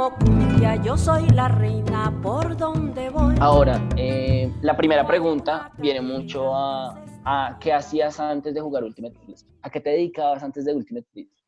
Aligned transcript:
como 0.00 0.16
cumbia, 0.16 0.76
yo 0.76 0.96
soy 0.96 1.28
la 1.28 1.48
reina 1.48 2.18
por 2.22 2.56
donde 2.56 3.10
voy. 3.10 3.34
Ahora, 3.38 3.86
eh, 3.98 4.50
la 4.62 4.74
primera 4.74 5.06
pregunta 5.06 5.72
viene 5.76 6.00
mucho 6.00 6.54
a, 6.54 7.04
a 7.22 7.58
qué 7.60 7.74
hacías 7.74 8.18
antes 8.18 8.54
de 8.54 8.62
jugar 8.62 8.82
Ultimate 8.82 9.14
Frisbee. 9.18 9.52
¿A 9.60 9.68
qué 9.68 9.78
te 9.78 9.90
dedicabas 9.90 10.42
antes 10.42 10.64
de 10.64 10.74
Ultimate 10.74 11.06
Frisbee? 11.12 11.44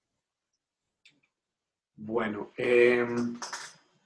Bueno, 1.96 2.50
em, 2.58 3.38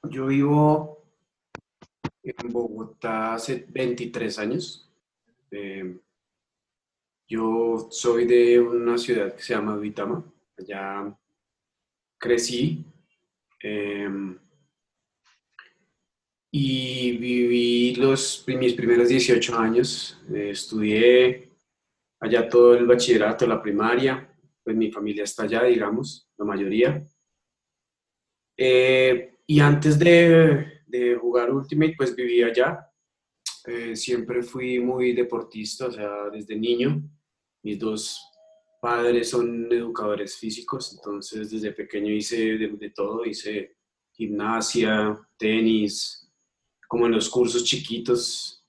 yo 0.04 0.26
vivo 0.26 1.02
en 2.22 2.52
Bogotá 2.52 3.34
hace 3.34 3.66
23 3.68 4.38
años. 4.38 4.88
Em, 5.50 5.98
yo 7.26 7.88
soy 7.90 8.26
de 8.26 8.60
una 8.60 8.96
ciudad 8.96 9.34
que 9.34 9.42
se 9.42 9.54
llama 9.54 9.74
Duitama. 9.74 10.24
Allá 10.56 11.12
crecí 12.16 12.84
em, 13.60 14.38
y 16.58 17.16
viví 17.18 17.94
los, 17.96 18.44
mis 18.46 18.72
primeros 18.72 19.08
18 19.08 19.58
años. 19.58 20.18
Eh, 20.32 20.50
estudié 20.50 21.52
allá 22.20 22.48
todo 22.48 22.74
el 22.74 22.86
bachillerato, 22.86 23.46
la 23.46 23.60
primaria. 23.60 24.26
Pues 24.64 24.74
mi 24.74 24.90
familia 24.90 25.24
está 25.24 25.44
allá, 25.44 25.64
digamos, 25.64 26.30
la 26.38 26.44
mayoría. 26.46 27.06
Eh, 28.56 29.34
y 29.46 29.60
antes 29.60 29.98
de, 29.98 30.82
de, 30.86 31.14
jugar 31.16 31.52
Ultimate, 31.52 31.94
pues 31.96 32.16
vivía 32.16 32.46
allá. 32.46 32.90
Eh, 33.66 33.94
siempre 33.94 34.42
fui 34.42 34.78
muy 34.78 35.12
deportista, 35.12 35.88
o 35.88 35.92
sea, 35.92 36.30
desde 36.32 36.56
niño. 36.56 37.02
Mis 37.62 37.78
dos 37.78 38.18
padres 38.86 39.30
son 39.30 39.66
educadores 39.72 40.36
físicos, 40.36 40.92
entonces 40.94 41.50
desde 41.50 41.72
pequeño 41.72 42.12
hice 42.12 42.56
de, 42.56 42.68
de 42.68 42.90
todo, 42.90 43.24
hice 43.24 43.74
gimnasia, 44.12 45.18
tenis, 45.36 46.30
como 46.86 47.06
en 47.06 47.12
los 47.12 47.28
cursos 47.28 47.64
chiquitos. 47.64 48.64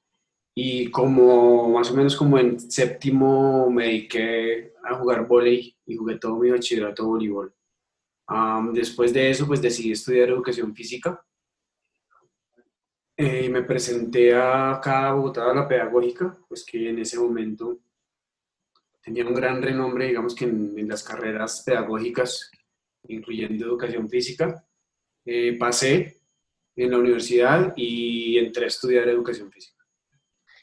Y 0.56 0.90
como 0.90 1.70
más 1.70 1.92
o 1.92 1.94
menos 1.94 2.16
como 2.16 2.40
en 2.40 2.60
séptimo 2.60 3.70
me 3.70 3.86
dediqué 3.86 4.74
a 4.84 4.96
jugar 4.96 5.28
volei 5.28 5.78
y 5.86 5.96
jugué 5.96 6.18
todo 6.18 6.40
mi 6.40 6.50
bachillerato 6.50 7.04
de 7.04 7.10
voleibol 7.10 7.54
después 8.74 9.14
de 9.14 9.30
eso, 9.30 9.46
pues 9.46 9.62
decidí 9.62 9.92
estudiar 9.92 10.30
educación 10.30 10.74
física. 10.74 11.24
Eh, 13.16 13.50
me 13.50 13.62
presenté 13.62 14.36
acá 14.36 15.10
a 15.10 15.14
Bogotá 15.14 15.52
a 15.52 15.54
la 15.54 15.68
pedagógica, 15.68 16.36
pues 16.48 16.66
que 16.66 16.90
en 16.90 17.00
ese 17.00 17.20
momento 17.20 17.80
tenía 19.08 19.26
un 19.26 19.34
gran 19.34 19.62
renombre, 19.62 20.08
digamos 20.08 20.36
que 20.36 20.44
en, 20.44 20.86
las 20.86 21.02
carreras 21.02 21.64
pedagógicas, 21.66 22.52
incluyendo 23.08 23.66
educación 23.66 24.10
física. 24.10 24.68
Eh, 25.26 25.58
pasé 25.58 26.20
en 26.76 26.92
la 26.92 26.98
universidad 26.98 27.74
y 27.78 28.38
entré 28.38 28.66
a 28.66 28.68
estudiar 28.68 29.08
educación 29.08 29.50
física. 29.50 29.82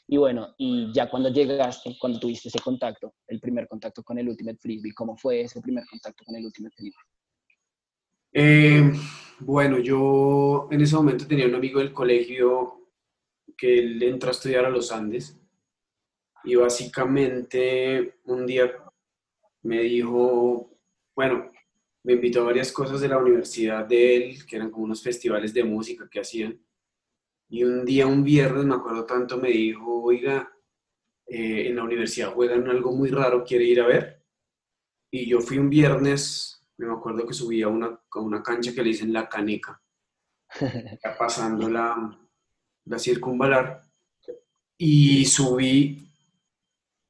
Y 0.07 0.17
bueno, 0.17 0.53
y 0.59 0.93
ya 0.93 1.09
cuando 1.09 1.29
llegaste, 1.29 1.97
cuando 1.99 2.19
tuviste 2.19 2.49
ese 2.49 2.59
contacto, 2.59 3.15
el 3.25 3.39
primer 3.39 3.67
contacto 3.67 4.03
con 4.03 4.19
el 4.19 4.29
Ultimate 4.29 4.59
Frisbee, 4.61 4.93
¿cómo 4.93 5.17
fue 5.17 5.41
ese 5.41 5.59
primer 5.59 5.83
contacto 5.87 6.23
con 6.23 6.35
el 6.35 6.45
Ultimate 6.45 6.75
Frisbee? 6.75 7.03
Eh, 8.31 8.93
bueno, 9.39 9.79
yo 9.79 10.67
en 10.69 10.81
ese 10.81 10.95
momento 10.95 11.25
tenía 11.25 11.47
un 11.47 11.55
amigo 11.55 11.79
del 11.79 11.93
colegio 11.93 12.91
que 13.57 13.79
él 13.79 14.03
entró 14.03 14.29
a 14.29 14.33
estudiar 14.33 14.65
a 14.65 14.69
los 14.69 14.91
Andes 14.91 15.35
y 16.45 16.55
básicamente 16.55 18.19
un 18.25 18.45
día 18.45 18.71
me 19.63 19.81
dijo, 19.81 20.79
bueno, 21.15 21.51
me 22.03 22.13
invitó 22.13 22.41
a 22.41 22.45
varias 22.45 22.71
cosas 22.71 23.01
de 23.01 23.07
la 23.07 23.17
universidad 23.17 23.85
de 23.85 24.15
él, 24.15 24.45
que 24.45 24.55
eran 24.55 24.69
como 24.69 24.85
unos 24.85 25.01
festivales 25.01 25.53
de 25.53 25.63
música 25.63 26.07
que 26.09 26.19
hacían. 26.19 26.59
Y 27.49 27.63
un 27.63 27.83
día, 27.85 28.07
un 28.07 28.23
viernes, 28.23 28.65
me 28.65 28.75
acuerdo 28.75 29.05
tanto, 29.05 29.37
me 29.37 29.49
dijo, 29.49 30.03
oiga, 30.03 30.51
eh, 31.27 31.67
en 31.67 31.75
la 31.75 31.83
universidad 31.83 32.31
juegan 32.31 32.69
algo 32.69 32.91
muy 32.91 33.09
raro, 33.09 33.43
¿quiere 33.43 33.65
ir 33.65 33.81
a 33.81 33.87
ver? 33.87 34.23
Y 35.11 35.27
yo 35.27 35.41
fui 35.41 35.57
un 35.57 35.69
viernes 35.69 36.55
me 36.77 36.93
acuerdo 36.93 37.25
que 37.25 37.33
subí 37.33 37.61
a 37.61 37.67
una, 37.67 37.99
una 38.15 38.43
cancha 38.43 38.73
que 38.73 38.83
le 38.83 38.89
dicen 38.89 39.13
La 39.13 39.29
Caneca, 39.29 39.81
pasando 41.17 41.69
la, 41.69 42.17
la 42.85 42.99
circunvalar, 42.99 43.83
y 44.77 45.25
subí, 45.25 46.04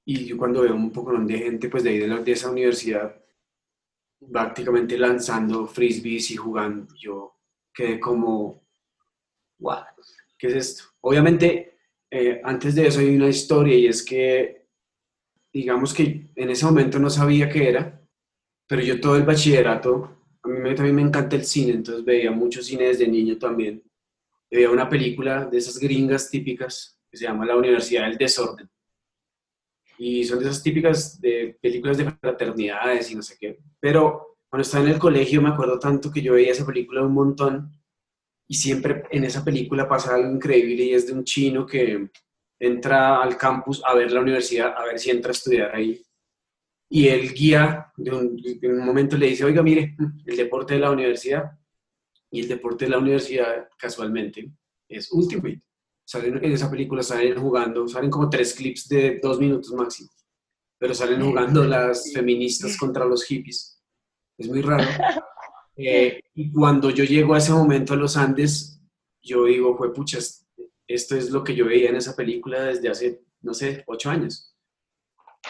y 0.05 0.25
yo 0.25 0.37
cuando 0.37 0.61
veo 0.61 0.75
un 0.75 0.91
poco 0.91 1.17
de 1.17 1.37
gente, 1.37 1.67
pues 1.67 1.83
de 1.83 1.89
ahí 1.89 1.99
de, 1.99 2.31
esa 2.31 2.51
universidad, 2.51 3.19
prácticamente 4.31 4.97
lanzando 4.97 5.65
frisbees 5.65 6.29
y 6.29 6.35
jugando, 6.35 6.93
yo 6.95 7.39
quedé 7.73 7.99
como, 7.99 8.63
wow, 9.57 9.83
¿qué 10.37 10.47
es 10.47 10.53
esto? 10.53 10.83
Obviamente, 11.01 11.79
eh, 12.11 12.39
antes 12.43 12.75
de 12.75 12.87
eso 12.87 12.99
hay 12.99 13.15
una 13.15 13.29
historia 13.29 13.75
y 13.75 13.87
es 13.87 14.03
que, 14.03 14.67
digamos 15.51 15.91
que 15.91 16.29
en 16.35 16.49
ese 16.51 16.65
momento 16.65 16.99
no 16.99 17.09
sabía 17.09 17.49
qué 17.49 17.69
era, 17.69 17.99
pero 18.67 18.83
yo 18.83 19.01
todo 19.01 19.15
el 19.15 19.23
bachillerato, 19.23 20.15
a 20.43 20.47
mí 20.47 20.75
también 20.75 20.95
me 20.95 21.01
encanta 21.01 21.35
el 21.35 21.45
cine, 21.45 21.73
entonces 21.73 22.05
veía 22.05 22.29
mucho 22.29 22.61
cine 22.61 22.85
desde 22.85 23.07
niño 23.07 23.39
también. 23.39 23.81
Veía 24.51 24.69
una 24.69 24.87
película 24.87 25.45
de 25.45 25.57
esas 25.57 25.79
gringas 25.79 26.29
típicas 26.29 26.99
que 27.09 27.17
se 27.17 27.23
llama 27.23 27.45
La 27.45 27.55
Universidad 27.55 28.07
del 28.07 28.17
Desorden. 28.17 28.69
Y 29.97 30.23
son 30.25 30.39
de 30.39 30.45
esas 30.45 30.61
típicas 30.61 31.19
de 31.21 31.57
películas 31.61 31.97
de 31.97 32.11
fraternidades 32.11 33.11
y 33.11 33.15
no 33.15 33.21
sé 33.21 33.35
qué. 33.39 33.59
Pero 33.79 34.37
cuando 34.49 34.63
estaba 34.63 34.85
en 34.85 34.91
el 34.91 34.99
colegio 34.99 35.41
me 35.41 35.49
acuerdo 35.49 35.79
tanto 35.79 36.11
que 36.11 36.21
yo 36.21 36.33
veía 36.33 36.51
esa 36.51 36.65
película 36.65 37.03
un 37.03 37.13
montón 37.13 37.71
y 38.47 38.55
siempre 38.55 39.03
en 39.11 39.23
esa 39.23 39.43
película 39.43 39.87
pasa 39.87 40.15
algo 40.15 40.31
increíble 40.31 40.83
y 40.83 40.93
es 40.93 41.07
de 41.07 41.13
un 41.13 41.23
chino 41.23 41.65
que 41.65 42.09
entra 42.59 43.21
al 43.21 43.37
campus 43.37 43.81
a 43.85 43.95
ver 43.95 44.11
la 44.11 44.21
universidad, 44.21 44.73
a 44.77 44.85
ver 44.85 44.99
si 44.99 45.09
entra 45.09 45.31
a 45.31 45.33
estudiar 45.33 45.75
ahí 45.75 46.05
y 46.89 47.07
el 47.07 47.33
guía 47.33 47.91
de 47.97 48.11
un, 48.11 48.41
un, 48.63 48.85
momento 48.85 49.17
le 49.17 49.27
dice, 49.27 49.43
oiga, 49.43 49.63
mire, 49.63 49.95
el 50.25 50.37
deporte 50.37 50.75
de 50.75 50.79
la 50.79 50.91
universidad 50.91 51.51
y 52.31 52.41
el 52.41 52.47
deporte 52.47 52.85
de 52.85 52.91
la 52.91 52.99
universidad 52.99 53.67
casualmente 53.77 54.51
es 54.87 55.11
Ultimate. 55.11 55.61
Salen 56.05 56.37
en 56.43 56.51
esa 56.53 56.69
película, 56.69 57.01
salen 57.01 57.39
jugando, 57.39 57.87
salen 57.87 58.11
como 58.11 58.29
tres 58.29 58.53
clips 58.53 58.87
de 58.87 59.19
dos 59.21 59.39
minutos 59.39 59.73
máximo, 59.73 60.09
pero 60.77 60.93
salen 60.93 61.23
jugando 61.23 61.63
las 61.63 62.13
feministas 62.13 62.77
contra 62.79 63.05
los 63.05 63.23
hippies. 63.23 63.81
Es 64.37 64.47
muy 64.47 64.61
raro. 64.61 64.85
Eh, 65.77 66.21
y 66.33 66.53
cuando 66.53 66.89
yo 66.89 67.03
llego 67.03 67.33
a 67.33 67.37
ese 67.37 67.51
momento 67.51 67.93
a 67.93 67.97
los 67.97 68.15
Andes, 68.15 68.79
yo 69.21 69.43
digo, 69.43 69.75
fue 69.75 69.93
puchas, 69.93 70.47
esto 70.87 71.17
es 71.17 71.31
lo 71.31 71.43
que 71.43 71.53
yo 71.53 71.65
veía 71.65 71.89
en 71.89 71.97
esa 71.97 72.15
película 72.15 72.63
desde 72.63 72.87
hace, 72.87 73.25
no 73.41 73.53
sé, 73.53 73.83
ocho 73.85 74.09
años. 74.09 74.55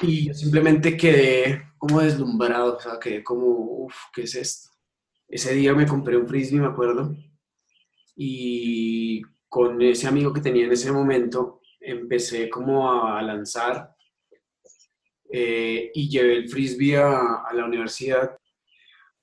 Y 0.01 0.25
yo 0.25 0.33
simplemente 0.33 0.97
quedé 0.97 1.61
como 1.77 2.01
deslumbrado, 2.01 2.77
o 2.77 2.79
sea, 2.79 2.99
quedé 2.99 3.23
como, 3.23 3.45
uff, 3.85 3.95
¿qué 4.11 4.23
es 4.23 4.33
esto? 4.33 4.71
Ese 5.27 5.53
día 5.53 5.75
me 5.75 5.85
compré 5.85 6.17
un 6.17 6.27
frisbee, 6.27 6.59
me 6.59 6.67
acuerdo, 6.67 7.15
y 8.15 9.21
con 9.55 9.81
ese 9.81 10.05
amigo 10.05 10.33
que 10.33 10.41
tenía 10.41 10.65
en 10.65 10.73
ese 10.73 10.91
momento 10.91 11.61
empecé 11.79 12.49
como 12.49 12.91
a 12.91 13.21
lanzar 13.21 13.95
eh, 15.31 15.91
y 15.93 16.09
llevé 16.09 16.35
el 16.35 16.49
frisbee 16.49 16.97
a, 16.97 17.35
a, 17.35 17.53
la 17.53 17.63
universidad 17.63 18.37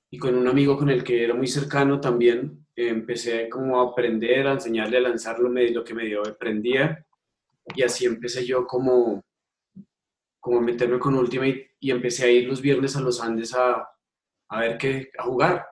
y 0.09 0.17
con 0.17 0.35
un 0.35 0.47
amigo 0.47 0.75
con 0.75 0.89
el 0.89 1.03
que 1.03 1.23
era 1.23 1.35
muy 1.35 1.45
cercano 1.45 2.01
también 2.01 2.65
empecé 2.75 3.47
como 3.47 3.79
a 3.79 3.91
aprender, 3.91 4.47
a 4.47 4.53
enseñarle 4.53 4.97
a 4.97 5.01
lanzar 5.01 5.37
lo, 5.37 5.49
lo 5.49 5.83
que 5.83 5.93
medio 5.93 6.27
aprendía 6.27 7.05
y 7.75 7.83
así 7.83 8.07
empecé 8.07 8.43
yo 8.43 8.65
como 8.65 9.21
como 10.39 10.61
meterme 10.61 10.97
con 10.97 11.13
Ultimate 11.13 11.75
y 11.79 11.91
empecé 11.91 12.25
a 12.25 12.31
ir 12.31 12.47
los 12.47 12.59
viernes 12.59 12.95
a 12.95 13.01
los 13.01 13.21
Andes 13.21 13.53
a, 13.53 13.87
a 14.49 14.59
ver 14.59 14.79
qué, 14.79 15.11
a 15.15 15.25
jugar. 15.25 15.67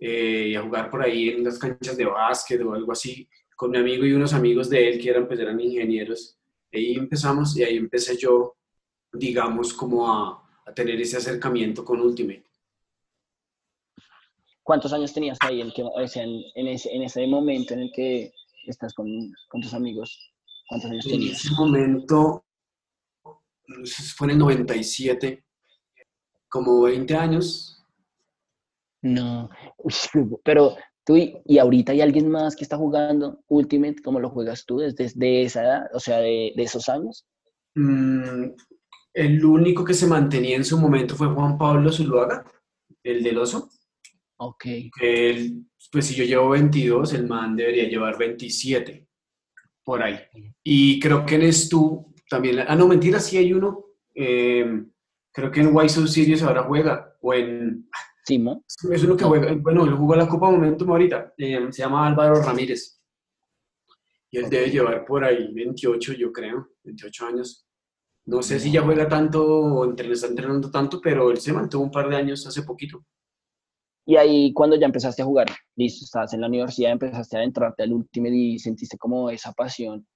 Eh, 0.00 0.48
y 0.48 0.54
a 0.56 0.62
jugar 0.62 0.90
por 0.90 1.00
ahí 1.00 1.28
en 1.28 1.44
las 1.44 1.60
canchas 1.60 1.96
de 1.96 2.06
básquet 2.06 2.60
o 2.60 2.74
algo 2.74 2.90
así, 2.90 3.28
con 3.56 3.70
mi 3.70 3.78
amigo 3.78 4.04
y 4.04 4.12
unos 4.12 4.34
amigos 4.34 4.68
de 4.68 4.88
él 4.88 5.00
que 5.00 5.10
eran, 5.10 5.26
pues, 5.26 5.40
eran 5.40 5.58
ingenieros. 5.58 6.38
Ahí 6.72 6.94
empezamos 6.94 7.56
y 7.56 7.64
ahí 7.64 7.76
empecé 7.78 8.16
yo, 8.16 8.56
digamos, 9.12 9.72
como 9.72 10.06
a, 10.06 10.46
a 10.66 10.74
tener 10.74 11.00
ese 11.00 11.16
acercamiento 11.16 11.84
con 11.84 12.00
Ultimate. 12.00 12.44
¿Cuántos 14.62 14.92
años 14.92 15.12
tenías 15.12 15.38
ahí 15.40 15.60
en, 15.60 15.72
en, 15.76 16.42
en, 16.54 16.66
ese, 16.66 16.92
en 16.92 17.02
ese 17.02 17.26
momento 17.26 17.72
en 17.72 17.80
el 17.80 17.92
que 17.92 18.32
estás 18.66 18.92
con, 18.94 19.08
con 19.48 19.60
tus 19.60 19.72
amigos? 19.72 20.32
¿Cuántos 20.68 20.90
años 20.90 21.04
tenías? 21.04 21.44
En 21.44 21.52
ese 21.52 21.54
momento 21.54 22.44
fue 24.16 24.26
en 24.26 24.30
el 24.32 24.38
97, 24.38 25.44
como 26.48 26.82
20 26.82 27.14
años. 27.14 27.84
No, 29.02 29.48
pero 30.44 30.76
tú 31.06 31.16
y, 31.16 31.58
ahorita 31.58 31.92
hay 31.92 32.00
alguien 32.02 32.28
más 32.28 32.56
que 32.56 32.64
está 32.64 32.76
jugando 32.76 33.40
Ultimate 33.48 34.02
como 34.02 34.20
lo 34.20 34.28
juegas 34.28 34.66
tú 34.66 34.78
desde, 34.78 35.42
esa 35.42 35.62
edad, 35.62 35.90
o 35.94 36.00
sea, 36.00 36.18
de, 36.18 36.52
esos 36.56 36.88
años. 36.88 37.24
Mm, 37.76 38.50
el 39.14 39.44
único 39.44 39.84
que 39.84 39.94
se 39.94 40.06
mantenía 40.06 40.56
en 40.56 40.64
su 40.64 40.78
momento 40.78 41.14
fue 41.14 41.28
Juan 41.28 41.56
Pablo 41.56 41.92
Zuluaga, 41.92 42.44
el 43.04 43.22
del 43.22 43.38
oso. 43.38 43.70
Ok. 44.38 44.64
Pues 45.92 46.06
si 46.06 46.14
yo 46.16 46.24
llevo 46.24 46.50
22, 46.50 47.14
el 47.14 47.26
man 47.28 47.54
debería 47.54 47.88
llevar 47.88 48.18
27, 48.18 49.06
por 49.84 50.02
ahí. 50.02 50.18
Y 50.64 50.98
creo 50.98 51.24
que 51.24 51.36
en 51.36 51.52
Stu 51.52 52.12
también, 52.28 52.64
ah, 52.66 52.74
no, 52.74 52.88
mentira, 52.88 53.20
sí 53.20 53.38
hay 53.38 53.52
uno, 53.52 53.84
eh, 54.12 54.84
creo 55.32 55.50
que 55.52 55.60
en 55.60 55.74
Why 55.74 55.88
So 55.88 56.06
Serious 56.08 56.42
ahora 56.42 56.64
juega, 56.64 57.16
o 57.20 57.32
en, 57.32 57.88
Simo. 58.26 58.64
es 58.92 59.04
uno 59.04 59.16
que 59.16 59.24
juega, 59.24 59.54
bueno, 59.54 59.84
él 59.84 59.92
jugó 59.94 60.16
la 60.16 60.28
Copa 60.28 60.50
Momentum 60.50 60.90
ahorita, 60.90 61.34
eh, 61.38 61.68
se 61.70 61.82
llama 61.82 62.06
Álvaro 62.06 62.42
Ramírez. 62.42 63.00
Y 64.30 64.38
él 64.38 64.50
debe 64.50 64.70
llevar 64.70 65.04
por 65.04 65.24
ahí 65.24 65.52
28, 65.54 66.12
yo 66.14 66.32
creo, 66.32 66.68
28 66.82 67.26
años. 67.26 67.66
No 68.24 68.42
sé 68.42 68.58
si 68.58 68.72
ya 68.72 68.82
juega 68.82 69.08
tanto 69.08 69.46
o 69.46 69.84
entre- 69.84 70.10
está 70.10 70.26
entrenando 70.26 70.70
tanto, 70.70 71.00
pero 71.00 71.30
él 71.30 71.38
se 71.38 71.52
mantuvo 71.52 71.84
un 71.84 71.90
par 71.92 72.08
de 72.08 72.16
años 72.16 72.44
hace 72.46 72.62
poquito. 72.62 73.04
Y 74.04 74.16
ahí 74.16 74.52
cuando 74.52 74.76
ya 74.76 74.86
empezaste 74.86 75.22
a 75.22 75.24
jugar, 75.24 75.46
listo, 75.76 76.04
estabas 76.04 76.32
en 76.34 76.40
la 76.40 76.48
universidad, 76.48 76.90
empezaste 76.92 77.36
a 77.36 77.40
adentrarte 77.40 77.84
al 77.84 77.92
Ultimate 77.92 78.34
y 78.34 78.58
sentiste 78.58 78.98
como 78.98 79.30
esa 79.30 79.52
pasión. 79.52 80.06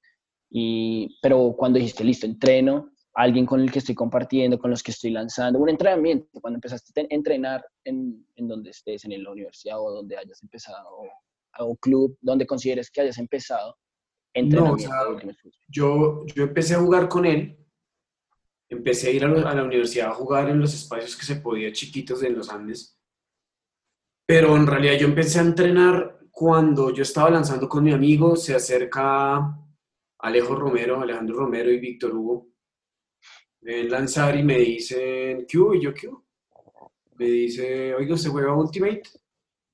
Y, 0.51 1.17
pero 1.23 1.55
cuando 1.57 1.79
dijiste, 1.79 2.03
listo, 2.03 2.27
entreno, 2.27 2.90
alguien 3.15 3.45
con 3.47 3.61
el 3.61 3.71
que 3.73 3.81
estoy 3.81 3.95
compartiendo, 3.95 4.59
con 4.59 4.71
los 4.71 4.83
que 4.83 4.93
estoy 4.93 5.11
lanzando, 5.11 5.59
un 5.59 5.69
entrenamiento, 5.69 6.41
cuando 6.41 6.57
empezaste 6.59 7.01
a 7.01 7.07
entrenar 7.11 7.65
en, 7.85 8.27
en 8.37 8.49
donde 8.49 8.71
estés, 8.71 9.05
en 9.05 9.23
la 9.23 9.31
universidad 9.31 9.81
o 9.81 9.91
donde 9.91 10.17
hayas 10.17 10.43
empezado, 10.43 10.89
o, 10.89 11.09
o 11.59 11.77
club, 11.77 12.17
donde 12.21 12.47
consideres 12.47 12.91
que 12.91 13.01
hayas 13.01 13.19
empezado, 13.19 13.77
entrenamiento 14.33 15.19
Frisbee. 15.35 15.59
Yo, 15.69 16.25
yo 16.27 16.45
empecé 16.45 16.75
a 16.75 16.79
jugar 16.81 17.09
con 17.09 17.27
él, 17.27 17.57
empecé 18.69 19.09
a 19.09 19.11
ir 19.11 19.25
a, 19.25 19.29
lo- 19.29 19.47
a 19.47 19.55
la 19.55 19.65
universidad 19.65 20.09
a 20.11 20.15
jugar 20.15 20.49
en 20.49 20.61
los 20.61 20.73
espacios 20.73 21.17
que 21.17 21.27
se 21.27 21.37
podía 21.37 21.73
chiquitos 21.73 22.23
en 22.23 22.37
los 22.37 22.49
Andes, 22.51 22.97
pero 24.27 24.57
en 24.57 24.67
realidad 24.69 24.95
yo 24.99 25.09
empecé 25.09 25.41
a 25.41 25.43
entrenar 25.43 26.21
cuando 26.31 26.91
yo 26.91 27.03
estaba 27.03 27.31
lanzando 27.31 27.69
con 27.69 27.83
mi 27.83 27.93
amigo, 27.93 28.37
se 28.37 28.55
acerca 28.55 29.59
Alejo 30.21 30.55
Romero, 30.55 31.01
Alejandro 31.01 31.37
Romero 31.39 31.71
y 31.73 31.81
Víctor 31.81 32.15
Hugo, 32.15 32.50
lanzar 33.63 34.37
y 34.39 34.43
me 34.43 34.59
dicen, 34.59 35.47
¿qué 35.49 35.59
hubo? 35.59 35.75
Y 35.75 35.83
yo, 35.83 35.95
¿qué 35.95 36.09
hubo? 36.09 36.25
Me 37.17 37.27
dice, 37.27 37.95
oiga, 37.95 38.15
¿usted 38.15 38.31
juega 38.31 38.55
Ultimate? 38.55 39.03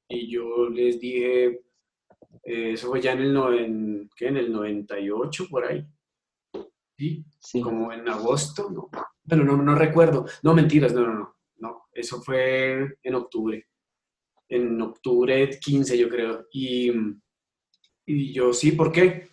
Y 0.09 0.31
yo 0.31 0.69
les 0.71 1.01
dije, 1.01 1.47
eh, 2.45 2.73
eso 2.73 2.89
fue 2.89 3.01
ya 3.01 3.13
en 3.13 3.21
el, 3.21 3.35
noven- 3.35 4.11
¿qué? 4.17 4.29
en 4.29 4.37
el 4.39 4.53
98, 4.53 5.47
por 5.51 5.65
ahí. 5.67 5.87
¿Sí? 6.99 7.25
Sí. 7.39 7.61
Como 7.61 7.93
en 7.93 8.09
agosto, 8.09 8.71
¿no? 8.71 8.89
Bueno, 9.25 9.45
no, 9.45 9.57
no 9.63 9.75
recuerdo. 9.75 10.27
No, 10.43 10.55
mentiras, 10.55 10.93
no, 10.95 11.03
no, 11.07 11.15
no. 11.15 11.37
No, 11.59 11.85
eso 11.93 12.21
fue 12.21 12.99
en 13.03 13.15
octubre. 13.15 13.67
En 14.49 14.81
octubre 14.83 15.51
15, 15.61 15.97
yo 15.99 16.09
creo. 16.09 16.47
Y, 16.53 16.91
y 18.07 18.33
yo, 18.33 18.53
sí, 18.53 18.73
¿por 18.73 18.93
qué? 18.93 19.29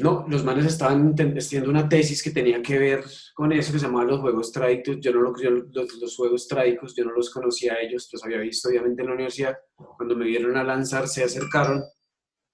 No, 0.00 0.24
los 0.28 0.44
manes 0.44 0.66
estaban 0.66 1.12
haciendo 1.36 1.70
una 1.70 1.88
tesis 1.88 2.22
que 2.22 2.30
tenía 2.30 2.62
que 2.62 2.78
ver 2.78 3.04
con 3.34 3.52
eso 3.52 3.72
que 3.72 3.80
se 3.80 3.86
llamaba 3.86 4.04
los 4.04 4.20
juegos 4.20 4.52
trágicos. 4.52 4.98
Yo 5.00 5.12
no 5.12 5.22
los, 5.22 6.16
juegos 6.16 6.46
trágicos, 6.46 6.94
yo 6.94 7.04
no 7.04 7.12
los 7.12 7.30
conocía 7.30 7.74
a 7.74 7.80
ellos, 7.80 8.08
los 8.12 8.24
había 8.24 8.38
visto 8.38 8.68
obviamente 8.68 9.02
en 9.02 9.08
la 9.08 9.14
universidad. 9.14 9.56
Cuando 9.74 10.14
me 10.14 10.26
vieron 10.26 10.56
a 10.56 10.62
lanzar, 10.62 11.08
se 11.08 11.24
acercaron 11.24 11.82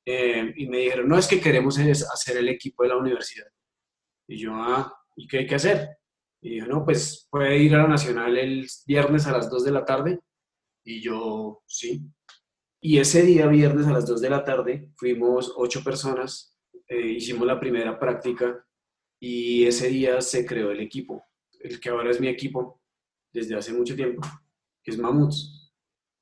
eh, 0.07 0.55
y 0.57 0.67
me 0.69 0.79
dijeron, 0.79 1.07
no, 1.07 1.19
es 1.19 1.27
que 1.27 1.41
queremos 1.41 1.79
hacer 1.79 2.39
el 2.39 2.49
equipo 2.49 2.83
de 2.83 2.89
la 2.89 2.97
universidad. 2.97 3.47
Y 4.27 4.39
yo, 4.39 4.53
ah, 4.55 4.91
¿y 5.15 5.27
qué 5.27 5.39
hay 5.39 5.47
que 5.47 5.57
hacer? 5.57 5.99
Y 6.41 6.55
dijo, 6.55 6.67
no, 6.67 6.85
pues 6.85 7.27
puede 7.31 7.59
ir 7.59 7.75
a 7.75 7.83
la 7.83 7.89
Nacional 7.89 8.37
el 8.39 8.67
viernes 8.87 9.27
a 9.27 9.33
las 9.33 9.51
2 9.51 9.65
de 9.65 9.71
la 9.71 9.85
tarde. 9.85 10.21
Y 10.85 11.03
yo, 11.03 11.63
sí. 11.67 12.03
Y 12.81 12.99
ese 12.99 13.23
día, 13.23 13.47
viernes 13.47 13.87
a 13.87 13.93
las 13.93 14.07
2 14.07 14.21
de 14.21 14.31
la 14.31 14.45
tarde, 14.45 14.91
fuimos 14.97 15.53
ocho 15.57 15.83
personas, 15.83 16.54
eh, 16.89 17.07
hicimos 17.07 17.47
la 17.47 17.59
primera 17.59 17.99
práctica 17.99 18.65
y 19.21 19.65
ese 19.65 19.89
día 19.89 20.21
se 20.21 20.45
creó 20.45 20.71
el 20.71 20.81
equipo, 20.81 21.25
el 21.61 21.81
que 21.81 21.89
ahora 21.89 22.11
es 22.11 22.21
mi 22.21 22.29
equipo 22.29 22.81
desde 23.33 23.57
hace 23.57 23.73
mucho 23.73 23.97
tiempo, 23.97 24.23
que 24.83 24.91
es 24.91 24.99
Mamuts. 24.99 25.73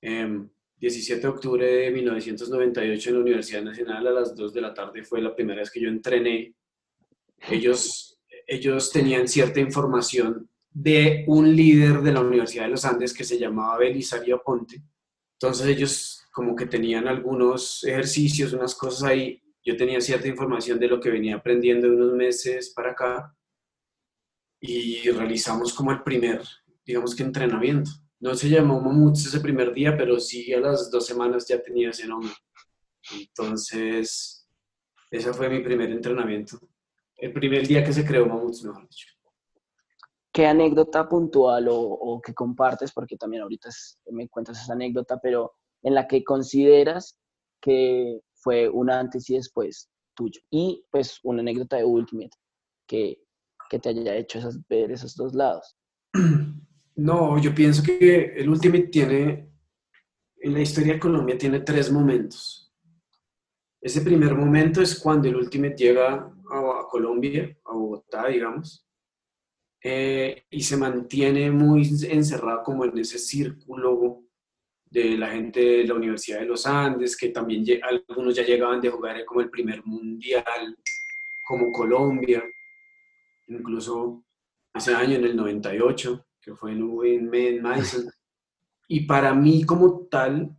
Em, 0.01 0.49
17 0.77 1.21
de 1.21 1.29
octubre 1.29 1.65
de 1.65 1.91
1998 1.91 3.11
en 3.11 3.15
la 3.15 3.21
Universidad 3.21 3.63
Nacional 3.63 4.07
a 4.07 4.11
las 4.11 4.35
2 4.35 4.53
de 4.53 4.61
la 4.61 4.75
tarde 4.75 5.05
fue 5.05 5.21
la 5.21 5.35
primera 5.35 5.61
vez 5.61 5.71
que 5.71 5.81
yo 5.81 5.89
entrené 5.89 6.55
ellos, 7.49 8.21
ellos 8.47 8.91
tenían 8.91 9.29
cierta 9.29 9.61
información 9.61 10.49
de 10.71 11.25
un 11.27 11.55
líder 11.55 12.01
de 12.01 12.13
la 12.13 12.21
Universidad 12.21 12.65
de 12.65 12.71
los 12.71 12.85
Andes 12.85 13.13
que 13.13 13.25
se 13.25 13.39
llamaba 13.39 13.79
Belisario 13.79 14.37
Aponte. 14.37 14.83
Entonces 15.35 15.67
ellos 15.67 16.25
como 16.33 16.57
que 16.57 16.67
tenían 16.67 17.09
algunos 17.09 17.85
ejercicios, 17.85 18.53
unas 18.53 18.75
cosas 18.75 19.11
ahí. 19.11 19.42
Yo 19.65 19.77
tenía 19.77 20.01
cierta 20.01 20.29
información 20.29 20.79
de 20.79 20.89
lo 20.89 21.01
que 21.01 21.11
venía 21.11 21.37
aprendiendo 21.37 21.89
unos 21.89 22.13
meses 22.13 22.73
para 22.75 22.93
acá 22.93 23.37
y 24.61 25.09
realizamos 25.11 25.73
como 25.73 25.93
el 25.93 26.03
primer, 26.03 26.43
digamos 26.85 27.15
que 27.15 27.23
entrenamiento. 27.23 27.91
No 28.21 28.35
se 28.35 28.49
llamó 28.49 28.81
Mamuts 28.81 29.27
ese 29.27 29.41
primer 29.41 29.73
día, 29.73 29.97
pero 29.97 30.21
sí 30.21 30.53
a 30.53 30.61
las 30.61 30.91
dos 30.91 31.07
semanas 31.07 31.47
ya 31.49 31.61
tenía 31.61 31.91
ese 31.91 32.07
nombre. 32.07 32.33
Entonces, 33.19 34.49
ese 35.11 35.33
fue 35.33 35.49
mi 35.49 35.61
primer 35.61 35.91
entrenamiento 35.91 36.61
el 37.23 37.33
primer 37.33 37.67
día 37.69 37.85
que 37.85 37.93
se 37.93 38.05
creó 38.05 38.27
Mamuts, 38.27 38.65
mejor 38.65 38.83
dicho. 38.89 39.07
¿Qué 40.33 40.45
anécdota 40.45 41.09
puntual 41.09 41.69
o, 41.69 41.79
o 41.79 42.21
que 42.21 42.35
compartes? 42.35 42.91
Porque 42.91 43.17
también 43.17 43.45
ahorita 43.45 43.69
me 44.11 44.29
cuentas 44.29 44.61
esa 44.61 44.73
anécdota, 44.73 45.21
pero 45.23 45.53
en 45.83 45.95
la 45.95 46.09
que 46.09 46.25
consideras 46.25 47.21
que 47.61 48.23
fue 48.43 48.69
un 48.69 48.91
antes 48.91 49.29
y 49.31 49.37
después 49.37 49.89
tuyo. 50.15 50.41
Y 50.51 50.85
pues 50.91 51.21
una 51.23 51.41
anécdota 51.41 51.77
de 51.77 51.85
Ultimate 51.85 52.37
que, 52.87 53.23
que 53.71 53.79
te 53.79 53.91
haya 53.91 54.17
hecho 54.17 54.39
esas, 54.39 54.59
ver 54.69 54.91
esos 54.91 55.15
dos 55.17 55.35
lados. 55.35 55.77
No, 56.95 57.39
yo 57.39 57.55
pienso 57.55 57.83
que 57.83 58.35
el 58.37 58.51
Ultimate 58.51 58.89
tiene, 58.89 59.51
en 60.37 60.53
la 60.53 60.61
historia 60.61 60.93
de 60.93 61.01
Colombia, 61.01 61.39
tiene 61.39 61.61
tres 61.61 61.91
momentos. 61.91 62.71
Ese 63.81 64.03
primer 64.03 64.35
momento 64.35 64.83
es 64.83 65.01
cuando 65.01 65.27
el 65.27 65.37
Ultimate 65.37 65.75
llega 65.75 66.13
a, 66.13 66.59
a 66.59 66.87
Colombia, 66.91 67.57
a 67.65 67.73
Bogotá, 67.73 68.29
digamos, 68.29 68.87
eh, 69.83 70.45
y 70.51 70.63
se 70.63 70.77
mantiene 70.77 71.51
muy 71.51 71.89
encerrado 72.09 72.63
como 72.63 72.85
en 72.85 72.99
ese 72.99 73.19
círculo 73.19 74.23
de 74.93 75.17
la 75.17 75.29
gente 75.31 75.59
de 75.59 75.85
la 75.85 75.95
Universidad 75.95 76.41
de 76.41 76.47
los 76.47 76.67
Andes, 76.67 77.17
que 77.17 77.31
también 77.31 77.65
algunos 77.83 78.37
ya 78.37 78.43
llegaban 78.43 78.79
de 78.79 78.91
jugar 78.91 79.25
como 79.25 79.41
el 79.41 79.49
primer 79.49 79.83
mundial, 79.87 80.77
como 81.49 81.73
Colombia, 81.73 82.45
incluso 83.49 84.23
ese 84.75 84.95
año 84.95 85.17
en 85.17 85.25
el 85.25 85.35
98, 85.35 86.27
que 86.43 86.55
fue 86.55 86.73
en, 86.73 87.63
Madison. 87.63 88.05
Y 88.87 89.07
para 89.07 89.33
mí 89.33 89.65
como 89.65 90.07
tal, 90.11 90.55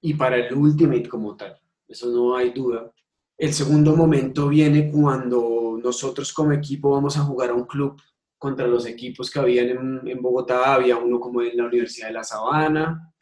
y 0.00 0.14
para 0.14 0.36
el 0.36 0.54
Ultimate 0.54 1.06
como 1.06 1.36
tal, 1.36 1.60
eso 1.86 2.08
no 2.08 2.34
hay 2.34 2.52
duda. 2.52 2.90
El 3.36 3.52
segundo 3.52 3.94
momento 3.94 4.48
viene 4.48 4.90
cuando 4.90 5.78
nosotros 5.82 6.32
como 6.32 6.52
equipo 6.52 6.92
vamos 6.92 7.18
a 7.18 7.24
jugar 7.24 7.50
a 7.50 7.54
un 7.54 7.66
club 7.66 8.00
contra 8.38 8.66
los 8.66 8.86
equipos 8.86 9.30
que 9.30 9.38
habían 9.38 10.08
en 10.08 10.22
Bogotá, 10.22 10.72
había 10.72 10.96
uno 10.96 11.20
como 11.20 11.42
en 11.42 11.58
la 11.58 11.66
Universidad 11.66 12.06
de 12.06 12.14
La 12.14 12.24
Sabana. 12.24 13.12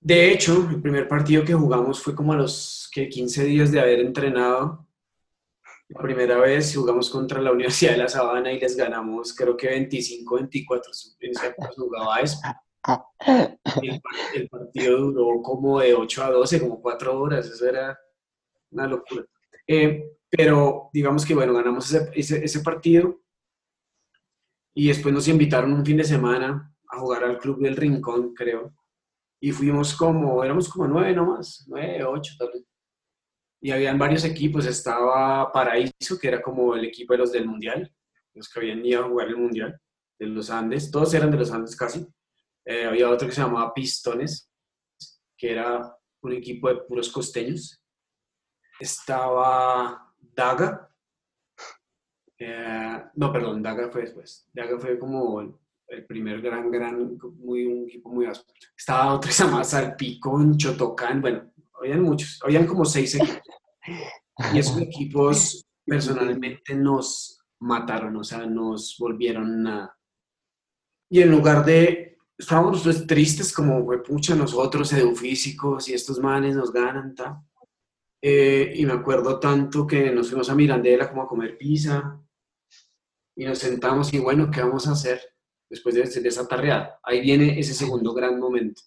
De 0.00 0.32
hecho, 0.32 0.66
el 0.70 0.80
primer 0.80 1.06
partido 1.06 1.44
que 1.44 1.52
jugamos 1.52 2.02
fue 2.02 2.14
como 2.14 2.32
a 2.32 2.36
los 2.36 2.88
que 2.90 3.08
15 3.08 3.44
días 3.44 3.70
de 3.70 3.80
haber 3.80 4.00
entrenado. 4.00 4.86
La 5.88 6.00
primera 6.00 6.38
vez 6.38 6.74
jugamos 6.74 7.10
contra 7.10 7.40
la 7.40 7.52
Universidad 7.52 7.92
de 7.92 7.98
La 7.98 8.08
Sabana 8.08 8.50
y 8.50 8.58
les 8.58 8.76
ganamos, 8.76 9.34
creo 9.34 9.56
que 9.56 9.68
25-24. 9.88 11.16
En 11.20 11.30
esa 11.32 11.48
época 11.48 11.70
se 11.72 11.80
jugaba 11.80 12.20
eso. 12.20 12.38
El, 13.26 14.00
el 14.34 14.48
partido 14.48 14.98
duró 14.98 15.42
como 15.42 15.80
de 15.80 15.92
8 15.92 16.24
a 16.24 16.30
12, 16.30 16.60
como 16.60 16.80
4 16.80 17.20
horas. 17.20 17.46
Eso 17.46 17.68
era 17.68 17.98
una 18.70 18.86
locura. 18.86 19.24
Eh, 19.66 20.16
pero 20.30 20.88
digamos 20.94 21.26
que, 21.26 21.34
bueno, 21.34 21.52
ganamos 21.52 21.92
ese, 21.92 22.10
ese, 22.14 22.44
ese 22.44 22.60
partido 22.60 23.20
y 24.74 24.88
después 24.88 25.12
nos 25.12 25.28
invitaron 25.28 25.72
un 25.72 25.84
fin 25.84 25.96
de 25.96 26.04
semana 26.04 26.74
a 26.88 26.98
jugar 26.98 27.24
al 27.24 27.38
Club 27.38 27.60
del 27.60 27.76
Rincón, 27.76 28.32
creo. 28.34 28.72
Y 29.40 29.52
fuimos 29.52 29.96
como, 29.96 30.44
éramos 30.44 30.68
como 30.68 30.86
nueve 30.86 31.14
nomás, 31.14 31.64
nueve, 31.66 32.04
ocho 32.04 32.34
tal 32.38 32.50
vez. 32.52 32.64
Y 33.62 33.70
habían 33.70 33.98
varios 33.98 34.24
equipos, 34.24 34.66
estaba 34.66 35.50
Paraíso, 35.52 36.18
que 36.20 36.28
era 36.28 36.42
como 36.42 36.74
el 36.74 36.84
equipo 36.84 37.14
de 37.14 37.18
los 37.18 37.32
del 37.32 37.46
Mundial, 37.46 37.92
los 38.34 38.48
que 38.48 38.60
habían 38.60 38.84
ido 38.84 39.04
a 39.04 39.08
jugar 39.08 39.28
el 39.28 39.36
Mundial, 39.36 39.80
de 40.18 40.26
los 40.26 40.50
Andes, 40.50 40.90
todos 40.90 41.12
eran 41.14 41.30
de 41.30 41.38
los 41.38 41.50
Andes 41.50 41.76
casi. 41.76 42.06
Eh, 42.64 42.84
había 42.84 43.08
otro 43.08 43.26
que 43.26 43.34
se 43.34 43.40
llamaba 43.40 43.72
Pistones, 43.72 44.50
que 45.36 45.52
era 45.52 45.96
un 46.22 46.32
equipo 46.32 46.68
de 46.68 46.82
puros 46.82 47.10
costeños. 47.10 47.82
Estaba 48.78 50.14
Daga, 50.18 50.90
eh, 52.42 53.04
no, 53.14 53.30
perdón, 53.30 53.62
Daga 53.62 53.90
fue 53.90 54.02
después. 54.02 54.48
Daga 54.52 54.78
fue 54.78 54.98
como 54.98 55.59
el 55.90 56.06
primer 56.06 56.40
gran, 56.40 56.70
gran, 56.70 57.18
muy, 57.38 57.66
un 57.66 57.88
equipo 57.88 58.10
muy 58.10 58.26
áspero. 58.26 58.56
Estaba 58.76 59.20
se 59.22 59.44
llamaba 59.44 59.64
Salpicón, 59.64 60.56
Chotocán, 60.56 61.20
bueno, 61.20 61.52
habían 61.78 62.02
muchos, 62.02 62.38
habían 62.44 62.66
como 62.66 62.84
seis 62.84 63.14
equipos. 63.16 63.42
Y 64.54 64.58
esos 64.58 64.80
equipos 64.80 65.66
personalmente 65.84 66.74
nos 66.74 67.40
mataron, 67.60 68.16
o 68.16 68.24
sea, 68.24 68.46
nos 68.46 68.96
volvieron 68.98 69.64
nada. 69.64 69.98
Y 71.10 71.20
en 71.20 71.30
lugar 71.30 71.64
de, 71.64 72.18
estábamos 72.38 73.06
tristes 73.06 73.52
como, 73.52 73.84
pucha, 74.02 74.36
nosotros, 74.36 74.92
edufísicos, 74.92 75.88
y 75.88 75.94
estos 75.94 76.20
manes 76.20 76.54
nos 76.54 76.72
ganan, 76.72 77.14
tal. 77.14 77.40
Eh, 78.22 78.74
y 78.76 78.86
me 78.86 78.92
acuerdo 78.92 79.40
tanto 79.40 79.86
que 79.86 80.10
nos 80.10 80.28
fuimos 80.28 80.50
a 80.50 80.54
Mirandela 80.54 81.08
como 81.08 81.22
a 81.22 81.26
comer 81.26 81.56
pizza 81.56 82.20
y 83.34 83.46
nos 83.46 83.58
sentamos 83.58 84.12
y 84.12 84.18
bueno, 84.18 84.50
¿qué 84.50 84.60
vamos 84.60 84.86
a 84.86 84.92
hacer 84.92 85.22
después 85.70 85.94
de, 85.94 86.02
de 86.02 86.28
esa 86.28 86.46
tarreada? 86.46 86.98
Ahí 87.02 87.20
viene 87.22 87.58
ese 87.58 87.72
segundo 87.72 88.12
gran 88.12 88.38
momento 88.38 88.82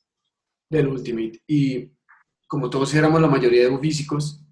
del 0.69 0.87
Ultimate. 0.87 1.41
Y 1.47 1.91
como 2.47 2.69
todos 2.69 2.93
éramos 2.93 3.21
la 3.21 3.27
mayoría 3.27 3.67
de 3.67 3.79
físicos, 3.79 4.45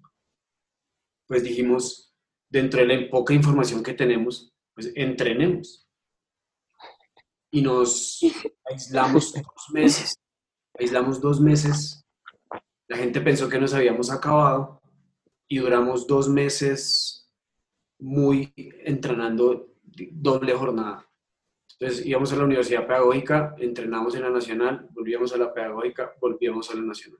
pues 1.28 1.44
dijimos, 1.44 2.12
dentro 2.50 2.80
de 2.80 2.86
la 2.86 3.10
poca 3.10 3.32
información 3.32 3.82
que 3.82 3.94
tenemos, 3.94 4.52
pues 4.74 4.92
entrenemos. 4.94 5.88
Y 7.50 7.62
nos 7.62 8.20
aislamos 8.64 9.32
dos 9.32 9.70
meses. 9.72 10.14
Aislamos 10.78 11.20
dos 11.20 11.40
meses. 11.40 12.02
La 12.88 12.96
gente 12.96 13.20
pensó 13.20 13.48
que 13.48 13.60
nos 13.60 13.74
habíamos 13.74 14.10
acabado 14.10 14.80
y 15.48 15.58
duramos 15.58 16.06
dos 16.06 16.28
meses 16.28 17.30
muy 17.98 18.52
entrenando 18.56 19.74
doble 19.84 20.52
jornada. 20.54 21.06
Entonces 21.82 22.06
íbamos 22.06 22.32
a 22.32 22.36
la 22.36 22.44
universidad 22.44 22.86
pedagógica, 22.86 23.56
entrenamos 23.58 24.14
en 24.14 24.22
la 24.22 24.30
nacional, 24.30 24.86
volvíamos 24.92 25.32
a 25.32 25.36
la 25.36 25.52
pedagógica, 25.52 26.12
volvíamos 26.20 26.70
a 26.70 26.76
la 26.76 26.82
nacional. 26.82 27.18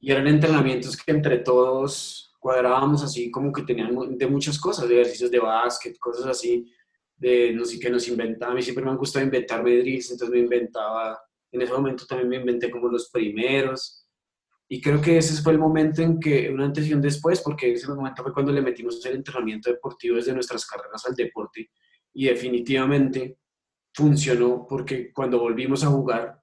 Y 0.00 0.10
eran 0.12 0.26
entrenamientos 0.28 0.96
que 0.96 1.12
entre 1.12 1.40
todos 1.40 2.34
cuadrábamos 2.40 3.04
así 3.04 3.30
como 3.30 3.52
que 3.52 3.64
tenían 3.64 4.16
de 4.16 4.26
muchas 4.28 4.58
cosas, 4.58 4.88
de 4.88 4.94
ejercicios 4.94 5.30
de 5.30 5.40
básquet, 5.40 5.98
cosas 5.98 6.24
así, 6.24 6.72
de 7.18 7.52
no 7.52 7.66
sé 7.66 7.78
qué 7.78 7.90
nos 7.90 8.08
inventaba. 8.08 8.52
A 8.52 8.54
mí 8.54 8.62
siempre 8.62 8.82
me 8.82 8.92
han 8.92 8.96
gustado 8.96 9.26
inventarme 9.26 9.76
drills, 9.76 10.10
entonces 10.10 10.34
me 10.34 10.40
inventaba, 10.40 11.20
en 11.52 11.60
ese 11.60 11.72
momento 11.74 12.06
también 12.06 12.30
me 12.30 12.36
inventé 12.36 12.70
como 12.70 12.88
los 12.88 13.10
primeros. 13.10 14.08
Y 14.70 14.80
creo 14.80 15.02
que 15.02 15.18
ese 15.18 15.42
fue 15.42 15.52
el 15.52 15.58
momento 15.58 16.00
en 16.00 16.18
que, 16.18 16.48
una 16.48 16.64
antes 16.64 16.86
y 16.86 16.94
un 16.94 17.02
después, 17.02 17.42
porque 17.42 17.74
ese 17.74 17.88
momento 17.88 18.22
fue 18.22 18.32
cuando 18.32 18.52
le 18.52 18.62
metimos 18.62 19.04
el 19.04 19.16
entrenamiento 19.16 19.70
deportivo 19.70 20.16
desde 20.16 20.32
nuestras 20.32 20.64
carreras 20.64 21.04
al 21.04 21.14
deporte. 21.14 21.68
Y 22.14 22.24
definitivamente 22.24 23.36
funcionó 23.96 24.66
porque 24.68 25.12
cuando 25.12 25.40
volvimos 25.40 25.82
a 25.82 25.88
jugar 25.88 26.40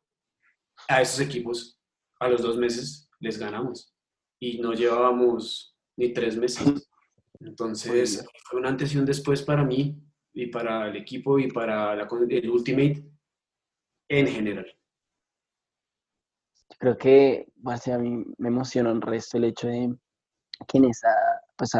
a 0.89 1.01
esos 1.01 1.19
equipos, 1.19 1.79
a 2.19 2.27
los 2.27 2.41
dos 2.41 2.57
meses 2.57 3.09
les 3.19 3.37
ganamos. 3.37 3.95
Y 4.39 4.59
no 4.59 4.73
llevábamos 4.73 5.77
ni 5.95 6.11
tres 6.11 6.35
meses. 6.35 6.89
Entonces, 7.39 8.25
fue 8.45 8.59
un 8.59 8.65
antes 8.65 8.93
y 8.93 8.97
un 8.97 9.05
después 9.05 9.41
para 9.43 9.63
mí 9.63 9.97
y 10.33 10.47
para 10.47 10.89
el 10.89 10.97
equipo 10.97 11.39
y 11.39 11.49
para 11.49 11.95
la, 11.95 12.07
el 12.29 12.49
Ultimate 12.49 13.05
en 14.09 14.27
general 14.27 14.65
creo 16.83 16.97
que 16.97 17.47
a 17.93 17.97
mí 17.97 18.25
me 18.37 18.49
emociona 18.49 18.91
un 18.91 19.01
resto 19.01 19.37
el 19.37 19.45
hecho 19.45 19.67
de 19.67 19.95
que 20.67 20.77
en, 20.79 20.85
esa, 20.85 21.09
pues 21.57 21.71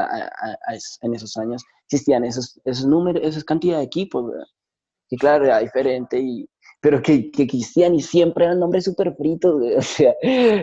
en 1.02 1.14
esos 1.14 1.36
años 1.36 1.64
existían 1.86 2.24
esos, 2.24 2.60
esos 2.64 2.86
números, 2.86 3.22
esas 3.24 3.44
cantidades 3.44 3.82
de 3.82 3.88
equipos, 3.88 4.32
y 5.14 5.18
claro, 5.18 5.46
era 5.46 5.60
diferente, 5.60 6.20
y, 6.20 6.50
pero 6.82 7.00
que, 7.00 7.30
que 7.30 7.44
existían 7.44 7.94
y 7.94 8.02
siempre 8.02 8.46
eran 8.46 8.60
nombres 8.60 8.86
súper 8.86 9.16
fritos, 9.16 9.62
o 9.78 9.82
sea, 9.84 10.16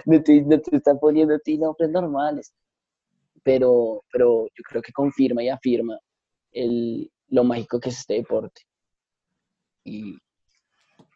no 0.05 0.23
te, 0.25 0.43
no 0.43 0.61
te 0.61 0.77
están 0.77 0.99
poniendo 0.99 1.37
a 1.37 1.39
ti 1.39 1.57
nombres 1.57 1.89
normales. 1.89 2.53
Pero, 3.45 4.03
pero 4.13 4.49
yo 4.49 4.65
creo 4.69 4.83
que 4.83 4.93
confirma 4.93 5.41
y 5.45 5.49
afirma 5.49 5.97
el, 6.51 7.13
lo 7.29 7.45
mágico 7.45 7.79
que 7.79 7.91
es 7.91 8.01
este 8.01 8.15
deporte. 8.15 8.63
Y, 9.85 10.19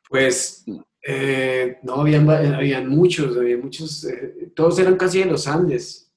pues 0.09 0.65
eh, 1.03 1.79
no, 1.83 1.95
habían, 2.03 2.31
habían 2.31 2.89
muchos, 2.89 3.37
había 3.37 3.59
muchos, 3.59 4.05
eh, 4.05 4.53
todos 4.55 4.79
eran 4.79 4.97
casi 4.97 5.19
de 5.19 5.25
los 5.25 5.49
Andes. 5.49 6.09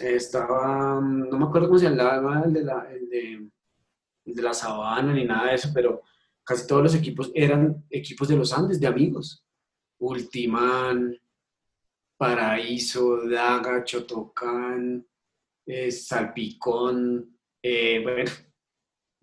estaba, 0.00 0.98
no 0.98 1.38
me 1.38 1.44
acuerdo 1.44 1.68
cómo 1.68 1.78
se 1.78 1.90
llamaba 1.90 2.42
el 2.46 2.54
de, 2.54 2.64
la, 2.64 2.88
el 2.90 3.08
de, 3.10 3.50
de 4.34 4.42
la 4.42 4.54
Sabana 4.54 5.12
ni 5.12 5.24
nada 5.24 5.48
de 5.48 5.54
eso, 5.54 5.70
pero 5.72 6.02
casi 6.44 6.66
todos 6.66 6.82
los 6.82 6.94
equipos 6.94 7.30
eran 7.34 7.84
equipos 7.90 8.28
de 8.28 8.36
los 8.36 8.52
Andes, 8.52 8.80
de 8.80 8.86
amigos. 8.86 9.44
Ultimán, 9.98 11.16
Paraíso, 12.16 13.26
Daga, 13.28 13.84
Chotocán, 13.84 15.06
eh, 15.66 15.90
Salpicón, 15.90 17.38
bueno, 17.62 18.30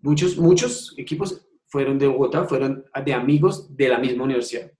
muchos, 0.00 0.36
muchos 0.36 0.94
equipos 0.98 1.46
fueron 1.66 1.98
de 1.98 2.06
Bogotá, 2.06 2.44
fueron 2.44 2.84
de 3.04 3.14
amigos 3.14 3.74
de 3.74 3.88
la 3.88 3.98
misma 3.98 4.24
universidad. 4.24 4.70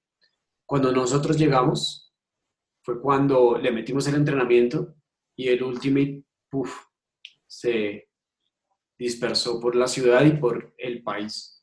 Cuando 0.66 0.93
nosotros 0.93 1.38
llegamos, 1.38 2.14
fue 2.83 3.00
cuando 3.00 3.59
le 3.59 3.73
metimos 3.73 4.07
el 4.07 4.16
entrenamiento 4.16 4.95
y 5.37 5.49
el 5.49 5.62
Ultimate 5.62 6.25
se 7.47 8.09
dispersó 9.04 9.61
por 9.61 9.76
la 9.76 9.87
ciudad 9.87 10.25
y 10.25 10.32
por 10.32 10.75
el 10.78 11.02
país. 11.02 11.62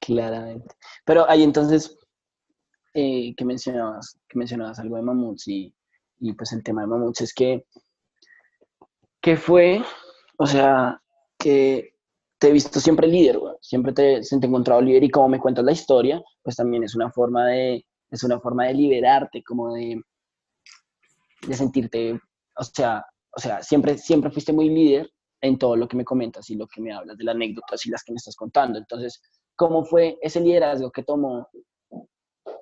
Claramente. 0.00 0.74
Pero 1.04 1.28
ahí 1.28 1.42
entonces, 1.42 1.98
eh, 2.94 3.34
que 3.36 3.44
mencionabas, 3.44 4.18
que 4.26 4.38
mencionabas 4.38 4.78
algo 4.78 4.96
de 4.96 5.02
mamuts 5.02 5.48
y, 5.48 5.74
y, 6.18 6.32
pues 6.32 6.52
el 6.52 6.62
tema 6.62 6.80
de 6.80 6.88
mamuts 6.88 7.20
es 7.20 7.34
que, 7.34 7.66
que 9.20 9.36
fue, 9.36 9.82
o 10.38 10.46
sea, 10.46 11.00
que 11.38 11.94
te 12.38 12.48
he 12.48 12.52
visto 12.52 12.80
siempre 12.80 13.06
líder, 13.06 13.38
siempre 13.60 13.92
te, 13.92 14.20
te 14.22 14.34
he 14.34 14.48
encontrado 14.48 14.80
líder 14.80 15.04
y 15.04 15.10
como 15.10 15.28
me 15.28 15.40
cuentas 15.40 15.64
la 15.64 15.72
historia, 15.72 16.22
pues 16.42 16.56
también 16.56 16.84
es 16.84 16.94
una 16.94 17.10
forma 17.12 17.48
de, 17.48 17.84
es 18.10 18.24
una 18.24 18.40
forma 18.40 18.66
de 18.66 18.74
liberarte, 18.74 19.42
como 19.42 19.74
de, 19.74 20.00
de 21.46 21.54
sentirte, 21.54 22.18
o 22.56 22.64
sea, 22.64 23.04
o 23.36 23.40
sea, 23.40 23.62
siempre, 23.62 23.98
siempre 23.98 24.30
fuiste 24.30 24.54
muy 24.54 24.70
líder 24.70 25.10
en 25.40 25.58
todo 25.58 25.76
lo 25.76 25.88
que 25.88 25.96
me 25.96 26.04
comentas 26.04 26.48
y 26.50 26.56
lo 26.56 26.66
que 26.66 26.80
me 26.80 26.92
hablas 26.92 27.16
de 27.16 27.24
las 27.24 27.34
anécdotas 27.34 27.84
y 27.86 27.90
las 27.90 28.04
que 28.04 28.12
me 28.12 28.16
estás 28.16 28.36
contando. 28.36 28.78
Entonces, 28.78 29.22
¿cómo 29.56 29.84
fue 29.84 30.18
ese 30.20 30.40
liderazgo 30.40 30.90
que 30.90 31.02
tomó, 31.02 31.48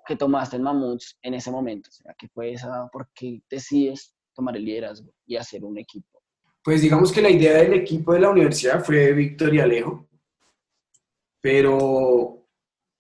que 0.06 0.16
tomaste 0.16 0.56
en 0.56 0.62
Mamuts 0.62 1.18
en 1.22 1.34
ese 1.34 1.50
momento? 1.50 1.88
O 1.90 1.92
sea, 1.92 2.14
¿qué 2.18 2.28
fue 2.28 2.52
esa, 2.52 2.88
por 2.92 3.08
qué 3.14 3.42
decides 3.50 4.14
tomar 4.34 4.56
el 4.56 4.64
liderazgo 4.64 5.12
y 5.26 5.36
hacer 5.36 5.64
un 5.64 5.78
equipo? 5.78 6.22
Pues 6.62 6.82
digamos 6.82 7.12
que 7.12 7.22
la 7.22 7.30
idea 7.30 7.54
del 7.54 7.72
equipo 7.74 8.12
de 8.12 8.20
la 8.20 8.30
universidad 8.30 8.84
fue 8.84 9.12
Víctor 9.12 9.54
y 9.54 9.60
Alejo, 9.60 10.08
pero 11.40 12.46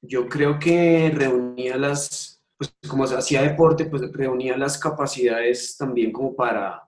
yo 0.00 0.28
creo 0.28 0.58
que 0.58 1.10
reunía 1.14 1.76
las, 1.76 2.42
pues 2.56 2.72
como 2.88 3.06
se 3.06 3.16
hacía 3.16 3.42
deporte, 3.42 3.86
pues 3.86 4.10
reunía 4.12 4.56
las 4.56 4.78
capacidades 4.78 5.76
también 5.76 6.12
como 6.12 6.34
para, 6.34 6.87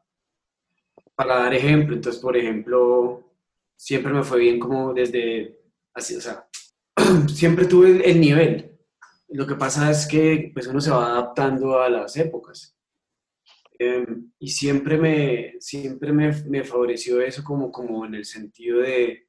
para 1.20 1.40
dar 1.40 1.52
ejemplo. 1.52 1.94
Entonces, 1.94 2.22
por 2.22 2.34
ejemplo, 2.34 3.30
siempre 3.76 4.10
me 4.10 4.22
fue 4.22 4.40
bien 4.40 4.58
como 4.58 4.94
desde, 4.94 5.60
así, 5.92 6.16
o 6.16 6.20
sea, 6.20 6.48
siempre 7.28 7.66
tuve 7.66 8.08
el 8.10 8.18
nivel. 8.18 8.78
Lo 9.28 9.46
que 9.46 9.54
pasa 9.54 9.90
es 9.90 10.06
que 10.06 10.50
pues 10.54 10.66
uno 10.66 10.80
se 10.80 10.90
va 10.90 11.10
adaptando 11.10 11.78
a 11.78 11.90
las 11.90 12.16
épocas. 12.16 12.74
Em, 13.78 14.32
y 14.38 14.48
siempre 14.48 14.96
me, 14.96 15.56
siempre 15.60 16.10
me, 16.10 16.32
me, 16.48 16.64
favoreció 16.64 17.20
eso 17.20 17.44
como, 17.44 17.70
como 17.70 18.06
en 18.06 18.14
el 18.14 18.24
sentido 18.24 18.80
de, 18.80 19.28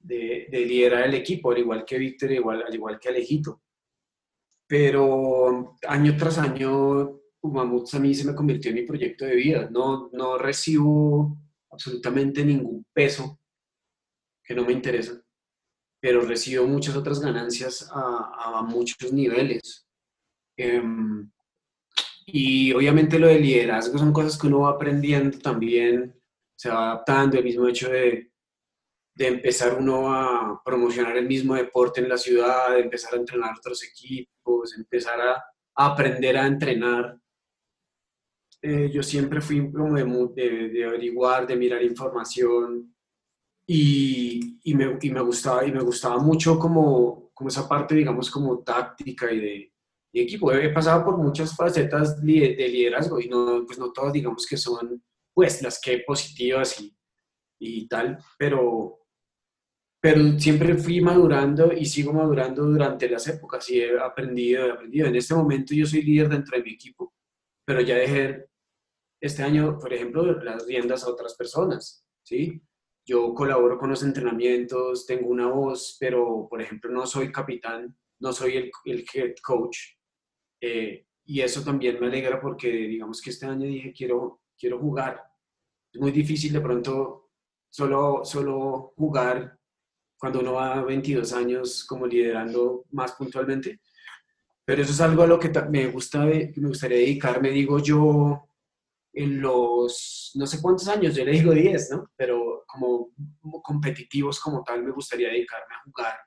de, 0.00 0.48
liderar 0.50 1.04
el 1.06 1.14
equipo, 1.14 1.52
al 1.52 1.58
igual 1.58 1.84
que 1.84 1.96
Víctor, 1.96 2.32
igual, 2.32 2.64
al 2.66 2.74
igual 2.74 2.98
que 2.98 3.08
Alejito. 3.10 3.62
Pero 4.66 5.76
año 5.86 6.16
tras 6.16 6.38
año, 6.38 7.20
Mamuts 7.52 7.94
a 7.94 7.98
mí 7.98 8.14
se 8.14 8.24
me 8.24 8.34
convirtió 8.34 8.70
en 8.70 8.76
mi 8.76 8.82
proyecto 8.82 9.24
de 9.24 9.36
vida. 9.36 9.68
No, 9.70 10.08
no 10.12 10.38
recibo 10.38 11.36
absolutamente 11.70 12.44
ningún 12.44 12.84
peso 12.92 13.38
que 14.42 14.54
no 14.54 14.64
me 14.64 14.72
interesa, 14.72 15.20
pero 16.00 16.20
recibo 16.20 16.66
muchas 16.66 16.96
otras 16.96 17.20
ganancias 17.20 17.88
a, 17.92 18.58
a 18.58 18.62
muchos 18.62 19.12
niveles. 19.12 19.86
Eh, 20.56 20.82
y 22.26 22.72
obviamente 22.72 23.18
lo 23.18 23.26
de 23.26 23.38
liderazgo 23.38 23.98
son 23.98 24.12
cosas 24.12 24.38
que 24.38 24.46
uno 24.46 24.60
va 24.60 24.70
aprendiendo 24.70 25.38
también, 25.38 26.18
se 26.56 26.70
va 26.70 26.92
adaptando, 26.92 27.38
el 27.38 27.44
mismo 27.44 27.68
hecho 27.68 27.90
de, 27.90 28.32
de 29.14 29.26
empezar 29.26 29.78
uno 29.78 30.12
a 30.12 30.60
promocionar 30.64 31.16
el 31.16 31.26
mismo 31.26 31.54
deporte 31.54 32.00
en 32.00 32.08
la 32.08 32.16
ciudad, 32.16 32.72
de 32.72 32.80
empezar 32.80 33.14
a 33.14 33.18
entrenar 33.18 33.54
otros 33.56 33.82
equipos, 33.84 34.76
empezar 34.76 35.20
a, 35.20 35.44
aprender 35.76 36.36
a 36.36 36.46
entrenar. 36.46 37.18
Eh, 38.66 38.90
yo 38.90 39.02
siempre 39.02 39.40
fui 39.40 39.70
como 39.70 39.94
de, 39.94 40.68
de, 40.70 40.84
averiguar, 40.84 41.46
de 41.46 41.56
mirar 41.56 41.82
información 41.82 42.94
y, 43.66 44.58
y, 44.64 44.74
me, 44.74 44.98
y, 45.02 45.10
me, 45.10 45.20
gustaba, 45.20 45.66
y 45.66 45.72
me 45.72 45.82
gustaba 45.82 46.18
mucho 46.18 46.58
como 46.58 47.24
como 47.34 47.48
esa 47.48 47.68
parte, 47.68 47.94
digamos, 47.94 48.30
como 48.30 48.60
táctica 48.60 49.30
y 49.30 49.40
de, 49.40 49.72
equipo. 50.16 50.52
He 50.52 50.70
pasado 50.70 51.04
por 51.04 51.18
muchas 51.18 51.56
facetas 51.56 52.22
de 52.22 52.68
liderazgo 52.68 53.20
y 53.20 53.28
no, 53.28 53.64
pues 53.66 53.80
no 53.80 53.92
todas, 53.92 54.12
digamos, 54.12 54.46
que 54.46 54.56
son 54.56 55.02
pues 55.34 55.60
las 55.60 55.80
que 55.80 56.04
positivas 56.06 56.80
y, 56.80 56.96
y 57.58 57.88
tal, 57.88 58.18
pero, 58.38 59.00
pero 60.00 60.38
siempre 60.38 60.76
fui 60.76 61.00
madurando 61.00 61.72
y 61.72 61.84
sigo 61.84 62.12
madurando 62.12 62.64
durante 62.64 63.08
las 63.08 63.26
épocas 63.26 63.68
y 63.70 63.80
he 63.80 63.98
aprendido, 63.98 64.66
he 64.66 64.70
aprendido. 64.70 65.08
En 65.08 65.16
este 65.16 65.34
momento 65.34 65.74
yo 65.74 65.84
soy 65.84 66.02
líder 66.02 66.28
dentro 66.28 66.56
de 66.56 66.62
mi 66.62 66.74
equipo, 66.74 67.12
pero 67.66 67.80
ya 67.80 67.96
dejé 67.96 68.46
este 69.24 69.42
año, 69.42 69.78
por 69.78 69.90
ejemplo, 69.90 70.22
las 70.42 70.66
riendas 70.66 71.02
a 71.02 71.08
otras 71.08 71.34
personas, 71.34 72.04
¿sí? 72.22 72.60
Yo 73.06 73.32
colaboro 73.32 73.78
con 73.78 73.88
los 73.88 74.02
entrenamientos, 74.02 75.06
tengo 75.06 75.28
una 75.28 75.46
voz, 75.46 75.96
pero, 75.98 76.46
por 76.48 76.60
ejemplo, 76.60 76.90
no 76.90 77.06
soy 77.06 77.32
capitán, 77.32 77.96
no 78.20 78.34
soy 78.34 78.56
el, 78.58 78.70
el 78.84 79.06
head 79.14 79.34
coach. 79.42 79.78
Eh, 80.60 81.06
y 81.24 81.40
eso 81.40 81.64
también 81.64 81.98
me 81.98 82.08
alegra 82.08 82.38
porque, 82.38 82.68
digamos 82.68 83.22
que 83.22 83.30
este 83.30 83.46
año 83.46 83.66
dije, 83.66 83.94
quiero, 83.96 84.42
quiero 84.58 84.78
jugar. 84.78 85.22
Es 85.90 85.98
muy 85.98 86.12
difícil 86.12 86.52
de 86.52 86.60
pronto 86.60 87.30
solo, 87.70 88.26
solo 88.26 88.92
jugar 88.94 89.58
cuando 90.18 90.40
uno 90.40 90.52
va 90.52 90.80
a 90.80 90.82
22 90.82 91.32
años 91.32 91.86
como 91.86 92.06
liderando 92.06 92.84
más 92.90 93.12
puntualmente. 93.12 93.80
Pero 94.66 94.82
eso 94.82 94.92
es 94.92 95.00
algo 95.00 95.22
a 95.22 95.26
lo 95.26 95.38
que 95.38 95.50
me, 95.70 95.86
gusta, 95.86 96.26
me 96.26 96.52
gustaría 96.56 96.98
dedicarme, 96.98 97.50
digo 97.50 97.78
yo, 97.78 98.48
en 99.14 99.40
los, 99.40 100.32
no 100.34 100.46
sé 100.46 100.60
cuántos 100.60 100.88
años, 100.88 101.14
yo 101.14 101.24
le 101.24 101.32
digo 101.32 101.52
10, 101.52 101.90
¿no? 101.92 102.10
Pero 102.16 102.64
como, 102.66 103.12
competitivos 103.62 104.40
como 104.40 104.62
tal, 104.64 104.82
me 104.82 104.90
gustaría 104.90 105.28
dedicarme 105.28 105.74
a 105.74 105.82
jugar 105.84 106.18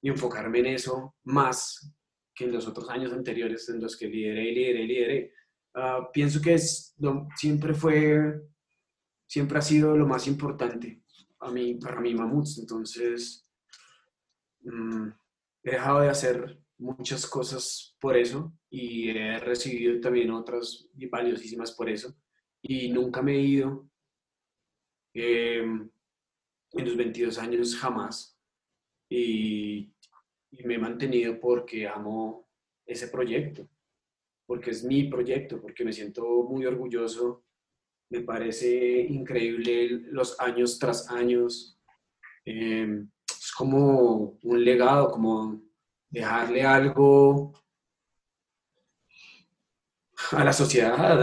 y 0.00 0.08
enfocarme 0.08 0.60
en 0.60 0.66
eso 0.66 1.16
más 1.24 1.92
que 2.34 2.44
en 2.44 2.52
los 2.52 2.66
otros 2.68 2.88
años 2.90 3.12
anteriores 3.12 3.68
en 3.68 3.80
los 3.80 3.96
que 3.96 4.06
lideré, 4.06 4.52
lideré, 4.52 4.84
lideré. 4.84 5.32
Uh, 5.74 6.10
pienso 6.12 6.40
que 6.40 6.54
es, 6.54 6.94
siempre 7.36 7.74
fue, 7.74 8.40
siempre 9.28 9.58
ha 9.58 9.62
sido 9.62 9.96
lo 9.96 10.06
más 10.06 10.26
importante 10.28 11.02
a 11.40 11.50
mí, 11.50 11.74
para 11.74 12.00
mí 12.00 12.14
Mamuts. 12.14 12.58
Entonces, 12.58 13.46
mm, 14.60 15.08
he 15.64 15.70
dejado 15.72 16.00
de 16.00 16.10
hacer 16.10 16.60
muchas 16.78 17.26
cosas 17.26 17.96
por 18.00 18.16
eso 18.16 18.52
y 18.70 19.10
he 19.10 19.38
recibido 19.38 20.00
también 20.00 20.30
otras 20.30 20.88
valiosísimas 20.94 21.72
por 21.72 21.88
eso. 21.88 22.14
Y 22.62 22.90
nunca 22.90 23.22
me 23.22 23.36
he 23.36 23.40
ido 23.40 23.88
em, 25.14 25.88
en 26.72 26.84
los 26.84 26.96
22 26.96 27.38
años 27.38 27.76
jamás. 27.76 28.38
Y, 29.08 29.92
me 30.64 30.76
he 30.76 30.78
mantenido 30.78 31.38
porque 31.38 31.86
amo 31.86 32.48
ese 32.86 33.08
proyecto, 33.08 33.68
porque 34.46 34.70
es 34.70 34.82
mi 34.82 35.04
proyecto, 35.04 35.60
porque 35.60 35.84
me 35.84 35.92
siento 35.92 36.24
muy 36.44 36.64
orgulloso, 36.64 37.44
me 38.08 38.22
parece 38.22 39.00
increíble 39.00 39.88
los 40.10 40.40
años 40.40 40.78
tras 40.78 41.10
años, 41.10 41.78
em, 42.46 43.10
es 43.28 43.52
como 43.52 44.38
un 44.42 44.64
legado, 44.64 45.10
como 45.10 45.65
dejarle 46.16 46.62
algo 46.62 47.52
a 50.32 50.44
la 50.44 50.52
sociedad, 50.52 51.22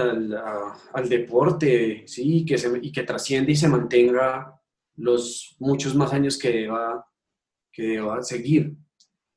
al, 0.93 1.09
deporte, 1.09 2.03
sí, 2.05 2.45
que 2.45 2.59
se, 2.59 2.79
y 2.79 2.91
que 2.91 3.01
trasciende 3.01 3.53
y 3.53 3.55
se 3.55 3.67
mantenga 3.67 4.62
los 4.97 5.55
muchos 5.59 5.95
más 5.95 6.13
años 6.13 6.38
que 6.38 6.51
deba, 6.51 7.08
que 7.71 7.99
seguir. 8.21 8.77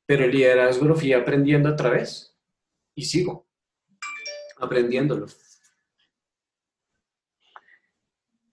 Pero 0.05 0.25
el 0.25 0.31
liderazgo 0.31 0.85
lo 0.85 0.95
fui 0.95 1.11
aprendiendo 1.11 1.69
a 1.69 1.75
través 1.75 2.37
y 2.93 3.03
sigo 3.03 3.47
aprendiéndolo. 4.59 5.25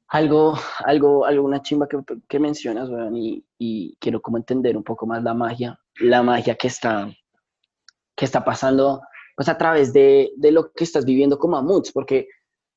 Algo, 0.08 0.54
algo, 0.78 1.26
alguna 1.26 1.60
chimba 1.60 1.86
que, 1.86 2.38
mencionas, 2.38 2.88
y, 3.12 3.44
y, 3.58 3.96
quiero 4.00 4.22
como 4.22 4.38
entender 4.38 4.76
un 4.76 4.84
poco 4.84 5.06
más 5.06 5.22
la 5.22 5.34
magia, 5.34 5.78
la 6.00 6.22
magia 6.22 6.56
que 6.56 6.68
está, 6.68 7.08
que 8.16 8.24
está 8.24 8.44
pasando 8.44 9.02
pues 9.36 9.48
a 9.48 9.58
través 9.58 9.92
de, 9.92 10.32
de 10.36 10.52
lo 10.52 10.72
que 10.72 10.84
estás 10.84 11.04
viviendo 11.04 11.38
como 11.38 11.56
Amuts, 11.56 11.92
porque 11.92 12.28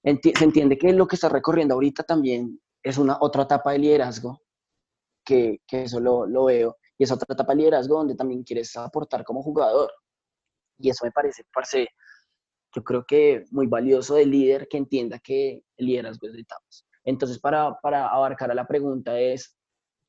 se 0.03 0.43
entiende 0.43 0.77
que 0.77 0.91
lo 0.93 1.08
que 1.08 1.15
estás 1.15 1.32
recorriendo 1.32 1.73
ahorita 1.75 2.03
también 2.03 2.60
es 2.82 2.97
una 2.97 3.17
otra 3.19 3.43
etapa 3.43 3.73
de 3.73 3.80
liderazgo, 3.80 4.41
que, 5.23 5.62
que 5.67 5.84
eso 5.84 5.99
lo, 5.99 6.25
lo, 6.25 6.45
veo, 6.45 6.77
y 6.97 7.03
es 7.03 7.12
otra 7.12 7.34
etapa 7.34 7.53
de 7.53 7.60
liderazgo 7.60 7.97
donde 7.97 8.15
también 8.15 8.43
quieres 8.43 8.75
aportar 8.77 9.23
como 9.23 9.43
jugador. 9.43 9.91
Y 10.80 10.89
eso 10.89 11.06
me 11.06 11.12
parece, 11.12 11.43
parece 11.53 11.89
yo 12.73 12.84
creo 12.84 13.06
que 13.06 13.43
muy 13.51 13.67
valioso 13.67 14.15
del 14.15 14.32
líder 14.32 14.67
que 14.67 14.77
entienda 14.77 15.19
que 15.19 15.63
el 15.77 15.86
liderazgo 15.86 16.27
es 16.27 16.34
de 16.34 16.41
etapas. 16.41 16.86
Entonces, 17.03 17.39
para, 17.39 17.75
para 17.82 18.08
abarcar 18.08 18.51
a 18.51 18.56
la 18.56 18.67
pregunta 18.67 19.19
es, 19.19 19.56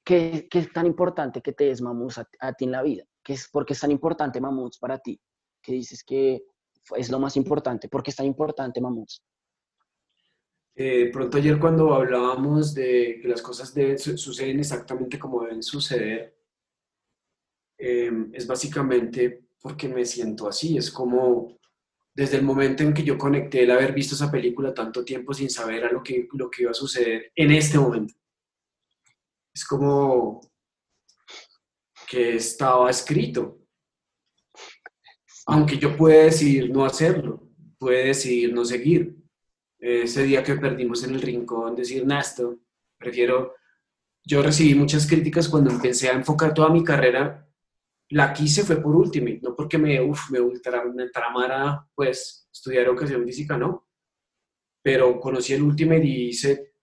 ¿qué, 0.08 0.48
¿qué, 0.50 0.60
es 0.60 0.72
tan 0.72 0.86
importante 0.86 1.42
que 1.42 1.52
te 1.52 1.70
es 1.70 1.82
Mamus 1.82 2.16
a, 2.16 2.52
ti 2.54 2.64
en 2.64 2.72
la 2.72 2.82
vida? 2.82 3.04
¿Qué 3.22 3.34
es, 3.34 3.46
¿Por 3.50 3.66
qué 3.66 3.74
es 3.74 3.80
tan 3.80 3.90
importante 3.90 4.40
Mamus 4.40 4.78
para 4.78 4.98
ti? 4.98 5.20
¿Qué 5.60 5.72
dices 5.72 6.02
que 6.02 6.44
es 6.96 7.10
lo 7.10 7.18
más 7.18 7.36
importante? 7.36 7.90
¿Por 7.90 8.02
qué 8.02 8.10
es 8.10 8.16
tan 8.16 8.24
importante 8.24 8.80
Mamus? 8.80 9.22
Eh, 10.74 11.10
pronto 11.12 11.36
ayer 11.36 11.58
cuando 11.58 11.92
hablábamos 11.92 12.72
de 12.72 13.18
que 13.20 13.28
las 13.28 13.42
cosas 13.42 13.74
deben, 13.74 13.98
suceden 13.98 14.60
exactamente 14.60 15.18
como 15.18 15.42
deben 15.42 15.62
suceder, 15.62 16.38
em, 17.76 18.30
es 18.32 18.46
básicamente 18.46 19.48
porque 19.60 19.88
me 19.88 20.06
siento 20.06 20.48
así, 20.48 20.78
es 20.78 20.90
como 20.90 21.58
desde 22.14 22.38
el 22.38 22.44
momento 22.44 22.82
en 22.82 22.94
que 22.94 23.02
yo 23.02 23.18
conecté 23.18 23.64
el 23.64 23.72
haber 23.72 23.92
visto 23.92 24.14
esa 24.14 24.30
película 24.30 24.72
tanto 24.72 25.04
tiempo 25.04 25.34
sin 25.34 25.50
saber 25.50 25.84
a 25.84 25.92
lo 25.92 26.02
que, 26.02 26.28
lo 26.32 26.48
que 26.48 26.62
iba 26.62 26.70
a 26.70 26.74
suceder 26.74 27.30
en 27.34 27.50
este 27.50 27.78
momento. 27.78 28.14
Es 29.58 29.64
como 29.64 30.40
que 32.08 32.36
estaba 32.36 32.88
escrito. 32.88 33.58
Aunque 35.46 35.78
yo 35.78 35.96
pueda 35.96 36.22
decidir 36.22 36.70
no 36.70 36.84
hacerlo, 36.84 37.42
puede 37.76 38.06
decidir 38.06 38.54
no 38.54 38.64
seguir. 38.64 39.16
Ese 39.80 40.22
día 40.22 40.44
que 40.44 40.54
perdimos 40.54 41.02
en 41.02 41.16
el 41.16 41.22
rincón, 41.22 41.74
decir, 41.74 42.06
Nasto, 42.06 42.60
prefiero... 42.96 43.56
Yo 44.24 44.42
recibí 44.42 44.76
muchas 44.76 45.08
críticas 45.08 45.48
cuando 45.48 45.72
empecé 45.72 46.08
a 46.08 46.12
enfocar 46.12 46.54
toda 46.54 46.68
mi 46.68 46.84
carrera 46.84 47.44
la 48.10 48.32
quise 48.32 48.62
fue 48.62 48.80
por 48.80 48.94
Ultimate, 48.94 49.40
no 49.42 49.56
porque 49.56 49.76
me, 49.76 50.00
uf, 50.00 50.30
me, 50.30 50.40
ultra, 50.40 50.84
me 50.84 51.10
tramara 51.10 51.84
pues 51.96 52.48
estudiar 52.52 52.86
educación 52.86 53.24
física, 53.24 53.58
no. 53.58 53.88
Pero 54.82 55.18
conocí 55.18 55.52
el 55.52 55.62
Ultimate 55.62 56.04
y 56.04 56.28
hice, 56.28 56.74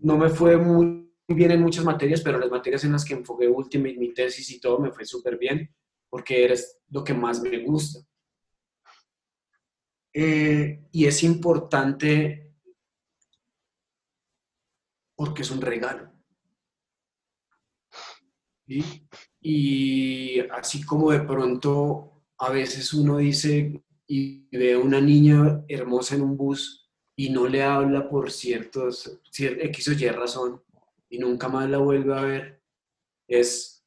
no 0.00 0.18
me 0.18 0.28
fue 0.28 0.58
muy 0.58 0.99
bien 1.34 1.50
en 1.52 1.62
muchas 1.62 1.84
materias, 1.84 2.20
pero 2.22 2.38
las 2.38 2.50
materias 2.50 2.84
en 2.84 2.92
las 2.92 3.04
que 3.04 3.14
enfoqué 3.14 3.48
Ultimate, 3.48 3.96
mi 3.96 4.12
tesis 4.12 4.50
y 4.50 4.60
todo, 4.60 4.78
me 4.78 4.90
fue 4.90 5.04
súper 5.04 5.38
bien, 5.38 5.74
porque 6.08 6.44
eres 6.44 6.80
lo 6.88 7.04
que 7.04 7.14
más 7.14 7.40
me 7.40 7.58
gusta. 7.64 8.00
Eh, 10.12 10.88
y 10.90 11.06
es 11.06 11.22
importante 11.22 12.52
porque 15.14 15.42
es 15.42 15.50
un 15.50 15.60
regalo. 15.60 16.12
¿Sí? 18.66 19.08
Y 19.40 20.40
así 20.50 20.84
como 20.84 21.10
de 21.10 21.20
pronto 21.20 22.24
a 22.38 22.50
veces 22.50 22.92
uno 22.94 23.18
dice 23.18 23.82
y 24.06 24.48
ve 24.56 24.74
a 24.74 24.78
una 24.78 25.00
niña 25.00 25.64
hermosa 25.68 26.14
en 26.14 26.22
un 26.22 26.36
bus 26.36 26.90
y 27.16 27.30
no 27.30 27.46
le 27.46 27.62
habla 27.62 28.08
por 28.08 28.30
ciertos, 28.30 29.20
X 29.32 29.88
o 29.88 29.92
Y 29.92 30.08
razón 30.08 30.62
y 31.10 31.18
nunca 31.18 31.48
más 31.48 31.68
la 31.68 31.78
vuelve 31.78 32.16
a 32.16 32.22
ver, 32.22 32.62
es, 33.28 33.84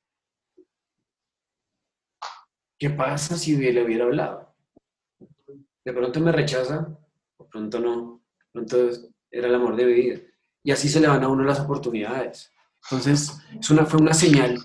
¿qué 2.78 2.90
pasa 2.90 3.38
si 3.38 3.56
le 3.56 3.84
hubiera 3.84 4.06
hablado? 4.06 4.54
De 5.86 5.94
pronto 5.94 6.20
me 6.20 6.32
rechaza, 6.32 6.98
de 7.40 7.46
pronto 7.46 7.80
no, 7.80 8.24
de 8.38 8.46
pronto 8.52 8.90
era 9.32 9.48
el 9.48 9.56
amor 9.56 9.76
de 9.76 9.86
mi 9.86 9.94
vida. 9.94 10.20
Y 10.64 10.72
así 10.72 10.88
se 10.90 11.00
le 11.00 11.08
van 11.08 11.24
a 11.24 11.30
uno 11.30 11.44
las 11.44 11.60
oportunidades. 11.60 12.52
Entonces, 12.84 13.42
fue 13.88 14.00
una 14.02 14.14
señal 14.14 14.60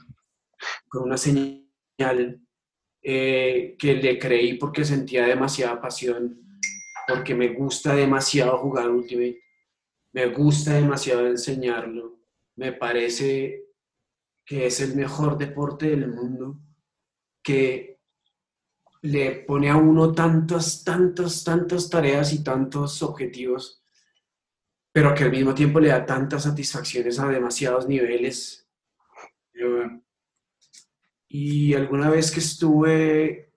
con 0.88 1.04
una 1.04 1.16
señal 1.16 2.40
eh, 3.02 3.76
que 3.78 3.94
le 3.94 4.18
creí 4.18 4.54
porque 4.54 4.84
sentía 4.84 5.26
demasiada 5.26 5.80
pasión, 5.80 6.40
porque 7.06 7.34
me 7.34 7.48
gusta 7.48 7.94
demasiado 7.94 8.58
jugar 8.58 8.90
Ultimate, 8.90 9.40
me 10.12 10.26
gusta 10.26 10.74
demasiado 10.74 11.26
enseñarlo, 11.26 12.17
me 12.58 12.72
parece 12.72 13.66
que 14.44 14.66
es 14.66 14.80
el 14.80 14.96
mejor 14.96 15.38
deporte 15.38 15.90
del 15.90 16.08
mundo, 16.08 16.58
que 17.40 18.00
le 19.02 19.44
pone 19.46 19.70
a 19.70 19.76
uno 19.76 20.12
tantas, 20.12 20.82
tantas, 20.82 21.44
tantas 21.44 21.88
tareas 21.88 22.32
y 22.32 22.42
tantos 22.42 23.00
objetivos, 23.02 23.80
pero 24.90 25.14
que 25.14 25.22
al 25.22 25.30
mismo 25.30 25.54
tiempo 25.54 25.78
le 25.78 25.88
da 25.88 26.04
tantas 26.04 26.42
satisfacciones 26.42 27.20
a 27.20 27.28
demasiados 27.28 27.86
niveles 27.86 28.68
Y 31.28 31.74
alguna 31.74 32.10
vez 32.10 32.30
que 32.32 32.40
estuve 32.40 33.52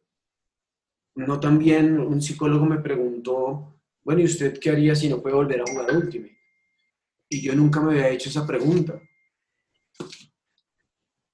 no 1.15 1.39
tan 1.39 1.57
bien, 1.57 1.99
un 1.99 2.21
psicólogo 2.21 2.65
me 2.65 2.79
preguntó, 2.79 3.81
bueno, 4.03 4.21
¿y 4.21 4.25
usted 4.25 4.59
qué 4.59 4.69
haría 4.69 4.93
si 4.93 5.09
no 5.09 5.21
puede 5.21 5.35
volver 5.35 5.61
a 5.61 5.65
jugar 5.65 5.95
Ultimate? 5.95 6.40
Y 7.33 7.41
yo 7.41 7.55
nunca 7.55 7.79
me 7.79 7.93
había 7.93 8.09
hecho 8.09 8.27
esa 8.27 8.45
pregunta. 8.45 9.01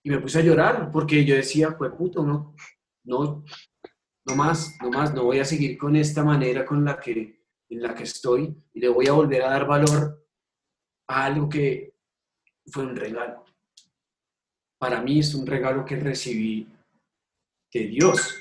Y 0.03 0.11
me 0.11 0.19
puse 0.19 0.37
a 0.37 0.43
llorar 0.43 0.91
porque 0.91 1.25
yo 1.25 1.35
decía, 1.35 1.75
pues 1.75 1.91
puto, 1.91 2.23
no, 2.23 2.53
no, 3.03 3.43
no 4.23 4.35
más, 4.35 4.77
no 4.79 4.91
más, 4.91 5.11
no 5.15 5.23
voy 5.23 5.39
a 5.39 5.45
seguir 5.45 5.75
con 5.75 5.95
esta 5.95 6.23
manera 6.23 6.63
con 6.63 6.85
la 6.85 6.99
que, 6.99 7.41
en 7.69 7.81
la 7.81 7.95
que 7.95 8.03
estoy 8.03 8.55
y 8.73 8.79
le 8.79 8.89
voy 8.89 9.07
a 9.07 9.13
volver 9.13 9.41
a 9.41 9.49
dar 9.49 9.65
valor 9.65 10.23
a 11.07 11.25
algo 11.25 11.49
que 11.49 11.95
fue 12.67 12.83
un 12.83 12.95
regalo. 12.95 13.43
Para 14.77 15.01
mí 15.01 15.17
es 15.17 15.33
un 15.33 15.47
regalo 15.47 15.83
que 15.83 15.95
recibí 15.95 16.67
de 17.73 17.87
Dios, 17.87 18.35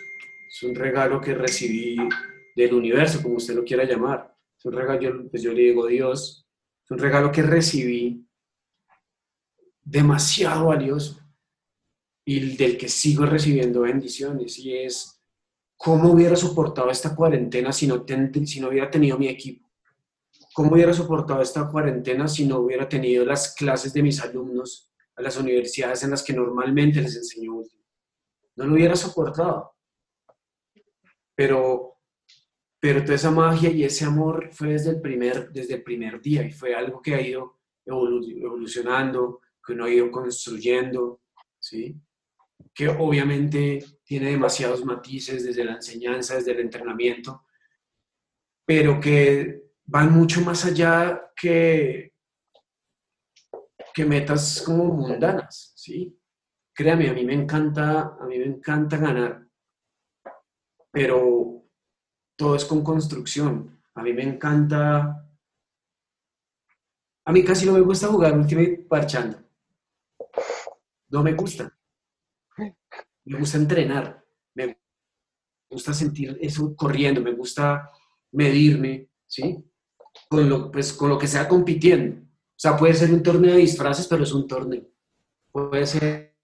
es 0.47 0.63
un 0.63 0.75
regalo 0.75 1.23
que 1.23 1.35
recibí 1.35 1.97
del 2.55 2.75
universo, 2.75 3.23
como 3.23 3.37
usted 3.37 3.55
lo 3.55 3.65
quiera 3.65 3.85
llamar. 3.85 4.37
Es 4.59 4.65
un 4.67 4.75
regalo, 4.75 5.27
pues 5.31 5.43
yo 5.43 5.55
le 5.55 5.63
digo 5.63 5.87
Dios, 5.87 6.46
un 6.91 6.99
regalo 6.99 7.33
que 7.33 7.43
recibí 7.43 8.27
demasiado 9.83 10.67
valioso 10.67 11.21
y 12.25 12.57
del 12.57 12.77
que 12.77 12.89
sigo 12.89 13.25
recibiendo 13.25 13.83
bendiciones 13.83 14.59
y 14.59 14.77
es 14.77 15.23
cómo 15.77 16.11
hubiera 16.11 16.35
soportado 16.35 16.91
esta 16.91 17.15
cuarentena 17.15 17.73
si 17.73 17.87
no, 17.87 18.05
si 18.45 18.61
no 18.61 18.69
hubiera 18.69 18.91
tenido 18.91 19.19
mi 19.19 19.29
equipo. 19.29 19.67
¿Cómo 20.53 20.73
hubiera 20.73 20.93
soportado 20.93 21.43
esta 21.43 21.69
cuarentena 21.69 22.27
si 22.27 22.47
no 22.47 22.61
hubiera 22.61 22.89
tenido 22.89 23.25
las 23.25 23.55
clases 23.55 23.93
de 23.93 24.03
mis 24.03 24.21
alumnos 24.23 24.91
a 25.15 25.23
las 25.23 25.37
universidades 25.37 26.03
en 26.03 26.11
las 26.11 26.23
que 26.23 26.33
normalmente 26.33 27.01
les 27.01 27.17
enseño 27.17 27.63
No 28.57 28.67
lo 28.67 28.75
hubiera 28.75 28.97
soportado. 28.97 29.75
Pero, 31.35 31.96
pero 32.87 33.03
toda 33.03 33.17
esa 33.17 33.33
magia 33.33 33.69
y 33.73 33.83
ese 33.83 34.05
amor 34.05 34.49
fue 34.53 34.69
desde 34.69 34.91
el 34.91 35.01
primer, 35.01 35.51
desde 35.51 35.75
el 35.75 35.83
primer 35.83 36.21
día 36.21 36.45
y 36.45 36.53
fue 36.53 36.73
algo 36.73 37.03
que 37.03 37.17
ha 37.17 37.21
ido 37.21 37.59
evolucionando, 37.85 39.41
que 39.67 39.73
uno 39.73 39.87
ha 39.87 39.91
ido 39.91 40.09
construyendo, 40.09 41.21
¿sí? 41.59 42.01
que 42.73 42.89
obviamente 42.89 43.85
tiene 44.05 44.31
demasiados 44.31 44.85
matices 44.85 45.45
desde 45.45 45.65
la 45.65 45.73
enseñanza, 45.73 46.37
desde 46.37 46.53
el 46.53 46.61
entrenamiento, 46.61 47.47
pero 48.65 49.01
que 49.01 49.65
van 49.85 50.13
mucho 50.13 50.43
más 50.43 50.65
allá 50.65 51.33
que, 51.35 52.13
que 53.93 54.05
metas 54.05 54.63
como 54.65 54.85
mundanas, 54.85 55.73
¿sí? 55.75 56.17
Créame, 56.73 57.11
a 57.11 57.15
mí 57.15 57.25
me 57.25 57.35
encanta, 57.35 58.17
a 58.21 58.27
mí 58.29 58.39
me 58.39 58.45
encanta 58.47 58.97
ganar, 58.97 59.45
pero 60.93 61.56
todo 62.37 62.57
es 62.57 62.65
con 62.65 62.85
construcción. 62.85 63.81
A 63.95 64.03
mí 64.03 64.13
me 64.13 64.23
encanta, 64.23 65.27
a 67.25 67.33
mí 67.33 67.43
casi 67.43 67.67
no 67.67 67.73
me 67.73 67.81
gusta 67.81 68.09
jugar 68.09 68.37
Ultimate 68.39 68.87
parchando. 68.89 69.39
No 71.09 71.23
me 71.23 71.33
gusta 71.33 71.77
me 73.27 73.39
gusta 73.39 73.59
entrenar, 73.59 74.25
me 74.55 74.79
gusta 75.69 75.93
sentir 75.93 76.39
eso 76.41 76.75
corriendo, 76.77 77.21
me 77.21 77.33
gusta 77.33 77.91
medirme, 78.33 79.11
¿sí? 79.27 79.65
Con 80.29 80.49
lo, 80.49 80.71
pues, 80.71 80.93
con 80.93 81.11
lo 81.11 81.19
que 81.19 81.27
sea 81.27 81.49
compitiendo. 81.49 82.23
O 82.23 82.59
sea, 82.59 82.77
puede 82.77 82.95
ser 82.95 83.13
un 83.13 83.23
torneo 83.23 83.53
de 83.53 83.61
disfraces, 83.61 84.07
pero 84.07 84.23
es 84.23 84.33
un 84.33 84.47
torneo. 84.47 84.89
Puede 85.51 85.87
ser... 85.87 86.37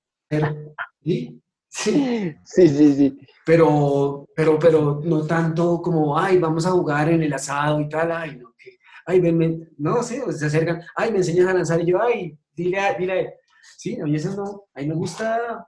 Sí, 1.74 2.36
sí, 2.44 2.68
sí. 2.68 3.18
Pero, 3.46 4.28
pero, 4.36 4.58
pero 4.58 5.00
no 5.02 5.26
tanto 5.26 5.80
como, 5.80 6.18
ay, 6.18 6.38
vamos 6.38 6.66
a 6.66 6.70
jugar 6.70 7.08
en 7.08 7.22
el 7.22 7.32
asado 7.32 7.80
y 7.80 7.88
tal, 7.88 8.12
ay, 8.12 8.36
no, 8.36 8.54
que, 8.58 8.78
ay, 9.06 9.20
ven, 9.20 9.70
no 9.78 10.02
sé, 10.02 10.22
se 10.32 10.46
acercan, 10.46 10.82
ay, 10.94 11.10
me 11.10 11.18
enseñas 11.18 11.48
a 11.48 11.54
lanzar 11.54 11.80
y 11.80 11.86
yo, 11.86 12.00
ay, 12.00 12.38
dile 12.52 12.78
a, 12.78 12.94
dile 12.94 13.12
a 13.12 13.20
él. 13.20 13.30
Sí, 13.78 13.98
a 13.98 14.04
mí 14.04 14.14
eso 14.14 14.36
no, 14.36 14.64
a 14.74 14.80
mí 14.80 14.86
me 14.86 14.94
gusta 14.94 15.66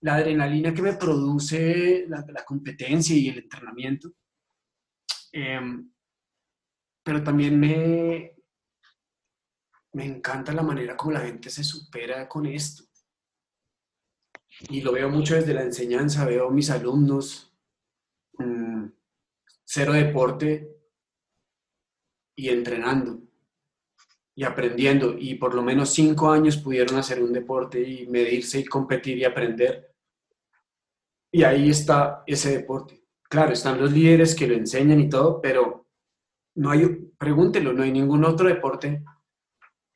la 0.00 0.14
adrenalina 0.16 0.72
que 0.72 0.82
me 0.82 0.94
produce 0.94 2.06
la, 2.08 2.24
competencia 2.44 3.14
y 3.14 3.28
el 3.28 3.38
entrenamiento. 3.38 4.12
Em, 5.32 5.92
pero 7.04 7.22
también 7.22 7.60
me, 7.60 8.32
me 9.92 10.04
encanta 10.06 10.52
la 10.52 10.62
manera 10.62 10.96
como 10.96 11.12
la 11.12 11.20
gente 11.20 11.50
se 11.50 11.62
supera 11.62 12.26
con 12.26 12.46
esto. 12.46 12.85
Y 14.68 14.80
lo 14.80 14.92
veo 14.92 15.08
mucho 15.08 15.34
desde 15.34 15.54
la 15.54 15.62
enseñanza, 15.62 16.24
veo 16.24 16.50
mis 16.50 16.70
alumnos, 16.70 17.52
mm, 18.38 18.86
cero 19.64 19.92
deporte 19.92 20.76
y 22.34 22.48
entrenando 22.48 23.20
y 24.34 24.44
aprendiendo 24.44 25.16
y 25.18 25.34
por 25.36 25.54
lo 25.54 25.62
menos 25.62 25.90
cinco 25.94 26.30
años 26.30 26.58
pudieron 26.58 26.96
hacer 26.96 27.22
un 27.22 27.32
deporte 27.32 27.80
y 27.80 28.06
medirse 28.06 28.60
y 28.60 28.64
competir 28.64 29.16
y 29.18 29.24
aprender. 29.24 29.94
Y 31.32 31.42
ahí 31.42 31.70
está 31.70 32.22
ese 32.26 32.58
deporte. 32.58 33.02
Claro, 33.22 33.52
están 33.52 33.80
los 33.80 33.92
líderes 33.92 34.34
que 34.34 34.46
lo 34.46 34.54
enseñan 34.54 35.00
y 35.00 35.08
todo, 35.08 35.40
pero 35.40 35.86
no 36.54 36.70
hay, 36.70 36.86
pregúntelo, 37.18 37.72
no 37.72 37.82
hay 37.82 37.92
ningún 37.92 38.24
otro 38.24 38.48
deporte 38.48 39.02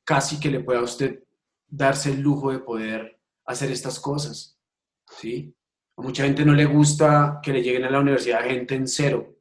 casi 0.04 0.40
que 0.40 0.50
le 0.50 0.60
pueda 0.60 0.80
a 0.80 0.84
usted 0.84 1.22
darse 1.68 2.10
el 2.10 2.20
lujo 2.20 2.50
de 2.50 2.58
poder 2.58 3.19
hacer 3.50 3.70
estas 3.70 3.98
cosas. 4.00 4.58
¿sí? 5.18 5.54
A 5.96 6.02
mucha 6.02 6.24
gente 6.24 6.44
no 6.44 6.54
le 6.54 6.66
gusta 6.66 7.40
que 7.42 7.52
le 7.52 7.62
lleguen 7.62 7.84
a 7.84 7.90
la 7.90 8.00
universidad 8.00 8.44
gente 8.44 8.74
en 8.74 8.86
cero, 8.86 9.36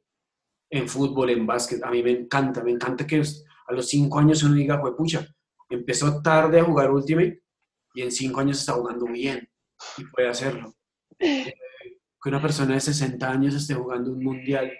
en 0.70 0.88
fútbol, 0.88 1.30
en 1.30 1.46
básquet. 1.46 1.82
A 1.82 1.90
mí 1.90 2.02
me 2.02 2.10
encanta, 2.10 2.62
me 2.62 2.72
encanta 2.72 3.06
que 3.06 3.22
a 3.22 3.72
los 3.72 3.88
cinco 3.88 4.18
años 4.18 4.42
uno 4.42 4.54
diga, 4.54 4.80
pues 4.80 4.94
pucha, 4.94 5.26
empezó 5.68 6.20
tarde 6.20 6.60
a 6.60 6.64
jugar 6.64 6.90
Ultimate 6.90 7.42
y 7.94 8.02
en 8.02 8.12
cinco 8.12 8.40
años 8.40 8.58
está 8.58 8.72
jugando 8.72 9.06
bien 9.06 9.48
y 9.96 10.04
puede 10.04 10.28
hacerlo. 10.28 10.74
que 11.18 12.28
una 12.28 12.42
persona 12.42 12.74
de 12.74 12.80
60 12.80 13.30
años 13.30 13.54
esté 13.54 13.74
jugando 13.74 14.12
un 14.12 14.22
mundial 14.22 14.70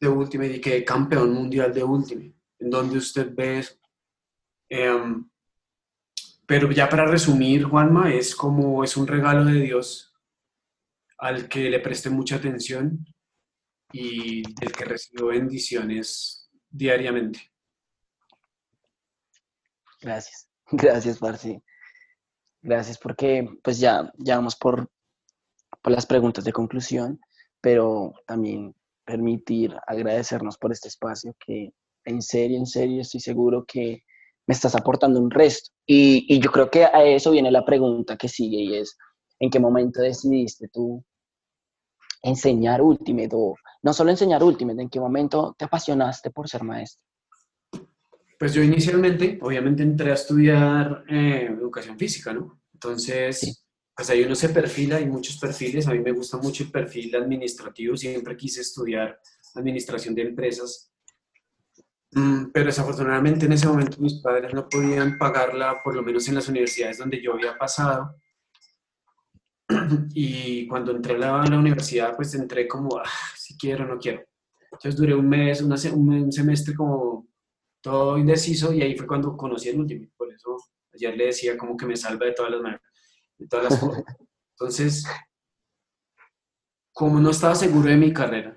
de 0.00 0.08
Ultimate 0.08 0.56
y 0.56 0.60
que 0.60 0.84
campeón 0.84 1.32
mundial 1.32 1.72
de 1.74 1.82
Ultimate, 1.82 2.34
en 2.60 2.70
donde 2.70 2.98
usted 2.98 3.34
ve 3.34 3.58
eso. 3.58 3.74
Em, 4.68 5.28
pero 6.46 6.70
ya 6.70 6.88
para 6.88 7.06
resumir, 7.06 7.64
Juanma, 7.64 8.12
es 8.12 8.34
como 8.34 8.84
es 8.84 8.96
un 8.96 9.06
regalo 9.06 9.44
de 9.44 9.60
Dios 9.60 10.14
al 11.18 11.48
que 11.48 11.70
le 11.70 11.80
preste 11.80 12.10
mucha 12.10 12.36
atención 12.36 13.04
y 13.92 14.42
del 14.54 14.72
que 14.72 14.84
recibo 14.84 15.28
bendiciones 15.28 16.48
diariamente. 16.68 17.40
Gracias, 20.00 20.48
gracias, 20.70 21.18
Farsi. 21.18 21.60
Gracias 22.62 22.98
porque 22.98 23.48
pues 23.62 23.78
ya, 23.78 24.12
ya 24.18 24.36
vamos 24.36 24.56
por, 24.56 24.90
por 25.82 25.92
las 25.92 26.06
preguntas 26.06 26.44
de 26.44 26.52
conclusión, 26.52 27.20
pero 27.60 28.12
también 28.26 28.74
permitir 29.04 29.74
agradecernos 29.86 30.58
por 30.58 30.72
este 30.72 30.88
espacio 30.88 31.34
que 31.38 31.72
en 32.04 32.22
serio, 32.22 32.58
en 32.58 32.66
serio 32.66 33.00
estoy 33.02 33.20
seguro 33.20 33.64
que 33.66 34.04
me 34.46 34.54
estás 34.54 34.74
aportando 34.74 35.20
un 35.20 35.30
resto. 35.30 35.70
Y, 35.86 36.26
y, 36.28 36.40
yo 36.40 36.50
creo 36.50 36.70
que 36.70 36.84
a 36.84 37.04
eso 37.04 37.30
viene 37.30 37.50
la 37.50 37.64
pregunta 37.64 38.16
que 38.16 38.28
sigue 38.28 38.58
y 38.58 38.76
es, 38.76 38.96
¿en 39.38 39.50
qué 39.50 39.58
momento 39.58 40.00
decidiste 40.00 40.68
tú 40.68 41.04
enseñar 42.22 42.82
Ultimate? 42.82 43.30
O 43.32 43.54
no 43.82 43.92
solo 43.92 44.10
enseñar 44.10 44.42
Ultimate, 44.42 44.82
¿en 44.82 44.88
qué 44.88 45.00
momento 45.00 45.54
te 45.58 45.64
apasionaste 45.64 46.30
por 46.30 46.48
ser 46.48 46.62
maestro? 46.62 47.02
Pues 48.38 48.52
yo 48.52 48.62
inicialmente, 48.62 49.38
obviamente, 49.40 49.82
entré 49.82 50.10
a 50.10 50.14
estudiar 50.14 51.04
eh, 51.08 51.48
educación 51.50 51.98
física, 51.98 52.34
¿no? 52.34 52.60
Entonces, 52.74 53.64
pues 53.96 54.10
ahí 54.10 54.22
uno 54.24 54.34
se 54.34 54.50
perfila, 54.50 54.96
hay 54.96 55.06
muchos 55.06 55.38
perfiles, 55.38 55.86
a 55.86 55.92
mí 55.92 56.00
me 56.00 56.12
gusta 56.12 56.36
mucho 56.36 56.64
el 56.64 56.70
perfil 56.70 57.16
administrativo, 57.16 57.96
siempre 57.96 58.36
quise 58.36 58.60
estudiar 58.60 59.18
administración 59.54 60.14
de 60.14 60.22
empresas, 60.22 60.92
pero 62.52 62.66
desafortunadamente 62.66 63.46
en 63.46 63.52
ese 63.52 63.66
momento 63.66 63.98
mis 64.00 64.14
padres 64.22 64.54
no 64.54 64.68
podían 64.68 65.18
pagarla, 65.18 65.80
por 65.82 65.94
lo 65.94 66.02
menos 66.02 66.26
en 66.28 66.36
las 66.36 66.48
universidades 66.48 66.98
donde 66.98 67.20
yo 67.22 67.34
había 67.34 67.56
pasado. 67.56 68.16
Y 70.14 70.66
cuando 70.68 70.92
entré 70.92 71.16
a 71.16 71.18
la, 71.18 71.58
universidad, 71.58 72.14
pues 72.16 72.34
entré 72.34 72.66
como, 72.68 72.98
ah, 72.98 73.10
si 73.36 73.56
quiero, 73.56 73.86
no 73.86 73.98
quiero. 73.98 74.24
Entonces 74.72 74.96
duré 74.96 75.14
un 75.14 75.28
mes, 75.28 75.60
un 75.60 76.32
semestre 76.32 76.74
como 76.74 77.28
todo 77.80 78.18
indeciso 78.18 78.72
y 78.72 78.82
ahí 78.82 78.96
fue 78.96 79.06
cuando 79.06 79.36
conocí 79.36 79.68
el 79.68 79.80
último. 79.80 80.08
Por 80.16 80.32
eso 80.32 80.56
ayer 80.92 81.16
le 81.16 81.26
decía 81.26 81.56
como 81.56 81.76
que 81.76 81.86
me 81.86 81.96
salva 81.96 82.26
de 82.26 82.32
todas 82.32 82.52
las 82.52 82.80
de 83.38 83.46
todas 83.46 83.70
las 83.70 83.80
cosas. 83.80 84.04
Entonces, 84.58 85.04
como 86.92 87.20
no 87.20 87.30
estaba 87.30 87.54
seguro 87.54 87.88
de 87.88 87.96
mi 87.96 88.12
carrera 88.12 88.56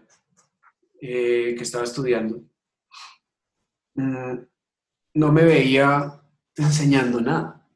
eh, 1.01 1.53
que 1.57 1.63
estaba 1.63 1.83
estudiando, 1.83 2.41
mm, 3.99 4.47
no 5.15 5.31
me 5.31 5.43
veía 5.43 6.21
enseñando 6.55 7.21
nada. 7.21 7.67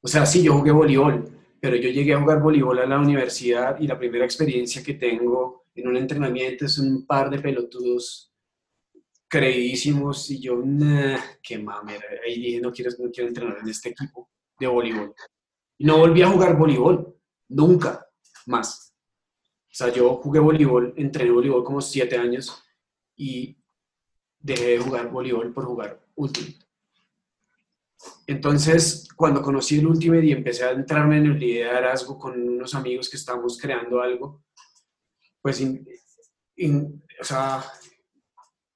O 0.00 0.08
sea, 0.08 0.26
sí, 0.26 0.42
yo 0.42 0.54
jugué 0.54 0.70
voleibol, 0.70 1.30
pero 1.60 1.76
yo 1.76 1.88
llegué 1.88 2.14
a 2.14 2.20
jugar 2.20 2.40
voleibol 2.40 2.78
a 2.78 2.86
la 2.86 2.98
universidad 2.98 3.78
y 3.80 3.86
la 3.86 3.98
primera 3.98 4.24
experiencia 4.24 4.82
que 4.82 4.94
tengo 4.94 5.64
en 5.74 5.88
un 5.88 5.96
entrenamiento 5.96 6.66
es 6.66 6.78
un 6.78 7.06
par 7.06 7.30
de 7.30 7.40
pelotudos 7.40 8.32
creidísimos 9.28 10.30
y 10.30 10.40
yo, 10.40 10.62
qué 11.42 11.58
mamera. 11.58 12.04
Ahí 12.24 12.40
dije, 12.40 12.60
no 12.60 12.70
quiero, 12.70 12.90
no 12.98 13.10
quiero 13.10 13.28
entrenar 13.28 13.58
en 13.60 13.68
este 13.68 13.88
equipo 13.90 14.30
de 14.58 14.66
voleibol. 14.66 15.14
Y 15.78 15.84
no 15.86 15.98
volví 15.98 16.22
a 16.22 16.28
jugar 16.28 16.56
voleibol, 16.56 17.16
nunca 17.48 18.06
más. 18.46 18.94
O 19.64 19.76
sea, 19.76 19.92
yo 19.92 20.16
jugué 20.16 20.38
voleibol, 20.38 20.94
entrené 20.96 21.30
voleibol 21.32 21.64
como 21.64 21.80
siete 21.80 22.16
años 22.16 22.62
y 23.16 23.56
dejé 24.44 24.66
de 24.66 24.78
jugar 24.78 25.10
voleibol 25.10 25.52
por 25.52 25.64
jugar 25.64 26.00
Ultimate. 26.14 26.58
Entonces, 28.26 29.08
cuando 29.16 29.40
conocí 29.40 29.78
el 29.78 29.86
Ultimate 29.86 30.26
y 30.26 30.32
empecé 30.32 30.64
a 30.64 30.72
entrarme 30.72 31.16
en 31.16 31.26
el 31.26 31.38
liderazgo 31.38 32.18
con 32.18 32.40
unos 32.40 32.74
amigos 32.74 33.08
que 33.08 33.16
estábamos 33.16 33.58
creando 33.58 34.02
algo, 34.02 34.44
pues, 35.40 35.62
o 35.62 37.24
sea, 37.24 37.64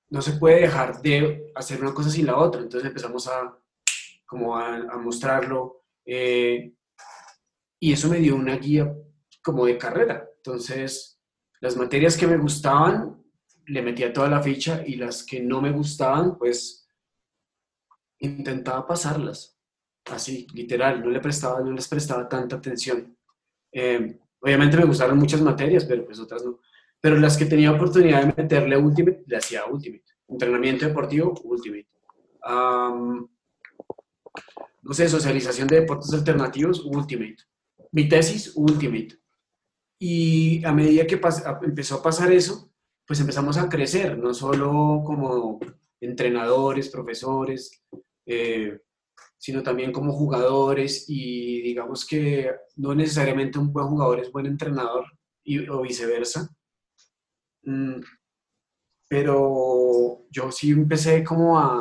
no 0.08 0.22
se 0.22 0.32
puede 0.32 0.62
dejar 0.62 1.02
de 1.02 1.52
hacer 1.54 1.82
una 1.82 1.92
cosa 1.92 2.10
sin 2.10 2.26
la 2.26 2.38
otra. 2.38 2.62
Entonces 2.62 2.88
empezamos 2.88 3.28
a, 3.28 3.54
como 4.26 4.56
a, 4.56 4.96
mostrarlo. 4.96 5.84
Eh, 6.06 6.72
y 7.78 7.92
eso 7.92 8.08
me 8.08 8.18
dio 8.18 8.36
una 8.36 8.56
guía 8.56 8.90
como 9.42 9.66
de 9.66 9.76
carrera. 9.76 10.26
Entonces, 10.36 11.20
las 11.60 11.76
materias 11.76 12.16
que 12.16 12.26
me 12.26 12.38
gustaban, 12.38 13.17
le 13.68 13.82
metía 13.82 14.12
toda 14.12 14.28
la 14.28 14.42
ficha 14.42 14.82
y 14.86 14.96
las 14.96 15.22
que 15.22 15.40
no 15.40 15.60
me 15.60 15.70
gustaban, 15.70 16.36
pues 16.38 16.88
intentaba 18.18 18.86
pasarlas. 18.86 19.58
Así, 20.06 20.46
literal, 20.54 21.02
no, 21.02 21.10
le 21.10 21.20
prestaba, 21.20 21.60
no 21.60 21.72
les 21.72 21.86
prestaba 21.86 22.28
tanta 22.28 22.56
atención. 22.56 23.16
Eh, 23.70 24.18
obviamente 24.40 24.76
me 24.76 24.86
gustaron 24.86 25.18
muchas 25.18 25.42
materias, 25.42 25.84
pero 25.84 26.04
pues 26.04 26.18
otras 26.18 26.44
no. 26.44 26.60
Pero 27.00 27.16
las 27.16 27.36
que 27.36 27.44
tenía 27.44 27.70
oportunidad 27.70 28.24
de 28.24 28.42
meterle 28.42 28.76
Ultimate, 28.76 29.22
le 29.26 29.36
hacía 29.36 29.66
Ultimate. 29.66 30.04
Entrenamiento 30.26 30.86
deportivo, 30.86 31.34
Ultimate. 31.44 31.86
no 34.82 34.94
sé, 34.94 35.08
socialización 35.08 35.68
de 35.68 35.80
deportes 35.80 36.12
alternativos, 36.14 36.82
Ultimate. 36.84 37.36
Mi 37.92 38.08
tesis, 38.08 38.52
Ultimate. 38.56 39.18
Y 39.98 40.64
a 40.64 40.72
medida 40.72 41.06
que 41.06 41.20
empezó 41.62 41.96
a 41.96 42.02
pasar 42.02 42.32
eso, 42.32 42.67
pues 43.08 43.20
empezamos 43.20 43.56
a 43.56 43.70
crecer, 43.70 44.18
no 44.18 44.34
solo 44.34 45.02
como 45.02 45.58
entrenadores, 45.98 46.90
profesores, 46.90 47.82
eh, 48.26 48.82
sino 49.38 49.62
también 49.62 49.92
como 49.92 50.12
jugadores 50.12 51.06
y 51.08 51.62
digamos 51.62 52.06
que 52.06 52.50
no 52.76 52.94
necesariamente 52.94 53.58
un 53.58 53.72
buen 53.72 53.86
jugador 53.86 54.20
es 54.20 54.30
buen 54.30 54.44
entrenador 54.44 55.06
y, 55.42 55.66
o 55.70 55.80
viceversa. 55.80 56.54
Mm, 57.62 58.02
pero 59.08 60.26
yo 60.30 60.52
sí 60.52 60.72
empecé 60.72 61.24
como 61.24 61.58
a, 61.58 61.80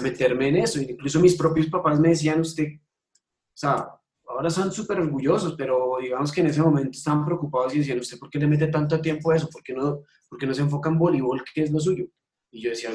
meterme 0.00 0.48
en 0.48 0.56
eso. 0.58 0.80
Incluso 0.80 1.18
mis 1.18 1.36
propios 1.36 1.66
papás 1.66 1.98
me 1.98 2.10
decían, 2.10 2.40
usted, 2.40 2.66
o 2.66 3.56
sea, 3.56 3.88
ahora 4.28 4.50
son 4.50 4.70
súper 4.70 5.00
orgullosos, 5.00 5.56
pero 5.56 5.96
digamos 6.00 6.30
que 6.30 6.42
en 6.42 6.48
ese 6.48 6.62
momento 6.62 6.90
estaban 6.92 7.24
preocupados 7.24 7.74
y 7.74 7.78
decían, 7.78 7.98
¿usted 7.98 8.18
por 8.18 8.30
qué 8.30 8.38
le 8.38 8.46
mete 8.46 8.68
tanto 8.68 9.00
tiempo 9.00 9.32
a 9.32 9.36
eso? 9.36 9.48
¿Por 9.48 9.64
qué 9.64 9.72
no, 9.72 10.02
por 10.34 10.40
qué 10.40 10.46
no 10.46 10.54
se 10.54 10.62
enfoca 10.62 10.90
en 10.90 10.98
voleibol, 10.98 11.44
que 11.54 11.62
es 11.62 11.70
lo 11.70 11.78
suyo? 11.78 12.06
Y 12.50 12.60
yo 12.60 12.70
decía, 12.70 12.90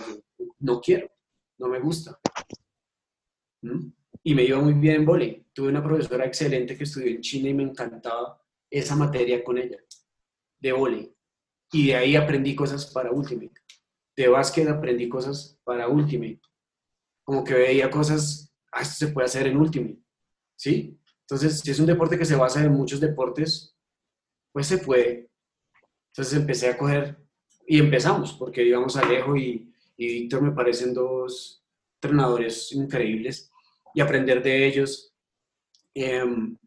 no 0.60 0.82
quiero, 0.82 1.10
no 1.58 1.70
me 1.70 1.80
gusta. 1.80 2.20
¿Mm? 3.62 3.92
Y 4.24 4.36
me 4.36 4.44
iba 4.44 4.60
muy 4.60 4.74
bien 4.74 4.98
en 4.98 5.06
voleibol. 5.06 5.46
Tuve 5.54 5.70
una 5.70 5.82
profesora 5.82 6.26
excelente 6.26 6.78
que 6.78 6.84
estudió 6.84 7.08
en 7.08 7.22
China 7.22 7.50
y 7.50 7.54
me 7.54 7.64
encantaba 7.64 8.42
esa 8.70 8.96
materia 8.96 9.44
con 9.44 9.58
ella, 9.58 9.78
de 10.60 10.72
voleibol 10.74 11.16
y 11.72 11.88
de 11.88 11.96
ahí 11.96 12.16
aprendí 12.16 12.56
cosas 12.56 12.86
para 12.88 13.12
Ultimate. 13.12 13.54
De 14.16 14.28
básquet 14.28 14.68
aprendí 14.68 15.08
cosas 15.08 15.60
para 15.64 15.88
Ultimate. 15.88 16.42
Como 17.24 17.44
que 17.44 17.54
veía 17.54 17.90
cosas, 17.90 18.54
ah, 18.72 18.82
esto 18.82 19.06
se 19.06 19.12
puede 19.14 19.26
hacer 19.26 19.48
en 19.48 19.58
Ultimate, 19.58 20.00
¿sí? 20.56 21.00
Entonces, 21.22 21.60
si 21.60 21.72
es 21.72 21.80
un 21.80 21.86
deporte 21.86 22.18
que 22.18 22.26
se 22.26 22.36
basa 22.36 22.64
en 22.64 22.74
muchos 22.74 23.00
deportes, 23.00 23.78
pues 24.52 24.66
se 24.66 24.80
puede. 24.80 25.30
Entonces 26.12 26.34
empecé 26.34 26.70
a 26.70 26.78
coger 26.78 27.24
y 27.70 27.78
empezamos, 27.78 28.34
porque 28.34 28.64
íbamos 28.64 28.98
Alejo 28.98 29.38
y, 29.38 29.72
y 29.96 30.08
Víctor 30.08 30.42
me 30.42 30.52
parecen 30.52 30.92
dos 30.92 31.64
entrenadores 32.02 32.72
increíbles 32.72 33.52
y 33.94 34.02
aprender 34.02 34.42
de 34.42 34.66
ellos. 34.66 35.14
Em, 35.94 36.58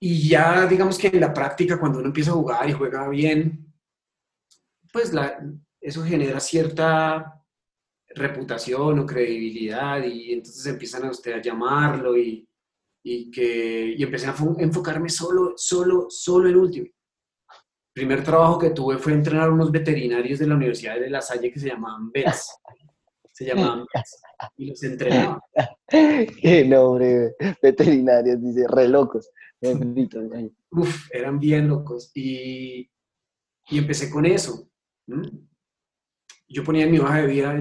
y 0.00 0.28
ya, 0.28 0.66
digamos 0.66 0.98
que 0.98 1.06
en 1.06 1.20
la 1.20 1.32
práctica, 1.32 1.78
cuando 1.78 2.00
uno 2.00 2.08
empieza 2.08 2.32
a 2.32 2.34
jugar 2.34 2.68
y 2.68 2.72
juega 2.72 3.08
bien, 3.08 3.72
pues 4.92 5.12
la, 5.12 5.40
eso 5.80 6.02
genera 6.02 6.40
cierta 6.40 7.40
reputación 8.16 8.98
o 8.98 9.06
credibilidad 9.06 10.02
y 10.02 10.32
entonces 10.32 10.66
empiezan 10.66 11.04
a 11.04 11.12
usted 11.12 11.34
a 11.34 11.40
llamarlo 11.40 12.18
y, 12.18 12.48
y 13.04 13.30
que 13.30 13.94
y 13.96 14.02
empecé 14.02 14.26
a 14.26 14.34
enfocarme 14.58 15.08
solo, 15.08 15.54
solo, 15.56 16.06
solo 16.10 16.48
en 16.48 16.56
último. 16.56 16.88
Primer 17.94 18.24
trabajo 18.24 18.58
que 18.58 18.70
tuve 18.70 18.98
fue 18.98 19.12
entrenar 19.12 19.48
a 19.48 19.52
unos 19.52 19.70
veterinarios 19.70 20.40
de 20.40 20.48
la 20.48 20.56
Universidad 20.56 20.98
de 20.98 21.08
La 21.08 21.22
Salle 21.22 21.52
que 21.52 21.60
se 21.60 21.68
llamaban 21.68 22.10
vets 22.10 22.58
Se 23.32 23.44
llamaban 23.46 23.86
vets 23.94 24.20
Y 24.56 24.66
los 24.66 24.82
entrenaba. 24.82 25.40
Qué 25.88 26.64
nombre, 26.64 27.36
veterinarios, 27.62 28.42
dice, 28.42 28.66
re 28.68 28.88
locos. 28.88 29.30
Uf, 30.72 31.08
eran 31.12 31.38
bien 31.38 31.68
locos. 31.68 32.10
Y, 32.14 32.90
y 33.68 33.78
empecé 33.78 34.10
con 34.10 34.26
eso. 34.26 34.68
Yo 36.48 36.64
ponía 36.64 36.84
en 36.84 36.90
mi 36.90 36.98
hoja 36.98 37.22
de 37.22 37.26
vida, 37.28 37.56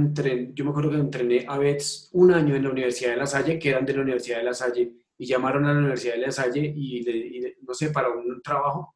yo 0.54 0.66
me 0.66 0.72
acuerdo 0.72 0.92
que 0.92 0.98
entrené 0.98 1.46
a 1.48 1.60
veces 1.60 2.10
un 2.14 2.32
año 2.32 2.56
en 2.56 2.64
la 2.64 2.72
Universidad 2.72 3.12
de 3.12 3.18
La 3.18 3.28
Salle, 3.28 3.60
que 3.60 3.70
eran 3.70 3.86
de 3.86 3.94
la 3.94 4.02
Universidad 4.02 4.38
de 4.38 4.44
La 4.44 4.54
Salle, 4.54 4.96
y 5.16 5.26
llamaron 5.28 5.66
a 5.66 5.74
la 5.74 5.80
Universidad 5.80 6.16
de 6.16 6.22
La 6.22 6.32
Salle 6.32 6.74
y, 6.76 7.06
no 7.62 7.74
sé, 7.76 7.92
para 7.92 8.10
un 8.10 8.42
trabajo, 8.42 8.96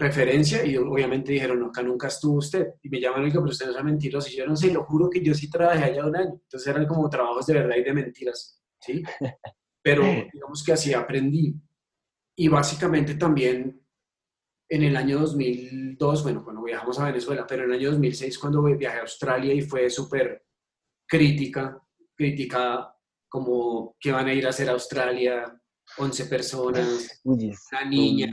referencia, 0.00 0.64
y 0.64 0.76
obviamente 0.76 1.32
dijeron, 1.32 1.60
no, 1.60 1.66
acá 1.66 1.82
nunca 1.82 2.08
estuvo 2.08 2.38
usted. 2.38 2.74
Y 2.82 2.88
me 2.88 3.00
llaman 3.00 3.22
y 3.22 3.26
digo, 3.26 3.40
pero 3.42 3.52
usted 3.52 3.66
no 3.66 3.78
es 3.78 3.84
mentiroso. 3.84 4.28
Y 4.30 4.36
yo 4.36 4.46
no 4.46 4.56
sé, 4.56 4.72
lo 4.72 4.84
juro 4.84 5.08
que 5.08 5.22
yo 5.22 5.34
sí 5.34 5.48
trabajé 5.48 5.84
allá 5.84 6.06
un 6.06 6.16
año. 6.16 6.32
Entonces 6.32 6.66
eran 6.66 6.86
como 6.86 7.08
trabajos 7.08 7.46
de 7.46 7.54
verdad 7.54 7.76
y 7.76 7.84
de 7.84 7.92
mentiras, 7.92 8.60
¿sí? 8.80 9.02
Pero 9.82 10.04
digamos 10.04 10.62
que 10.62 10.72
así 10.72 10.92
aprendí. 10.92 11.54
Y 12.36 12.48
básicamente 12.48 13.14
también 13.14 13.80
en 14.68 14.82
el 14.84 14.96
año 14.96 15.20
2002, 15.20 16.22
bueno, 16.22 16.44
cuando 16.44 16.62
viajamos 16.62 16.98
a 16.98 17.06
Venezuela, 17.06 17.46
pero 17.46 17.64
en 17.64 17.70
el 17.70 17.78
año 17.78 17.90
2006 17.90 18.38
cuando 18.38 18.62
viajé 18.62 18.98
a 18.98 19.02
Australia 19.02 19.52
y 19.52 19.62
fue 19.62 19.90
súper 19.90 20.44
crítica, 21.08 21.76
criticada, 22.14 22.94
como 23.28 23.96
que 23.98 24.12
van 24.12 24.28
a 24.28 24.32
ir 24.32 24.46
a 24.46 24.50
hacer 24.50 24.68
a 24.68 24.72
Australia 24.72 25.60
11 25.98 26.26
personas, 26.26 27.20
una 27.24 27.84
niña. 27.88 28.30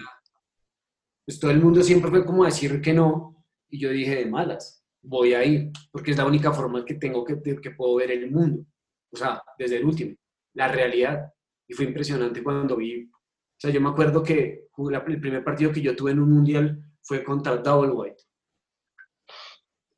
Pues 1.27 1.39
todo 1.39 1.51
el 1.51 1.61
mundo 1.61 1.83
siempre 1.83 2.09
fue 2.09 2.25
como 2.25 2.43
a 2.43 2.47
decir 2.47 2.81
que 2.81 2.93
no, 2.93 3.45
y 3.69 3.79
yo 3.79 3.89
dije 3.91 4.15
de 4.15 4.25
malas, 4.25 4.83
voy 5.01 5.33
a 5.33 5.43
ir, 5.43 5.71
porque 5.91 6.11
es 6.11 6.17
la 6.17 6.25
única 6.25 6.51
forma 6.53 6.85
que 6.85 6.95
tengo 6.95 7.23
que, 7.23 7.39
que 7.61 7.71
puedo 7.71 7.95
ver 7.95 8.11
el 8.11 8.31
mundo, 8.31 8.65
o 9.11 9.17
sea, 9.17 9.43
desde 9.59 9.77
el 9.77 9.85
último, 9.85 10.15
la 10.53 10.69
realidad. 10.69 11.31
Y 11.69 11.73
fue 11.73 11.83
impresionante 11.83 12.41
cuando 12.41 12.77
vi 12.77 13.11
o 13.57 13.59
sea, 13.59 13.71
yo 13.71 13.81
me 13.81 13.89
acuerdo 13.89 14.21
que 14.21 14.69
el 14.77 15.19
primer 15.19 15.43
partido 15.43 15.71
que 15.71 15.81
yo 15.81 15.95
tuve 15.95 16.11
en 16.11 16.19
un 16.19 16.31
mundial 16.31 16.79
fue 17.01 17.23
contra 17.23 17.57
Double 17.57 17.91
White. 17.91 18.23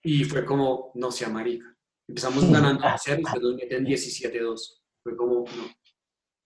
Y 0.02 0.24
fue 0.24 0.46
como, 0.46 0.94
no 0.96 1.12
sea 1.12 1.28
marica. 1.28 1.66
Empezamos 2.08 2.50
ganando 2.50 2.86
a 2.86 2.98
0 2.98 3.20
y 3.20 3.24
después 3.24 3.44
nos 3.44 3.56
meten 3.56 3.86
17-2. 3.86 4.82
Fue 5.04 5.18
como, 5.18 5.44
no. 5.44 5.70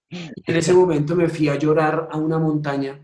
En 0.46 0.56
ese 0.56 0.74
momento 0.74 1.15
me 1.15 1.30
fui 1.30 1.50
a 1.50 1.56
llorar 1.56 2.08
a 2.12 2.17
una 2.17 2.39
montaña 2.39 3.04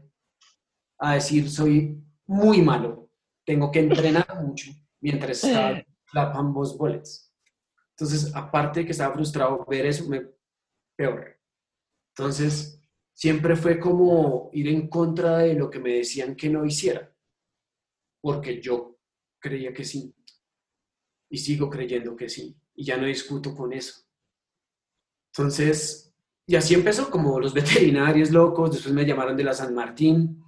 a 1.00 1.14
decir, 1.14 1.50
soy 1.50 1.98
muy 2.28 2.62
malo, 2.62 3.10
tengo 3.46 3.72
que 3.72 3.80
entrenar 3.80 4.28
mucho 4.44 4.72
mientras 5.02 5.44
está 5.44 5.84
la 6.14 6.32
ambos 6.34 6.78
bullets. 6.78 7.34
Entonces, 7.92 8.34
aparte 8.36 8.82
de 8.82 8.86
que 8.86 8.92
estaba 8.92 9.14
frustrado, 9.14 9.66
ver 9.66 9.86
eso 9.86 10.08
me 10.08 10.28
peor. 10.96 11.40
Entonces, 12.16 12.82
siempre 13.14 13.56
fue 13.56 13.80
como 13.80 14.50
ir 14.54 14.68
en 14.68 14.88
contra 14.88 15.40
de 15.40 15.54
lo 15.54 15.70
que 15.70 15.80
me 15.80 15.96
decían 15.96 16.36
que 16.36 16.50
no 16.50 16.66
hiciera, 16.66 17.14
porque 18.22 18.62
yo 18.62 19.00
creía 19.40 19.74
que 19.74 19.84
sí 19.84 20.14
y 21.30 21.38
sigo 21.38 21.70
creyendo 21.70 22.16
que 22.16 22.30
sí 22.30 22.58
y 22.76 22.86
ya 22.86 22.98
no 22.98 23.06
discuto 23.06 23.56
con 23.56 23.74
eso. 23.74 24.02
Entonces, 25.34 26.14
y 26.46 26.56
así 26.56 26.74
empezó 26.74 27.10
como 27.10 27.40
los 27.40 27.54
veterinarios 27.60 28.32
locos, 28.32 28.72
después 28.72 28.94
me 28.94 29.06
llamaron 29.06 29.38
de 29.38 29.44
la 29.44 29.54
San 29.54 29.74
Martín, 29.74 30.44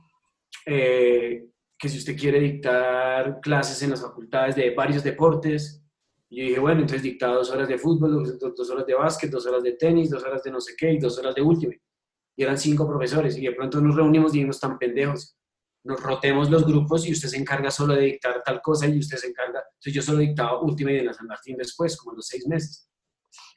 eh, 0.66 1.46
que 1.78 1.90
si 1.90 1.98
usted 1.98 2.18
quiere 2.18 2.40
dictar 2.40 3.40
clases 3.42 3.82
en 3.82 3.92
las 3.92 4.02
facultades 4.02 4.56
de 4.56 4.72
varios 4.72 5.04
deportes, 5.04 5.84
y 6.30 6.38
yo 6.38 6.46
dije, 6.48 6.60
bueno, 6.60 6.82
entonces 6.82 7.04
dicta 7.04 7.28
dos 7.28 7.50
horas 7.52 7.68
de 7.68 7.78
fútbol, 7.78 8.24
dos, 8.40 8.70
horas 8.70 8.86
de 8.86 8.94
básquet, 8.94 9.30
dos 9.30 9.46
horas 9.46 9.64
de 9.64 9.74
tenis, 9.74 10.10
dos 10.10 10.24
horas 10.24 10.42
de 10.44 10.52
no 10.52 10.62
sé 10.62 10.74
qué 10.78 10.94
y 10.94 11.00
dos 11.00 11.18
horas 11.18 11.36
de 11.36 11.42
último 11.42 11.74
y 12.36 12.44
eran 12.44 12.58
cinco 12.58 12.88
profesores 12.88 13.38
y 13.38 13.42
de 13.42 13.52
pronto 13.52 13.82
nos 13.82 13.96
reunimos 13.96 14.34
y 14.34 14.38
dijimos 14.38 14.60
tan 14.60 14.78
pendejos, 14.78 15.38
nos 15.84 16.02
rotemos 16.02 16.50
los 16.50 16.66
grupos 16.66 17.08
y 17.08 17.12
usted 17.12 17.30
se 17.30 17.38
encarga 17.38 17.72
solo 17.72 17.96
de 17.96 18.04
dictar 18.04 18.42
tal 18.44 18.62
cosa 18.62 18.88
y 18.88 18.98
usted 18.98 19.18
se 19.18 19.28
encarga, 19.28 19.60
entonces 19.60 19.94
yo 19.94 20.02
solo 20.02 20.20
dictaba 20.20 20.62
última 20.62 20.92
y 20.92 20.96
de 20.96 21.04
la 21.04 21.14
San 21.14 21.28
Martín 21.28 21.58
después, 21.58 21.98
como 21.98 22.16
los 22.16 22.28
seis 22.28 22.48
meses, 22.48 22.90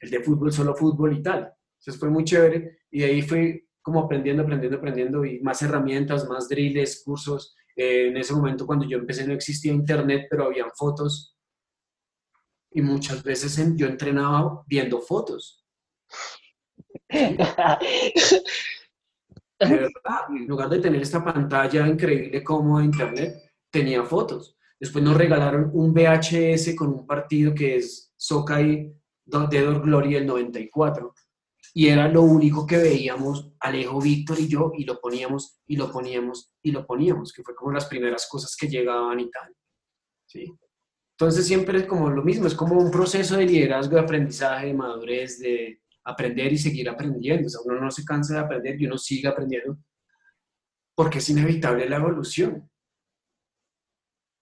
el 0.01 0.09
de 0.09 0.21
fútbol 0.21 0.51
solo 0.51 0.75
fútbol 0.75 1.17
y 1.17 1.21
tal, 1.21 1.51
entonces 1.79 1.99
fue 1.99 2.09
muy 2.09 2.23
chévere 2.23 2.79
y 2.91 2.99
de 2.99 3.05
ahí 3.05 3.21
fui 3.21 3.64
como 3.85 3.99
aprendiendo, 3.99 4.41
aprendiendo, 4.41 4.77
aprendiendo 4.79 5.23
y 5.23 5.39
más 5.41 5.61
herramientas, 5.61 6.27
más 6.27 6.49
drills, 6.49 7.03
cursos, 7.05 7.55
eh, 7.75 8.07
en 8.07 8.17
ese 8.17 8.33
momento 8.33 8.65
cuando 8.65 8.83
yo 8.83 8.97
empecé 8.97 9.27
no 9.27 9.33
existía 9.33 9.71
internet, 9.71 10.25
pero 10.27 10.45
habían 10.45 10.71
fotos 10.75 11.37
y 12.71 12.81
muchas 12.81 13.21
veces 13.21 13.61
yo 13.75 13.85
entrenaba 13.85 14.63
viendo 14.65 14.99
fotos. 15.01 15.63
en 19.59 20.47
lugar 20.47 20.69
de 20.69 20.79
tener 20.79 20.99
esta 21.03 21.23
pantalla 21.23 21.87
increíble 21.87 22.43
como 22.43 22.81
internet, 22.81 23.35
tenía 23.69 24.03
fotos. 24.03 24.57
Después 24.79 25.03
nos 25.03 25.15
regalaron 25.15 25.69
un 25.73 25.93
VHS 25.93 26.75
con 26.75 26.87
un 26.89 27.05
partido 27.05 27.53
que 27.53 27.75
es 27.75 28.11
Sokai 28.17 28.91
Dead 29.25 29.79
Glory 29.83 30.15
del 30.15 30.25
94. 30.25 31.13
Y 31.75 31.89
era 31.89 32.07
lo 32.07 32.21
único 32.21 32.65
que 32.65 32.77
veíamos 32.77 33.51
Alejo, 33.59 33.99
Víctor 33.99 34.39
y 34.39 34.47
yo, 34.47 34.71
y 34.77 34.85
lo 34.85 34.99
poníamos, 34.99 35.59
y 35.67 35.75
lo 35.75 35.91
poníamos, 35.91 36.53
y 36.61 36.71
lo 36.71 36.85
poníamos, 36.85 37.33
que 37.33 37.43
fue 37.43 37.53
como 37.53 37.71
las 37.71 37.85
primeras 37.85 38.27
cosas 38.29 38.55
que 38.55 38.67
llegaban 38.67 39.19
y 39.19 39.29
tal. 39.29 39.53
¿sí? 40.25 40.53
Entonces 41.17 41.45
siempre 41.45 41.79
es 41.79 41.85
como 41.85 42.09
lo 42.09 42.23
mismo, 42.23 42.47
es 42.47 42.55
como 42.55 42.77
un 42.77 42.91
proceso 42.91 43.37
de 43.37 43.45
liderazgo, 43.45 43.95
de 43.95 44.01
aprendizaje, 44.01 44.67
de 44.67 44.73
madurez, 44.73 45.39
de, 45.39 45.81
aprender 46.05 46.53
y 46.53 46.57
seguir 46.57 46.89
aprendiendo. 46.89 47.47
O 47.47 47.49
sea, 47.49 47.61
uno 47.65 47.81
no 47.81 47.91
se 47.91 48.05
cansa 48.05 48.35
de 48.35 48.39
aprender 48.39 48.79
y 48.79 48.85
uno 48.85 48.97
sigue 48.97 49.27
aprendiendo 49.27 49.77
porque 50.95 51.17
es 51.17 51.29
inevitable 51.29 51.89
la 51.89 51.97
evolución. 51.97 52.69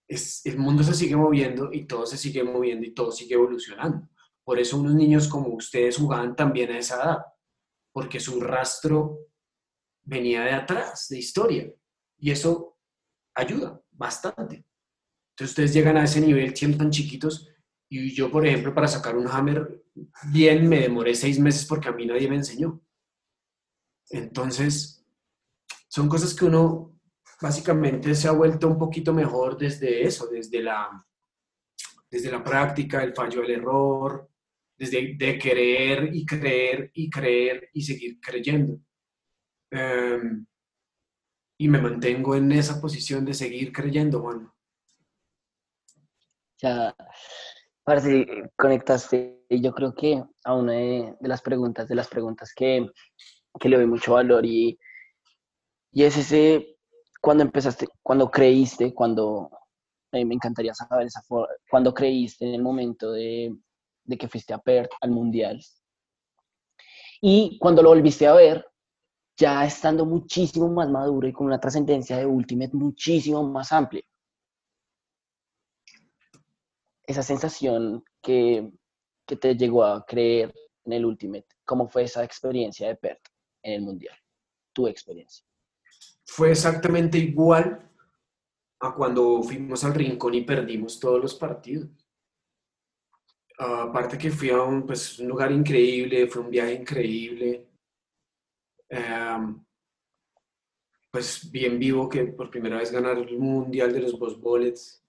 Es, 0.07 0.45
el 0.45 0.59
mundo 0.59 0.83
se 0.83 0.93
sigue 0.93 1.15
moviendo 1.15 1.71
y 1.71 1.85
todo 1.85 2.05
se 2.05 2.17
sigue 2.17 2.43
moviendo 2.43 2.85
y 2.85 2.93
todo 2.93 3.11
sigue 3.11 3.33
evolucionando. 3.33 4.07
Por 4.43 4.59
eso 4.59 4.77
unos 4.77 4.95
niños 4.95 5.27
como 5.27 5.49
ustedes 5.49 5.97
jugaban 5.97 6.35
también 6.35 6.71
a 6.71 6.77
esa 6.77 6.95
edad, 6.95 7.17
porque 7.91 8.19
su 8.19 8.41
rastro 8.41 9.19
venía 10.03 10.43
de 10.43 10.51
atrás, 10.51 11.07
de 11.09 11.17
historia. 11.17 11.73
Y 12.17 12.31
eso 12.31 12.77
ayuda 13.35 13.81
bastante. 13.91 14.65
Entonces 15.31 15.51
ustedes 15.51 15.73
llegan 15.73 15.97
a 15.97 16.03
ese 16.03 16.21
nivel 16.21 16.55
siempre 16.55 16.79
tan 16.79 16.91
chiquitos 16.91 17.49
y 17.89 18.13
yo, 18.13 18.31
por 18.31 18.45
ejemplo, 18.45 18.73
para 18.73 18.87
sacar 18.87 19.15
un 19.15 19.27
hammer 19.27 19.83
bien 20.31 20.67
me 20.67 20.79
demoré 20.79 21.13
seis 21.13 21.39
meses 21.39 21.65
porque 21.65 21.89
a 21.89 21.91
mí 21.91 22.05
nadie 22.05 22.27
me 22.27 22.35
enseñó. 22.35 22.81
Entonces, 24.09 25.05
son 25.87 26.09
cosas 26.09 26.33
que 26.33 26.45
uno 26.45 26.99
básicamente 27.41 28.15
se 28.15 28.27
ha 28.27 28.31
vuelto 28.31 28.67
un 28.67 28.77
poquito 28.77 29.13
mejor 29.13 29.57
desde 29.57 30.03
eso, 30.03 30.27
desde 30.27 30.61
la, 30.63 31.05
desde 32.09 32.31
la 32.31 32.43
práctica, 32.43 33.03
el 33.03 33.13
fallo, 33.13 33.43
el 33.43 33.51
error, 33.51 34.29
de 34.91 35.37
querer 35.37 36.09
y 36.13 36.25
creer 36.25 36.91
y 36.93 37.09
creer 37.09 37.69
y 37.73 37.81
seguir 37.81 38.19
creyendo. 38.19 38.79
Em, 39.71 40.45
y 41.57 41.67
me 41.67 41.81
mantengo 41.81 42.35
en 42.35 42.51
esa 42.51 42.79
posición 42.79 43.25
de 43.25 43.33
seguir 43.33 43.71
creyendo, 43.71 44.21
bueno. 44.21 44.53
Ya, 46.61 46.95
si 48.01 48.25
conectaste, 48.55 49.45
yo 49.49 49.73
creo 49.73 49.95
que 49.95 50.23
a 50.43 50.53
una 50.53 50.73
de, 50.73 51.15
las 51.21 51.41
preguntas, 51.41 51.87
de 51.87 51.95
las 51.95 52.07
preguntas 52.07 52.53
que, 52.55 52.87
le 53.63 53.77
doy 53.77 53.87
mucho 53.87 54.13
valor 54.13 54.45
y, 54.45 54.79
y 55.91 56.03
es 56.03 56.17
ese, 56.17 56.77
cuando 57.19 57.43
empezaste, 57.43 57.87
cuando 58.03 58.29
creíste, 58.29 58.93
cuando, 58.93 59.49
me 60.11 60.21
encantaría 60.21 60.73
saber 60.75 61.07
esa 61.07 61.21
forma, 61.23 61.47
cuando 61.69 61.93
creíste 61.93 62.45
en 62.45 62.53
el 62.53 62.61
momento 62.61 63.11
de, 63.11 63.55
de 64.03 64.17
que 64.17 64.27
fuiste 64.27 64.53
a 64.53 64.57
Perth 64.57 64.91
al 65.01 65.11
Mundial 65.11 65.61
y 67.21 67.57
cuando 67.57 67.81
lo 67.81 67.89
volviste 67.89 68.27
a 68.27 68.33
ver, 68.33 68.65
ya 69.37 69.65
estando 69.65 70.05
muchísimo 70.05 70.69
más 70.69 70.89
maduro 70.89 71.27
y 71.27 71.33
con 71.33 71.47
una 71.47 71.59
trascendencia 71.59 72.17
de 72.17 72.25
Ultimate 72.25 72.75
muchísimo 72.75 73.43
más 73.43 73.71
amplia 73.71 74.03
esa 77.05 77.23
sensación 77.23 78.03
que, 78.21 78.71
te 79.25 79.55
llegó 79.55 79.83
a 79.83 80.05
creer 80.05 80.53
en 80.85 80.93
el 80.93 81.05
Ultimate? 81.05 81.47
¿Cómo 81.65 81.87
fue 81.87 82.03
esa 82.03 82.23
experiencia 82.23 82.87
de 82.87 82.95
PERT 82.95 83.21
en 83.63 83.73
el 83.73 83.81
Mundial? 83.81 84.15
Tu 84.73 84.87
experiencia. 84.87 85.45
Fue 86.25 86.51
exactamente 86.51 87.17
igual 87.17 87.89
a 88.79 88.93
cuando 88.93 89.41
fuimos 89.43 89.83
al 89.83 89.93
rincón 89.93 90.33
y 90.33 90.41
perdimos 90.41 90.99
todos 90.99 91.21
los 91.21 91.35
partidos. 91.35 91.89
Aparte 93.57 94.17
que 94.17 94.31
fui 94.31 94.49
a 94.49 94.61
un, 94.61 94.85
pues, 94.85 95.19
un, 95.19 95.27
lugar 95.27 95.51
increíble, 95.51 96.27
fue 96.27 96.41
un 96.41 96.49
viaje 96.49 96.73
increíble. 96.73 97.67
Em, 98.89 99.63
pues 101.11 101.49
bien 101.51 101.77
vivo 101.77 102.09
que 102.09 102.25
por 102.25 102.49
primera 102.49 102.77
vez 102.77 102.91
ganar 102.91 103.17
el 103.17 103.37
Mundial 103.37 103.93
de 103.93 103.99
los 103.99 104.17
Boss 104.17 104.39
Bullets. 104.39 105.03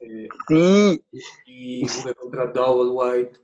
Eh, 0.00 0.28
sí. 0.48 1.04
Y 1.46 1.88
jugué 1.88 2.14
contra 2.14 2.46
Double 2.48 2.90
White, 2.90 3.38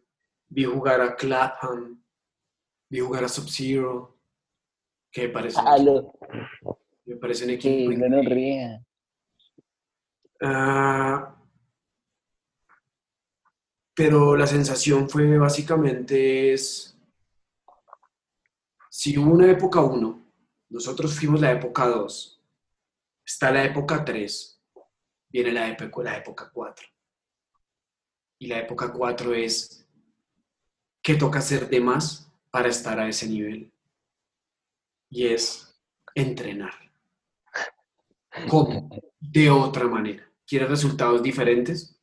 vi 0.48 0.64
jugar 0.64 1.00
a 1.00 1.14
Clapham, 1.16 2.02
vi 2.90 3.00
jugar 3.00 3.24
a 3.24 3.28
Sub-Zero, 3.28 4.18
que 5.10 5.28
parece, 5.28 5.58
me 7.06 7.16
parece 7.16 7.44
un 7.44 7.50
equipo. 7.50 7.92
no 7.96 8.20
ah, 10.42 11.39
pero 14.00 14.34
la 14.34 14.46
sensación 14.46 15.10
fue 15.10 15.36
básicamente 15.36 16.54
es, 16.54 16.98
si 18.88 19.18
hubo 19.18 19.34
una 19.34 19.50
época 19.50 19.82
1, 19.82 20.32
nosotros 20.70 21.14
fuimos 21.18 21.38
la 21.38 21.52
época 21.52 21.86
2, 21.86 22.42
está 23.26 23.50
la 23.50 23.62
época 23.62 24.02
3, 24.02 24.58
viene 25.28 25.52
la 25.52 25.68
época, 25.68 26.02
la 26.02 26.16
época 26.16 26.50
4. 26.50 26.88
Y 28.38 28.46
la 28.46 28.60
época 28.60 28.90
4 28.90 29.34
es, 29.34 29.86
¿qué 31.02 31.16
toca 31.16 31.40
hacer 31.40 31.68
de 31.68 31.80
más 31.82 32.32
para 32.50 32.68
estar 32.68 32.98
a 32.98 33.06
ese 33.06 33.28
nivel? 33.28 33.70
Y 35.10 35.26
es 35.26 35.78
entrenar. 36.14 36.72
¿Cómo? 38.48 38.88
De 39.18 39.50
otra 39.50 39.86
manera. 39.86 40.26
¿Quieres 40.46 40.70
resultados 40.70 41.22
diferentes? 41.22 41.99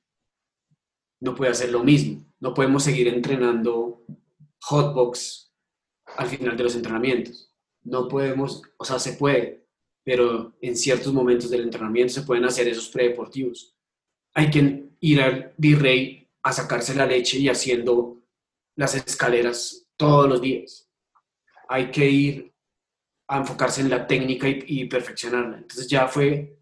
No 1.19 1.36
puede 1.36 1.51
hacer 1.51 1.71
lo 1.71 1.84
mismo. 1.84 2.25
No 2.39 2.53
podemos 2.53 2.84
seguir 2.84 3.08
entrenando 3.08 4.06
hotbox 4.62 5.53
al 6.17 6.27
final 6.27 6.56
de 6.56 6.63
los 6.63 6.75
entrenamientos. 6.75 7.53
No 7.84 8.08
podemos, 8.08 8.62
o 8.77 8.86
sea, 8.86 8.99
se 8.99 9.13
puede, 9.13 9.65
pero 10.03 10.56
en 10.62 10.75
ciertos 10.75 11.13
momentos 11.13 11.49
del 11.49 11.62
entrenamiento 11.62 12.13
se 12.13 12.23
pueden 12.23 12.45
hacer 12.45 12.67
esos 12.67 12.89
predeportivos. 12.89 13.75
Hay 14.34 14.49
que 14.49 14.89
ir 14.99 15.21
al 15.21 15.53
virrey 15.58 16.30
a 16.43 16.53
sacarse 16.53 16.95
la 16.95 17.06
leche 17.06 17.38
y 17.38 17.49
haciendo 17.49 18.23
las 18.75 18.95
escaleras 18.95 19.88
todos 19.97 20.30
los 20.30 20.41
días. 20.41 20.89
Hay 21.67 21.91
que 21.91 22.10
ir 22.10 22.53
a 23.27 23.39
enfocarse 23.39 23.82
en 23.82 23.89
la 23.89 24.08
técnica 24.08 24.47
y, 24.47 24.86
perfeccionarla. 24.86 25.58
Entonces 25.58 25.88
ya 25.88 26.08
fue 26.08 26.58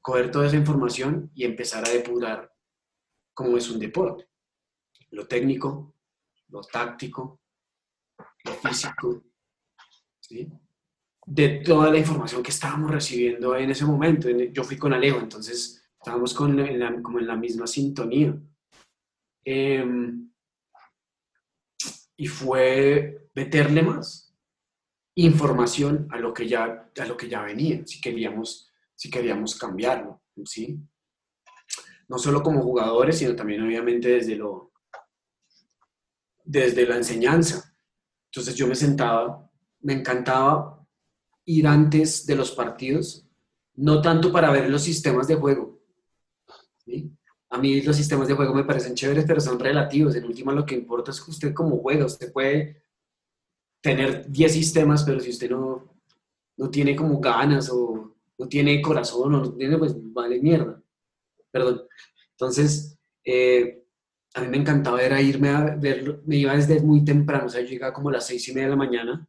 coger 0.00 0.30
toda 0.30 0.46
esa 0.46 0.56
información 0.56 1.30
y 1.34 1.44
empezar 1.44 1.86
a 1.86 1.90
depurar 1.90 2.53
cómo 3.34 3.58
es 3.58 3.68
un 3.70 3.78
deporte. 3.78 4.28
Lo 5.10 5.26
técnico, 5.26 5.94
lo 6.48 6.62
táctico, 6.62 7.40
lo 8.44 8.52
físico, 8.52 9.24
¿sí? 10.20 10.48
de 11.26 11.48
toda 11.64 11.90
la 11.90 11.98
información 11.98 12.42
que 12.42 12.50
estábamos 12.50 12.90
recibiendo 12.90 13.56
en 13.56 13.70
ese 13.70 13.84
momento. 13.84 14.28
Yo 14.28 14.62
fui 14.62 14.76
con 14.76 14.92
Alejo, 14.92 15.18
entonces 15.18 15.82
estábamos 15.98 16.34
con, 16.34 16.56
como 17.02 17.18
en 17.18 17.26
la 17.26 17.36
misma 17.36 17.66
sintonía. 17.66 18.36
Em, 19.44 20.30
y 22.16 22.26
fue 22.26 23.28
meterle 23.34 23.82
más 23.82 24.34
información 25.16 26.08
a 26.10 26.18
lo 26.18 26.32
que 26.32 26.46
ya, 26.46 26.90
a 26.96 27.04
lo 27.06 27.16
que 27.16 27.28
ya 27.28 27.42
venía, 27.42 27.86
si 27.86 28.00
queríamos, 28.00 28.70
si 28.94 29.10
queríamos 29.10 29.56
cambiarlo, 29.56 30.22
¿sí? 30.44 30.78
No 32.08 32.18
solo 32.18 32.42
como 32.42 32.62
jugadores, 32.62 33.18
sino 33.18 33.34
también 33.34 33.62
obviamente 33.62 34.08
desde, 34.08 34.36
lo, 34.36 34.72
desde 36.44 36.86
la 36.86 36.96
enseñanza. 36.96 37.74
Entonces 38.26 38.54
yo 38.54 38.66
me 38.66 38.74
sentaba, 38.74 39.50
me 39.80 39.94
encantaba 39.94 40.86
ir 41.46 41.66
antes 41.66 42.26
de 42.26 42.36
los 42.36 42.52
partidos, 42.52 43.26
no 43.76 44.00
tanto 44.00 44.32
para 44.32 44.50
ver 44.50 44.68
los 44.70 44.82
sistemas 44.82 45.28
de 45.28 45.36
juego. 45.36 45.80
A 47.50 47.58
mí 47.58 47.80
los 47.82 47.96
sistemas 47.96 48.28
de 48.28 48.34
juego 48.34 48.54
me 48.54 48.64
parecen 48.64 48.94
chéveres, 48.94 49.24
pero 49.26 49.40
son 49.40 49.58
relativos. 49.58 50.14
En 50.16 50.24
última 50.24 50.52
lo 50.52 50.66
que 50.66 50.74
importa 50.74 51.10
es 51.10 51.20
que 51.20 51.30
usted 51.30 51.54
como 51.54 51.78
juega, 51.78 52.04
usted 52.04 52.32
puede 52.32 52.82
tener 53.80 54.30
10 54.30 54.52
sistemas, 54.52 55.04
pero 55.04 55.20
si 55.20 55.30
usted 55.30 55.50
no, 55.50 55.94
no 56.56 56.70
tiene 56.70 56.96
como 56.96 57.20
ganas 57.20 57.70
o 57.70 58.14
no 58.36 58.48
tiene 58.48 58.82
corazón 58.82 59.32
no 59.32 59.52
tiene, 59.52 59.78
pues 59.78 59.94
vale 59.96 60.40
mierda. 60.40 60.82
Perdón. 61.54 61.86
Entonces, 62.32 62.98
eh, 63.24 63.84
a 64.34 64.40
mí 64.40 64.48
me 64.48 64.56
encantaba 64.56 65.00
era 65.00 65.22
irme 65.22 65.50
a 65.50 65.76
verlo, 65.76 66.20
me 66.26 66.34
iba 66.34 66.52
desde 66.52 66.80
muy 66.80 67.04
temprano, 67.04 67.46
o 67.46 67.48
sea, 67.48 67.60
yo 67.60 67.68
llegaba 67.68 67.92
como 67.92 68.08
a 68.08 68.14
las 68.14 68.26
seis 68.26 68.48
y 68.48 68.52
media 68.52 68.64
de 68.64 68.70
la 68.70 68.76
mañana 68.76 69.28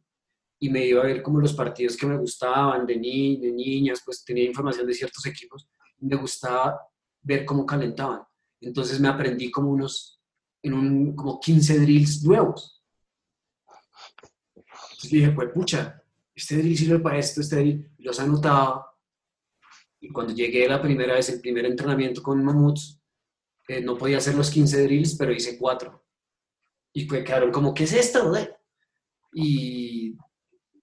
y 0.58 0.68
me 0.68 0.84
iba 0.84 1.02
a 1.02 1.06
ver 1.06 1.22
como 1.22 1.38
los 1.38 1.54
partidos 1.54 1.96
que 1.96 2.04
me 2.04 2.16
gustaban, 2.16 2.84
de, 2.84 2.96
ni, 2.96 3.36
de 3.36 3.52
niñas, 3.52 4.02
pues 4.04 4.24
tenía 4.24 4.42
información 4.42 4.88
de 4.88 4.94
ciertos 4.94 5.24
equipos, 5.24 5.68
me 5.98 6.16
gustaba 6.16 6.80
ver 7.22 7.44
cómo 7.44 7.64
calentaban. 7.64 8.22
Entonces 8.60 8.98
me 8.98 9.06
aprendí 9.06 9.48
como 9.48 9.70
unos, 9.70 10.20
en 10.62 10.74
un, 10.74 11.14
como 11.14 11.38
15 11.38 11.78
drills 11.78 12.24
nuevos. 12.24 12.82
Entonces 14.56 15.10
dije, 15.12 15.30
pues 15.30 15.50
pucha, 15.54 16.02
este 16.34 16.56
drill 16.56 16.76
sirve 16.76 16.98
para 16.98 17.18
esto, 17.18 17.40
este 17.40 17.54
drill, 17.54 17.88
los 17.98 18.18
anotaba. 18.18 18.84
Y 20.06 20.12
cuando 20.12 20.32
llegué 20.32 20.68
la 20.68 20.80
primera 20.80 21.14
vez, 21.14 21.28
el 21.30 21.40
primer 21.40 21.66
entrenamiento 21.66 22.22
con 22.22 22.44
Mamuts, 22.44 23.00
eh, 23.66 23.80
no 23.80 23.98
podía 23.98 24.18
hacer 24.18 24.36
los 24.36 24.50
15 24.50 24.84
drills, 24.84 25.16
pero 25.16 25.32
hice 25.32 25.58
cuatro. 25.58 26.06
Y 26.92 27.08
quedaron 27.08 27.50
como, 27.50 27.74
¿qué 27.74 27.84
es 27.84 27.92
esto? 27.92 28.32
Y 29.32 30.16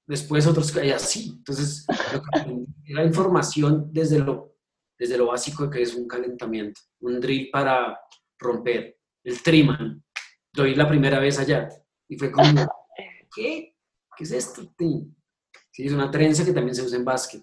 después 0.05 0.45
otros, 0.45 0.76
y 0.76 0.91
así. 0.91 1.36
Entonces, 1.38 1.88
era 2.86 3.05
información 3.05 3.88
desde 3.93 4.19
lo, 4.19 4.57
desde 4.99 5.17
lo 5.17 5.28
básico 5.28 5.69
que 5.69 5.84
es 5.84 5.95
un 5.95 6.05
calentamiento, 6.05 6.82
un 6.99 7.21
drill 7.21 7.49
para 7.49 7.97
romper, 8.38 8.97
el 9.24 9.41
triman. 9.41 10.03
Lo 10.51 10.65
vi 10.65 10.76
la 10.76 10.89
primera 10.89 11.19
vez 11.19 11.39
allá 11.39 11.69
y 12.09 12.17
fue 12.17 12.30
como, 12.30 12.43
¿qué? 13.34 13.74
¿Qué 14.17 14.24
es 14.26 14.32
esto? 14.34 14.63
Sí, 14.78 15.86
es 15.86 15.93
una 15.93 16.11
trenza 16.11 16.43
que 16.43 16.51
también 16.51 16.76
se 16.76 16.82
usa 16.82 16.97
en 16.97 17.05
básquet. 17.05 17.41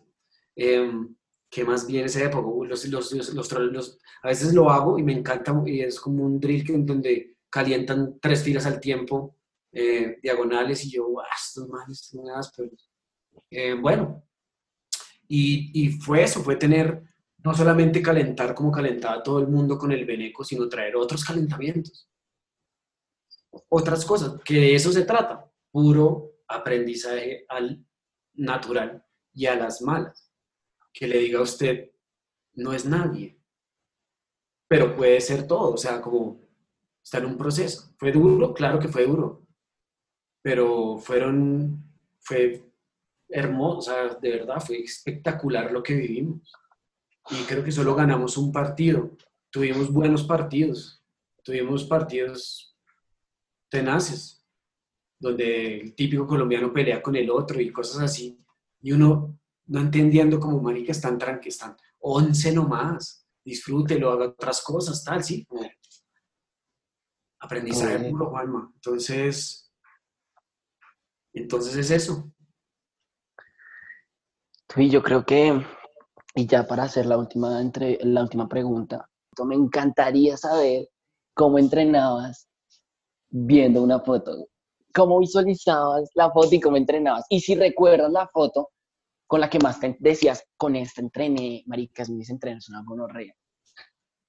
Eh, 0.54 0.92
¿Qué 1.50 1.64
más 1.64 1.86
bien 1.86 2.04
esa 2.06 2.22
época? 2.24 2.48
Los, 2.66 2.86
los, 2.86 3.12
los, 3.12 3.98
a 4.22 4.28
veces 4.28 4.54
lo 4.54 4.70
hago 4.70 4.98
y 4.98 5.02
me 5.02 5.12
encanta, 5.12 5.60
y 5.66 5.80
es 5.80 5.98
como 5.98 6.24
un 6.24 6.38
drill 6.38 6.64
que, 6.64 6.74
en 6.74 6.86
donde 6.86 7.36
calientan 7.50 8.20
tres 8.20 8.44
filas 8.44 8.66
al 8.66 8.78
tiempo, 8.78 9.36
eh, 9.72 10.18
diagonales, 10.22 10.84
y 10.84 10.92
yo, 10.92 11.20
¡ah, 11.20 11.26
estos 11.36 11.68
manes, 11.68 12.12
estos 12.12 12.52
pero... 12.56 12.70
Eh, 13.50 13.74
bueno, 13.74 14.22
y, 15.26 15.70
y, 15.74 15.90
fue 16.00 16.22
eso, 16.22 16.40
fue 16.40 16.54
tener, 16.54 17.02
no 17.38 17.52
solamente 17.52 18.00
calentar 18.00 18.54
como 18.54 18.70
calentaba 18.70 19.22
todo 19.22 19.40
el 19.40 19.48
mundo 19.48 19.76
con 19.76 19.90
el 19.90 20.04
Beneco, 20.04 20.44
sino 20.44 20.68
traer 20.68 20.94
otros 20.94 21.24
calentamientos. 21.24 22.08
Otras 23.68 24.04
cosas, 24.04 24.40
que 24.44 24.54
de 24.54 24.74
eso 24.74 24.92
se 24.92 25.04
trata, 25.04 25.50
puro 25.72 26.42
aprendizaje 26.46 27.44
al 27.48 27.84
natural 28.34 29.04
y 29.32 29.46
a 29.46 29.56
las 29.56 29.82
malas. 29.82 30.29
Que 30.92 31.06
le 31.06 31.18
diga 31.18 31.38
a 31.38 31.42
usted, 31.42 31.90
no 32.54 32.72
es 32.72 32.84
nadie, 32.84 33.38
pero 34.68 34.94
puede 34.94 35.20
ser 35.20 35.46
todo, 35.46 35.74
o 35.74 35.76
sea, 35.76 36.00
como 36.00 36.40
está 37.02 37.18
en 37.18 37.26
un 37.26 37.36
proceso. 37.36 37.92
¿Fue 37.98 38.12
duro? 38.12 38.54
Claro 38.54 38.78
que 38.78 38.88
fue 38.88 39.06
duro, 39.06 39.46
pero 40.42 40.98
fueron, 40.98 41.84
fue 42.20 42.62
hermoso, 43.28 43.92
de 44.20 44.30
verdad, 44.30 44.60
fue 44.60 44.78
espectacular 44.78 45.72
lo 45.72 45.82
que 45.82 45.94
vivimos. 45.94 46.52
Y 47.30 47.44
creo 47.44 47.62
que 47.62 47.72
solo 47.72 47.94
ganamos 47.94 48.36
un 48.36 48.50
partido. 48.52 49.16
Tuvimos 49.50 49.92
buenos 49.92 50.24
partidos, 50.24 51.04
tuvimos 51.42 51.84
partidos 51.84 52.76
tenaces, 53.68 54.44
donde 55.18 55.80
el 55.80 55.94
típico 55.94 56.26
colombiano 56.26 56.72
pelea 56.72 57.02
con 57.02 57.14
el 57.16 57.30
otro 57.30 57.60
y 57.60 57.72
cosas 57.72 58.02
así. 58.02 58.40
Y 58.82 58.92
uno 58.92 59.39
no 59.70 59.80
entendiendo 59.80 60.40
como 60.40 60.60
marica 60.60 60.90
están 60.90 61.16
tranquilos, 61.16 61.54
están 61.54 61.76
11 62.00 62.52
nomás, 62.52 63.24
disfrútelo, 63.44 64.10
haga 64.10 64.26
otras 64.26 64.60
cosas, 64.62 65.02
tal, 65.04 65.22
sí. 65.22 65.46
Aprendizaje 67.38 68.10
puro, 68.10 68.30
Juanma. 68.30 68.72
Entonces, 68.74 69.72
entonces 71.32 71.76
es 71.76 71.90
eso. 71.92 72.32
Y 74.74 74.90
yo 74.90 75.02
creo 75.02 75.24
que, 75.24 75.64
y 76.34 76.46
ya 76.46 76.66
para 76.66 76.84
hacer 76.84 77.06
la 77.06 77.16
última, 77.16 77.60
entre, 77.60 77.98
la 78.02 78.22
última 78.22 78.48
pregunta, 78.48 79.08
me 79.44 79.54
encantaría 79.54 80.36
saber 80.36 80.88
cómo 81.32 81.58
entrenabas 81.60 82.48
viendo 83.28 83.82
una 83.82 84.00
foto. 84.00 84.48
¿Cómo 84.92 85.20
visualizabas 85.20 86.10
la 86.14 86.32
foto 86.32 86.56
y 86.56 86.60
cómo 86.60 86.76
entrenabas? 86.76 87.24
Y 87.28 87.40
si 87.40 87.54
recuerdas 87.54 88.10
la 88.10 88.26
foto 88.26 88.70
con 89.30 89.40
la 89.40 89.48
que 89.48 89.60
más 89.60 89.78
te 89.78 89.96
decías, 90.00 90.44
con 90.56 90.74
esta 90.74 91.00
entrené, 91.00 91.62
maricas, 91.66 92.10
mis 92.10 92.28
entrenos 92.30 92.68
una 92.68 92.82
gonorrea. 92.82 93.32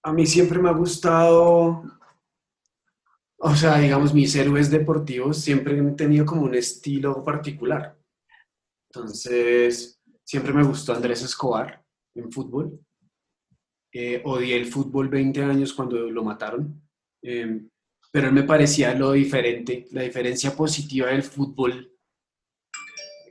A 0.03 0.13
mí 0.13 0.27
siempre 0.27 0.59
me 0.59 0.69
ha 0.69 0.73
gustado, 0.73 1.83
o 3.39 3.55
sea, 3.55 3.79
digamos, 3.79 4.13
mis 4.13 4.35
héroes 4.35 4.69
deportivos 4.69 5.39
siempre 5.39 5.79
han 5.79 5.95
tenido 5.95 6.23
como 6.23 6.43
un 6.43 6.53
estilo 6.53 7.23
particular. 7.23 7.97
Entonces, 8.91 9.99
siempre 10.23 10.53
me 10.53 10.61
gustó 10.63 10.93
Andrés 10.93 11.23
Escobar 11.23 11.83
en 12.13 12.31
fútbol. 12.31 12.79
Eh, 13.91 14.21
odié 14.23 14.55
el 14.55 14.67
fútbol 14.67 15.09
20 15.09 15.43
años 15.43 15.73
cuando 15.73 15.97
lo 15.97 16.23
mataron, 16.23 16.79
eh, 17.23 17.59
pero 18.11 18.27
él 18.27 18.33
me 18.33 18.43
parecía 18.43 18.93
lo 18.93 19.13
diferente, 19.13 19.87
la 19.93 20.03
diferencia 20.03 20.55
positiva 20.55 21.07
del 21.07 21.23
fútbol 21.23 21.91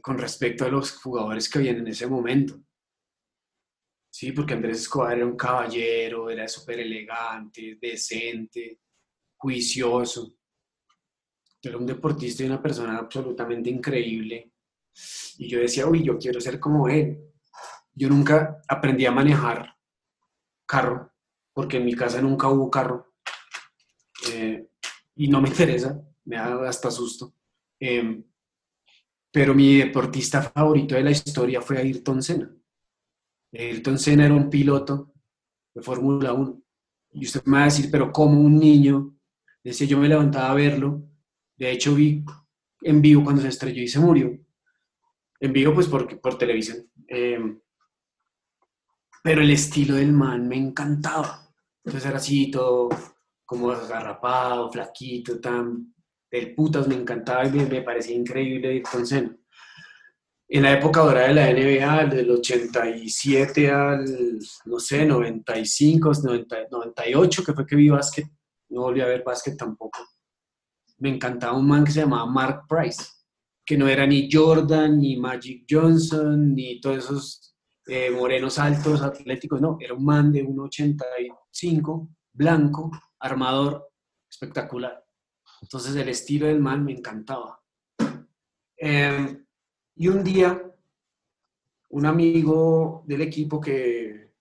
con 0.01 0.19
respecto 0.19 0.65
a 0.65 0.69
los 0.69 0.93
jugadores 0.93 1.49
que 1.49 1.59
habían 1.59 1.79
en 1.79 1.89
ese 1.89 2.07
momento. 2.07 2.61
Sí, 4.11 4.33
porque 4.33 4.55
Andrés 4.55 4.81
Escobar 4.81 5.17
era 5.17 5.27
un 5.27 5.37
caballero, 5.37 6.29
era 6.29 6.49
súper 6.49 6.81
elegante, 6.81 7.79
decente, 7.81 8.81
juicioso. 9.37 10.35
Era 11.63 11.79
un 11.79 11.87
deportista 11.87 12.43
y 12.43 12.47
una 12.47 12.61
persona 12.61 12.99
absolutamente 12.99 13.71
increíble. 13.71 14.53
Y 15.39 15.49
yo 15.49 15.61
decía, 15.61 15.87
uy, 15.87 16.05
yo 16.05 16.19
quiero 16.19 16.41
ser 16.41 16.59
como 16.59 16.89
él. 16.89 17.19
Yo 17.93 18.09
nunca 18.09 18.61
aprendí 18.69 19.07
a 19.07 19.13
manejar 19.13 19.77
carro, 20.67 21.13
porque 21.53 21.77
en 21.77 21.85
mi 21.85 21.95
casa 21.95 22.21
nunca 22.21 22.49
hubo 22.49 22.71
carro. 22.71 23.15
Eh, 24.33 24.69
y 25.17 25.29
no 25.29 25.41
me 25.41 25.49
interesa, 25.51 26.01
me 26.25 26.37
da 26.37 26.69
hasta 26.69 26.91
susto. 26.91 27.35
Eh, 27.79 28.25
pero 29.33 29.55
mi 29.55 29.79
deportista 29.79 30.43
favorito 30.43 30.95
de 30.95 31.03
la 31.03 31.11
historia 31.11 31.61
fue 31.61 31.79
Ayrton 31.79 32.23
Senna. 32.23 32.51
Ayrton 33.53 33.99
Senna 33.99 34.27
era 34.27 34.35
un 34.35 34.51
piloto 34.51 35.13
de 35.75 35.83
Fórmula 35.83 36.33
1. 36.33 36.63
Y 37.13 37.27
usted 37.27 37.43
me 37.45 37.59
va 37.59 37.63
a 37.63 37.67
decir, 37.67 37.91
pero 37.91 38.13
como 38.13 38.41
un 38.41 38.59
niño, 38.59 39.17
decía, 39.63 39.87
yo 39.87 39.99
me 39.99 40.09
levantaba 40.09 40.51
a 40.51 40.55
verlo. 40.55 41.03
De 41.57 41.71
hecho, 41.71 41.95
vi 41.95 42.25
en 42.83 43.03
vivo 43.03 43.25
cuando 43.25 43.43
se 43.43 43.49
estrelló 43.49 43.83
y 43.83 43.89
se 43.89 44.01
murió. 44.01 44.39
En 45.41 45.53
vivo, 45.53 45.75
pues, 45.75 45.87
por, 45.87 46.21
por 46.21 46.39
televisión. 46.39 46.91
Em, 47.07 47.61
pero 49.23 49.43
el 49.43 49.51
estilo 49.51 49.95
del 49.95 50.13
man 50.13 50.49
me 50.49 50.57
encantaba. 50.57 51.49
Entonces 51.85 52.09
era 52.09 52.19
así, 52.19 52.51
todo 52.51 52.89
como 53.45 53.71
agarrapado, 53.71 54.71
flaquito, 54.71 55.41
tan 55.41 55.93
del 56.31 56.55
putas, 56.55 56.87
me 56.87 56.95
encantaba 56.95 57.47
y 57.47 57.51
me, 57.51 57.83
parecía 57.83 58.15
increíble 58.15 58.69
Ayrton 58.69 59.07
Senna. 59.07 59.37
En 60.49 60.63
la 60.65 60.73
época 60.73 61.01
dorada 61.01 61.29
de 61.29 61.35
la 61.35 61.53
NBA, 61.53 62.07
del 62.07 62.31
87 62.31 63.71
al, 63.71 64.39
no 64.65 64.81
sé, 64.81 65.07
95, 65.07 66.13
98, 66.71 67.45
que 67.45 67.53
fue 67.53 67.67
que 67.67 67.77
vi 67.77 67.89
básquet, 67.89 68.27
no 68.71 68.83
volví 68.83 69.01
a 69.01 69.07
ver 69.07 69.23
básquet 69.25 69.57
tampoco. 69.57 70.01
Me 70.99 71.09
encantaba 71.09 71.57
un 71.57 71.69
man 71.69 71.85
que 71.85 71.93
se 71.93 72.01
llamaba 72.01 72.27
Mark 72.27 72.65
Price, 72.69 73.05
que 73.65 73.79
no 73.79 73.87
era 73.87 74.07
ni 74.07 74.29
Jordan, 74.31 74.99
ni 74.99 75.17
Magic 75.17 75.65
Johnson, 75.71 76.55
ni 76.55 76.81
todos 76.81 76.99
esos 76.99 77.55
eh, 77.87 78.11
morenos 78.11 78.59
altos 78.59 79.03
atléticos, 79.03 79.61
no, 79.61 79.77
era 79.81 79.95
un 79.95 80.05
man 80.05 80.33
de 80.33 80.45
1,85, 80.45 82.09
blanco, 82.33 82.91
armador, 83.21 83.89
espectacular. 84.29 85.05
Entonces 85.61 85.95
el 85.97 86.09
estilo 86.09 86.47
del 86.47 86.61
man 86.61 86.85
me 86.85 86.93
encantaba. 86.93 87.61
Em, 88.77 89.45
y 89.97 90.09
un 90.09 90.25
día, 90.25 90.63
un 91.91 92.07
amigo 92.07 93.05
del 93.07 93.23
equipo 93.23 93.61
que 93.61 94.33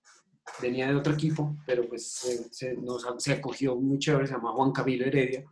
venía 0.61 0.87
de 0.87 0.95
otro 0.95 1.13
equipo, 1.13 1.57
pero 1.65 1.87
pues 1.87 2.11
se, 2.51 2.75
nos, 2.77 3.05
se 3.17 3.33
acogió 3.33 3.75
muy 3.75 3.99
chévere, 3.99 4.27
se 4.27 4.33
llama 4.33 4.53
Juan 4.53 4.71
Camilo 4.71 5.05
Heredia, 5.05 5.45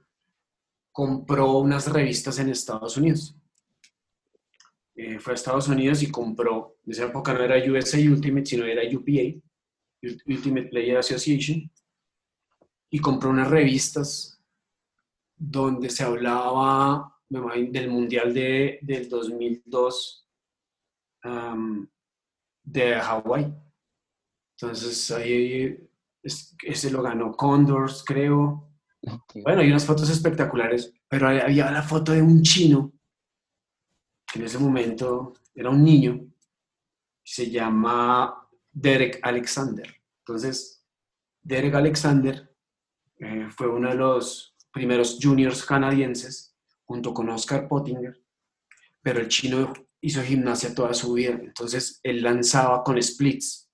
compró 0.92 1.60
unas 1.60 1.92
revistas 1.92 2.40
en 2.40 2.50
Estados 2.50 2.98
Unidos. 2.98 3.36
Eh, 4.96 5.20
fue 5.20 5.34
a 5.34 5.36
Estados 5.36 5.68
Unidos 5.68 6.02
y 6.02 6.10
compró, 6.10 6.78
en 6.86 6.92
esa 6.92 7.06
época 7.06 7.34
no 7.34 7.44
era 7.44 7.72
USA 7.72 8.00
Ultimate, 8.00 8.46
sino 8.46 8.66
era 8.66 8.82
UPA, 8.84 9.40
Ultimate 10.26 10.70
Player 10.70 10.98
Association, 10.98 11.70
y 12.90 13.00
compró 13.00 13.30
unas 13.30 13.50
revistas 13.50 14.37
donde 15.38 15.90
se 15.90 16.04
hablaba 16.04 17.14
me 17.30 17.40
imagino, 17.40 17.72
del 17.72 17.90
Mundial 17.90 18.34
de, 18.34 18.80
del 18.82 19.10
2002 19.10 20.24
de 22.64 22.96
Hawái. 22.96 23.54
Entonces 24.56 25.12
ahí 25.12 25.90
ese 26.24 26.92
lo 26.92 27.02
ganó 27.02 27.36
Condors, 27.36 28.04
creo. 28.06 28.72
Bueno, 29.44 29.62
hay 29.62 29.70
unas 29.70 29.86
fotos 29.86 30.10
espectaculares, 30.10 30.94
pero 31.08 31.28
había 31.28 31.72
la 31.72 31.84
foto 31.84 32.12
de 32.12 32.22
un 32.22 32.42
chino, 32.42 32.94
que 34.32 34.40
en 34.40 34.46
ese 34.46 34.58
momento 34.58 35.34
era 35.54 35.70
un 35.70 35.84
niño, 35.84 36.28
se 37.24 37.50
llama 37.50 38.50
Derek 38.72 39.20
Alexander. 39.22 40.02
Entonces, 40.20 40.86
Derek 41.42 41.76
Alexander 41.76 42.54
eh, 43.20 43.48
fue 43.56 43.68
uno 43.68 43.90
de 43.90 43.96
los 43.96 44.57
primeros 44.72 45.20
juniors 45.22 45.64
canadienses, 45.64 46.56
junto 46.86 47.14
con 47.14 47.30
Oscar 47.30 47.68
Pottinger, 47.68 48.22
pero 49.02 49.20
el 49.20 49.28
chino 49.28 49.74
hizo 50.02 50.22
gimnasia 50.22 50.76
toda 50.76 50.94
su 50.94 51.14
vida, 51.14 51.32
entonces 51.32 52.00
él 52.04 52.22
lanzaba 52.22 52.84
con 52.84 53.02
splits. 53.02 53.70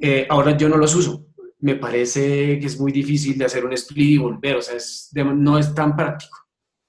Eh, 0.00 0.26
ahora 0.28 0.56
yo 0.56 0.68
no 0.68 0.76
los 0.76 0.94
uso, 0.94 1.26
me 1.60 1.74
parece 1.74 2.58
que 2.58 2.66
es 2.66 2.78
muy 2.78 2.92
difícil 2.92 3.36
de 3.36 3.44
hacer 3.44 3.64
un 3.64 3.72
split 3.72 4.10
y 4.10 4.18
volver, 4.18 4.56
o 4.56 4.62
sea, 4.62 4.76
no 5.24 5.58
es 5.58 5.74
tan 5.74 5.96
práctico, 5.96 6.38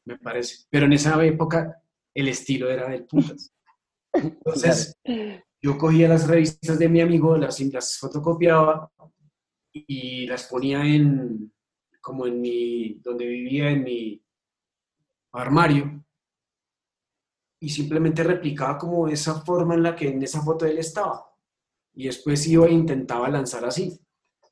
me 0.06 0.18
parece. 0.18 0.66
Pero 0.70 0.86
en 0.86 0.94
esa 0.94 1.24
época 1.26 1.82
el 2.14 2.28
estilo 2.28 2.70
era 2.70 2.90
del 2.90 3.06
putas. 3.06 3.54
Entonces, 4.14 4.96
yo 5.62 5.78
cogía 5.78 6.08
las 6.08 6.28
revistas 6.28 6.80
de 6.80 6.90
mi 6.90 7.02
amigo, 7.02 7.38
las, 7.38 7.60
las 7.60 7.98
fotocopiaba 7.98 8.92
y 9.74 10.26
las 10.28 10.44
ponía 10.44 10.84
en, 10.84 11.52
como 12.10 12.28
en 12.28 12.42
mi, 12.42 12.96
donde 13.04 13.26
vivía, 13.26 13.70
en 13.70 13.84
mi 13.84 14.24
armario, 15.32 16.04
y 17.62 17.70
simplemente 17.70 18.24
replicaba 18.24 18.78
como 18.78 19.08
esa 19.08 19.42
forma 19.42 19.76
en 19.76 19.84
la 19.84 19.96
que 19.96 20.10
en 20.10 20.24
esa 20.24 20.42
foto 20.42 20.66
él 20.66 20.78
estaba. 20.78 21.26
Y 21.94 22.06
después 22.06 22.48
iba 22.48 22.66
e 22.68 22.72
intentaba 22.72 23.30
lanzar 23.30 23.66
así 23.66 24.00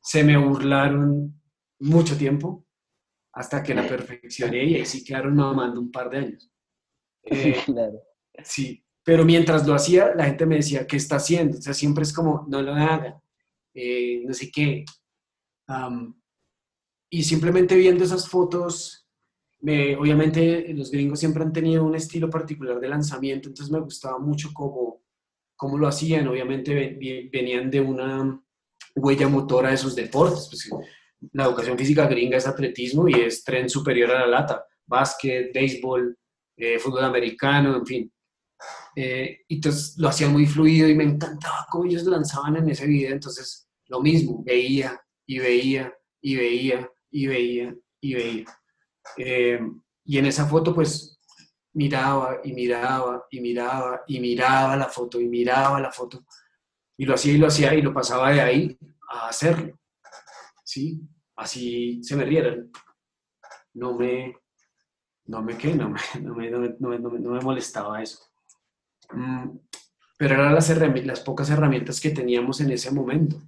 se 0.08 0.24
me 0.24 0.38
burlaron 0.38 1.38
mucho 1.80 2.18
tiempo 2.18 2.66
hasta 3.34 3.62
que 3.62 3.76
la 3.76 3.86
perfeccioné 3.88 4.64
y 4.64 4.76
ahí 4.76 4.86
sí 4.86 5.04
quedaron 5.04 5.36
mamando 5.36 5.82
un 5.82 5.92
par 5.92 6.10
de 6.10 6.18
años. 6.18 6.50
Eh, 7.24 7.58
sí, 8.44 8.82
pero 9.04 9.26
mientras 9.26 9.68
lo 9.68 9.74
hacía, 9.74 10.16
la 10.16 10.26
gente 10.26 10.46
me 10.46 10.56
decía, 10.56 10.88
¿qué 10.88 10.96
está 10.96 11.18
haciendo? 11.18 11.58
O 11.58 11.62
sea, 11.62 11.74
siempre 11.74 12.04
es 12.04 12.14
como, 12.14 12.46
no 12.48 12.62
lo 12.62 12.74
haga, 12.74 13.22
eh, 13.74 14.24
no 14.26 14.34
sé 14.34 14.50
qué. 14.50 14.86
Y 17.10 17.24
simplemente 17.24 17.76
viendo 17.76 18.04
esas 18.04 18.28
fotos, 18.28 19.08
me, 19.60 19.96
obviamente 19.96 20.72
los 20.74 20.92
gringos 20.92 21.20
siempre 21.20 21.44
han 21.44 21.54
tenido 21.54 21.84
un 21.84 21.96
estilo 21.96 22.30
particular 22.30 22.80
de 22.80 22.90
lanzamiento, 22.90 23.50
entonces 23.50 23.72
me 23.72 23.80
gustaba 23.80 24.20
mucho 24.20 24.50
cómo, 24.54 25.04
cómo 25.56 25.78
lo 25.78 25.88
hacían. 25.88 26.28
Obviamente 26.28 26.98
venían 27.32 27.70
de 27.72 27.82
una 27.82 28.42
huella 28.96 29.28
motora 29.28 29.70
de 29.70 29.76
esos 29.76 29.96
deportes. 29.96 30.48
Pues, 30.50 30.70
la 31.34 31.46
educación 31.46 31.78
física 31.78 32.08
gringa 32.08 32.38
es 32.38 32.48
atletismo 32.48 33.08
y 33.08 33.16
es 33.16 33.44
tren 33.44 33.70
superior 33.70 34.12
a 34.12 34.20
la 34.22 34.28
lata, 34.28 34.64
básquet, 34.86 35.52
béisbol, 35.54 36.16
eh, 36.58 36.78
fútbol 36.78 37.06
americano, 37.06 37.76
en 37.76 37.86
fin. 37.86 38.14
Eh, 38.96 39.40
entonces 39.50 39.96
lo 39.98 40.10
hacían 40.10 40.32
muy 40.32 40.46
fluido 40.46 40.88
y 40.88 40.96
me 40.96 41.04
encantaba 41.04 41.66
cómo 41.70 41.86
ellos 41.86 42.04
lanzaban 42.04 42.58
en 42.58 42.70
ese 42.70 42.86
video. 42.86 43.12
Entonces, 43.12 43.68
lo 43.88 44.02
mismo, 44.02 44.44
veía 44.44 45.00
y 45.26 45.40
veía 45.40 45.94
y 46.22 46.36
veía 46.36 46.90
y 47.12 47.28
veía 47.28 47.76
y 48.02 48.14
veía. 48.14 48.46
Eh, 49.18 49.60
y 50.04 50.18
en 50.18 50.26
esa 50.26 50.46
foto, 50.46 50.74
pues 50.74 51.20
miraba 51.74 52.40
y 52.44 52.54
miraba 52.54 53.26
y 53.30 53.40
miraba 53.40 54.04
y 54.08 54.20
miraba 54.20 54.76
la 54.76 54.88
foto 54.88 55.22
y 55.22 55.28
miraba 55.28 55.80
la 55.80 55.92
foto 55.92 56.26
y 56.98 57.06
lo 57.06 57.14
hacía 57.14 57.34
y 57.34 57.38
lo 57.38 57.48
hacía 57.48 57.74
y 57.76 57.82
lo 57.82 57.94
pasaba 57.94 58.32
de 58.32 58.42
ahí 58.42 58.78
a 59.10 59.30
hacerlo. 59.30 59.80
¿Sí? 60.64 61.00
Así 61.36 62.04
se 62.04 62.16
me 62.16 62.26
rieran. 62.26 62.72
No 63.76 63.96
me, 63.96 64.36
no 65.26 65.44
me, 65.44 65.58
¿qué? 65.58 65.76
No 65.76 65.90
me, 65.90 66.50
no 66.50 66.60
me, 66.60 66.70
no 66.80 66.90
me, 66.90 67.20
no 67.20 67.32
me, 67.32 67.42
molestaba 67.42 68.02
eso. 68.02 68.20
Mm, 69.12 69.58
pero 70.18 70.34
eran 70.34 70.56
las, 70.56 70.70
las 70.70 71.20
pocas 71.22 71.50
herramientas 71.52 72.02
que 72.02 72.10
teníamos 72.10 72.60
en 72.60 72.72
ese 72.72 72.92
momento. 72.92 73.42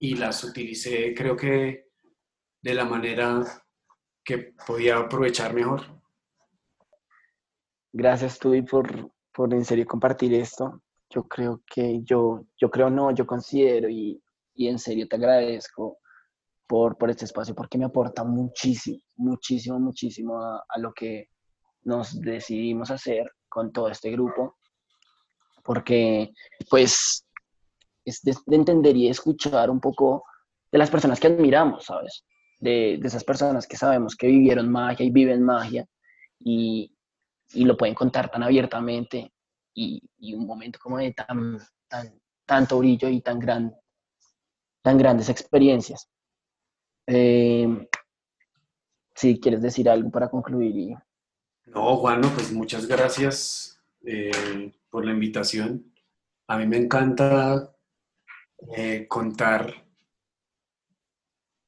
Y 0.00 0.16
las 0.16 0.42
utilicé, 0.42 1.14
creo 1.14 1.36
que, 1.36 1.91
de 2.62 2.74
la 2.74 2.84
manera 2.84 3.42
que 4.24 4.54
podía 4.66 4.98
aprovechar 4.98 5.52
mejor. 5.52 5.82
Gracias, 7.92 8.38
Tubi, 8.38 8.62
por, 8.62 9.12
por 9.32 9.52
en 9.52 9.64
serio 9.64 9.86
compartir 9.86 10.32
esto 10.34 10.80
yo 11.12 11.24
creo 11.24 11.62
que 11.66 12.02
yo, 12.02 12.46
yo 12.56 12.70
creo 12.70 12.90
no, 12.90 13.10
yo 13.10 13.26
considero 13.26 13.88
y, 13.88 14.22
y 14.54 14.68
en 14.68 14.78
serio 14.78 15.06
te 15.06 15.16
agradezco 15.16 15.98
por, 16.66 16.96
por, 16.96 17.10
este 17.10 17.26
espacio 17.26 17.54
porque 17.54 17.76
me 17.76 17.84
aporta 17.84 18.24
muchísimo, 18.24 19.02
muchísimo, 19.16 19.78
muchísimo 19.78 20.40
a, 20.40 20.78
lo 20.78 20.92
que 20.92 21.28
nos 21.82 22.18
decidimos 22.20 22.90
hacer 22.90 23.30
con 23.48 23.72
todo 23.72 23.88
este 23.88 24.10
grupo, 24.10 24.56
porque 25.62 26.32
pues 26.70 27.26
es 28.04 28.22
de, 28.22 28.56
entender 28.56 28.96
y 28.96 29.08
escuchar 29.08 29.68
un 29.68 29.80
poco 29.80 30.24
de 30.70 30.78
las 30.78 30.90
personas 30.90 31.20
que 31.20 31.26
admiramos, 31.26 31.84
¿sabes? 31.84 32.24
De, 32.62 32.94
esas 32.94 33.24
personas 33.24 33.66
que 33.66 33.76
sabemos 33.76 34.14
que 34.14 34.28
vivieron 34.28 34.70
magia 34.70 35.04
y 35.04 35.10
viven 35.10 35.42
magia 35.42 35.84
y, 36.38 36.94
y 37.54 37.64
lo 37.64 37.76
pueden 37.76 37.94
contar 37.94 38.30
tan 38.30 38.44
abiertamente 38.44 39.32
y, 39.74 40.00
un 40.34 40.46
momento 40.46 40.78
como 40.80 40.98
de 40.98 41.12
tan, 41.12 41.58
tan, 41.88 42.20
tanto 42.46 42.78
brillo 42.78 43.08
y 43.08 43.20
tan, 43.20 43.40
gran, 43.40 43.74
tan 44.82 44.96
grandes 44.96 45.28
experiencias. 45.28 46.08
Eh, 47.06 47.88
si 49.14 49.40
quieres 49.40 49.60
decir 49.60 49.88
algo 49.88 50.10
para 50.10 50.30
concluir. 50.30 50.76
Y... 50.76 50.94
No, 51.66 51.96
Juan, 51.96 52.20
pues 52.34 52.52
muchas 52.52 52.86
gracias 52.86 53.80
eh, 54.04 54.72
por 54.88 55.04
la 55.04 55.12
invitación. 55.12 55.92
A 56.46 56.58
mí 56.58 56.66
me 56.66 56.76
encanta 56.76 57.74
eh, 58.76 59.06
contar 59.08 59.84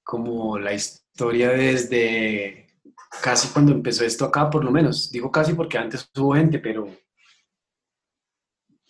como 0.04 0.58
la 0.58 0.72
historia 0.72 1.50
desde 1.50 2.66
casi 3.22 3.48
cuando 3.48 3.72
empezó 3.72 4.04
esto 4.04 4.26
acá, 4.26 4.50
por 4.50 4.64
lo 4.64 4.70
menos. 4.70 5.10
Digo 5.10 5.30
casi 5.30 5.54
porque 5.54 5.78
antes 5.78 6.08
hubo 6.16 6.34
gente, 6.34 6.58
pero 6.58 6.86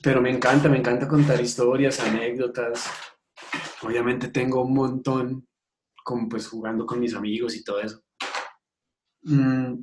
pero 0.04 0.20
me 0.20 0.30
encanta, 0.30 0.68
me 0.68 0.76
encanta 0.76 1.08
contar 1.08 1.40
historias, 1.40 1.98
anécdotas. 1.98 2.90
Obviamente 3.80 4.28
tengo 4.28 4.62
un 4.62 4.74
montón, 4.74 5.48
como 6.04 6.28
pues 6.28 6.46
jugando 6.46 6.84
con 6.84 7.00
mis 7.00 7.14
amigos 7.14 7.56
y 7.56 7.64
todo 7.64 7.80
eso. 7.80 8.02
Mm, 9.22 9.82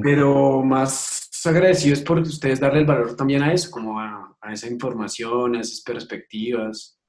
pero 0.00 0.62
más 0.62 1.28
agradecido 1.44 1.94
es 1.94 2.02
por 2.02 2.20
ustedes 2.20 2.60
darle 2.60 2.80
el 2.80 2.86
valor 2.86 3.16
también 3.16 3.42
a 3.42 3.52
eso, 3.52 3.72
como 3.72 3.98
a, 3.98 4.36
esa 4.52 4.68
información, 4.68 5.56
a 5.56 5.60
esas 5.60 5.80
perspectivas, 5.80 7.00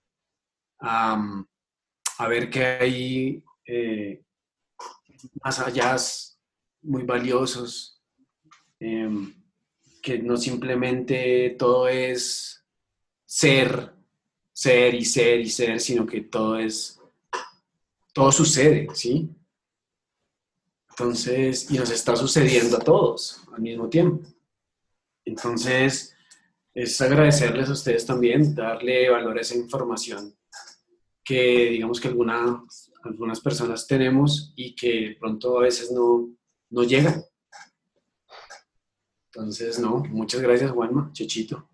a 2.20 2.28
ver 2.28 2.50
qué 2.50 2.64
hay 2.66 3.44
eh, 3.66 4.22
más 5.42 5.60
allá 5.60 5.96
muy 6.82 7.04
valiosos. 7.04 8.02
Em, 8.80 9.34
que 10.02 10.20
no 10.20 10.38
simplemente 10.38 11.56
todo 11.60 11.88
es 11.88 12.64
ser, 13.26 13.94
ser 14.54 14.96
y 14.96 15.04
ser 15.04 15.42
y 15.42 15.50
ser, 15.50 15.80
sino 15.80 16.06
que 16.06 16.22
todo 16.22 16.58
es, 16.58 17.00
todo 18.14 18.32
sucede, 18.32 18.88
¿sí? 18.94 19.30
Entonces, 20.90 21.70
y 21.70 21.78
nos 21.78 21.90
está 21.92 22.16
sucediendo 22.16 22.78
a 22.78 22.82
todos 22.82 23.42
al 23.54 23.62
mismo 23.62 23.90
tiempo. 23.90 24.26
Entonces, 25.26 26.16
es 26.74 27.02
agradecerles 27.02 27.70
a 27.70 27.74
ustedes 27.74 28.06
también, 28.06 28.56
darle 28.56 29.10
valor 29.10 29.38
a 29.38 29.42
esa 29.42 29.56
información 29.56 30.39
que 31.30 31.70
digamos 31.70 32.02
que 32.02 32.08
algunas 32.08 33.40
personas 33.40 33.86
tenemos 33.86 34.52
y 34.56 34.74
que 34.74 35.16
pronto 35.20 35.60
a 35.60 35.62
veces 35.62 35.92
no, 35.92 36.28
no 36.72 36.84
llegan. 36.84 37.24
Entonces, 39.32 39.78
no, 39.78 40.04
muchas 40.06 40.42
gracias, 40.42 40.72
Juanma, 40.72 41.12
Chechito. 41.14 41.70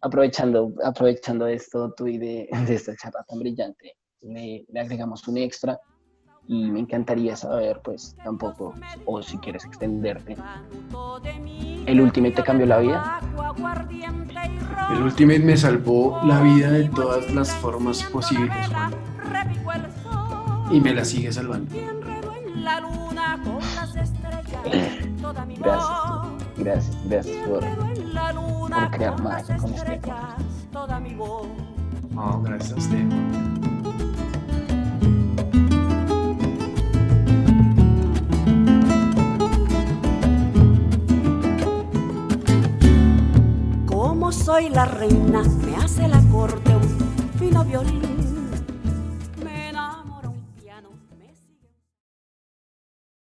Aprovechando, 0.00 0.72
aprovechando 0.82 1.46
esto 1.46 1.92
tú 1.94 2.06
y 2.06 2.16
de, 2.16 2.48
esta 2.70 2.96
charla 2.96 3.26
tan 3.28 3.40
brillante, 3.40 3.92
le, 4.22 4.64
agregamos 4.74 5.28
un 5.28 5.36
extra 5.36 5.78
y 6.48 6.70
me 6.70 6.80
encantaría 6.80 7.36
saber, 7.36 7.80
pues, 7.82 8.16
tampoco, 8.22 8.74
o 9.04 9.22
si 9.22 9.36
quieres 9.38 9.64
extenderte. 9.64 10.36
¿El 11.86 12.00
Ultimate 12.00 12.36
te 12.36 12.42
cambió 12.42 12.66
la 12.66 12.78
vida? 12.78 13.20
El 14.90 15.02
Ultimate 15.02 15.40
me 15.40 15.56
salvó 15.56 16.20
la 16.24 16.40
vida 16.42 16.70
de 16.70 16.84
todas 16.88 17.32
las 17.34 17.50
formas 17.56 18.02
posibles, 18.04 18.68
Juan. 18.68 18.94
Y 20.70 20.80
me 20.80 20.94
la 20.94 21.04
sigue 21.04 21.32
salvando. 21.32 21.74
Gracias, 25.58 25.88
gracias, 26.56 27.08
gracias 27.08 27.36
por, 27.48 27.60
por 27.60 28.90
crear 28.90 29.22
más 29.22 29.44
con 29.44 29.74
este 29.74 30.00
No, 32.12 32.42
gracias 32.42 32.72
a 32.72 32.76
usted. 32.76 33.04
Como 44.18 44.32
soy 44.32 44.70
la 44.70 44.86
reina, 44.86 45.42
me 45.42 45.76
hace 45.76 46.08
la 46.08 46.22
corte 46.32 46.74
un 46.74 47.38
fino 47.38 47.62
violín 47.66 48.15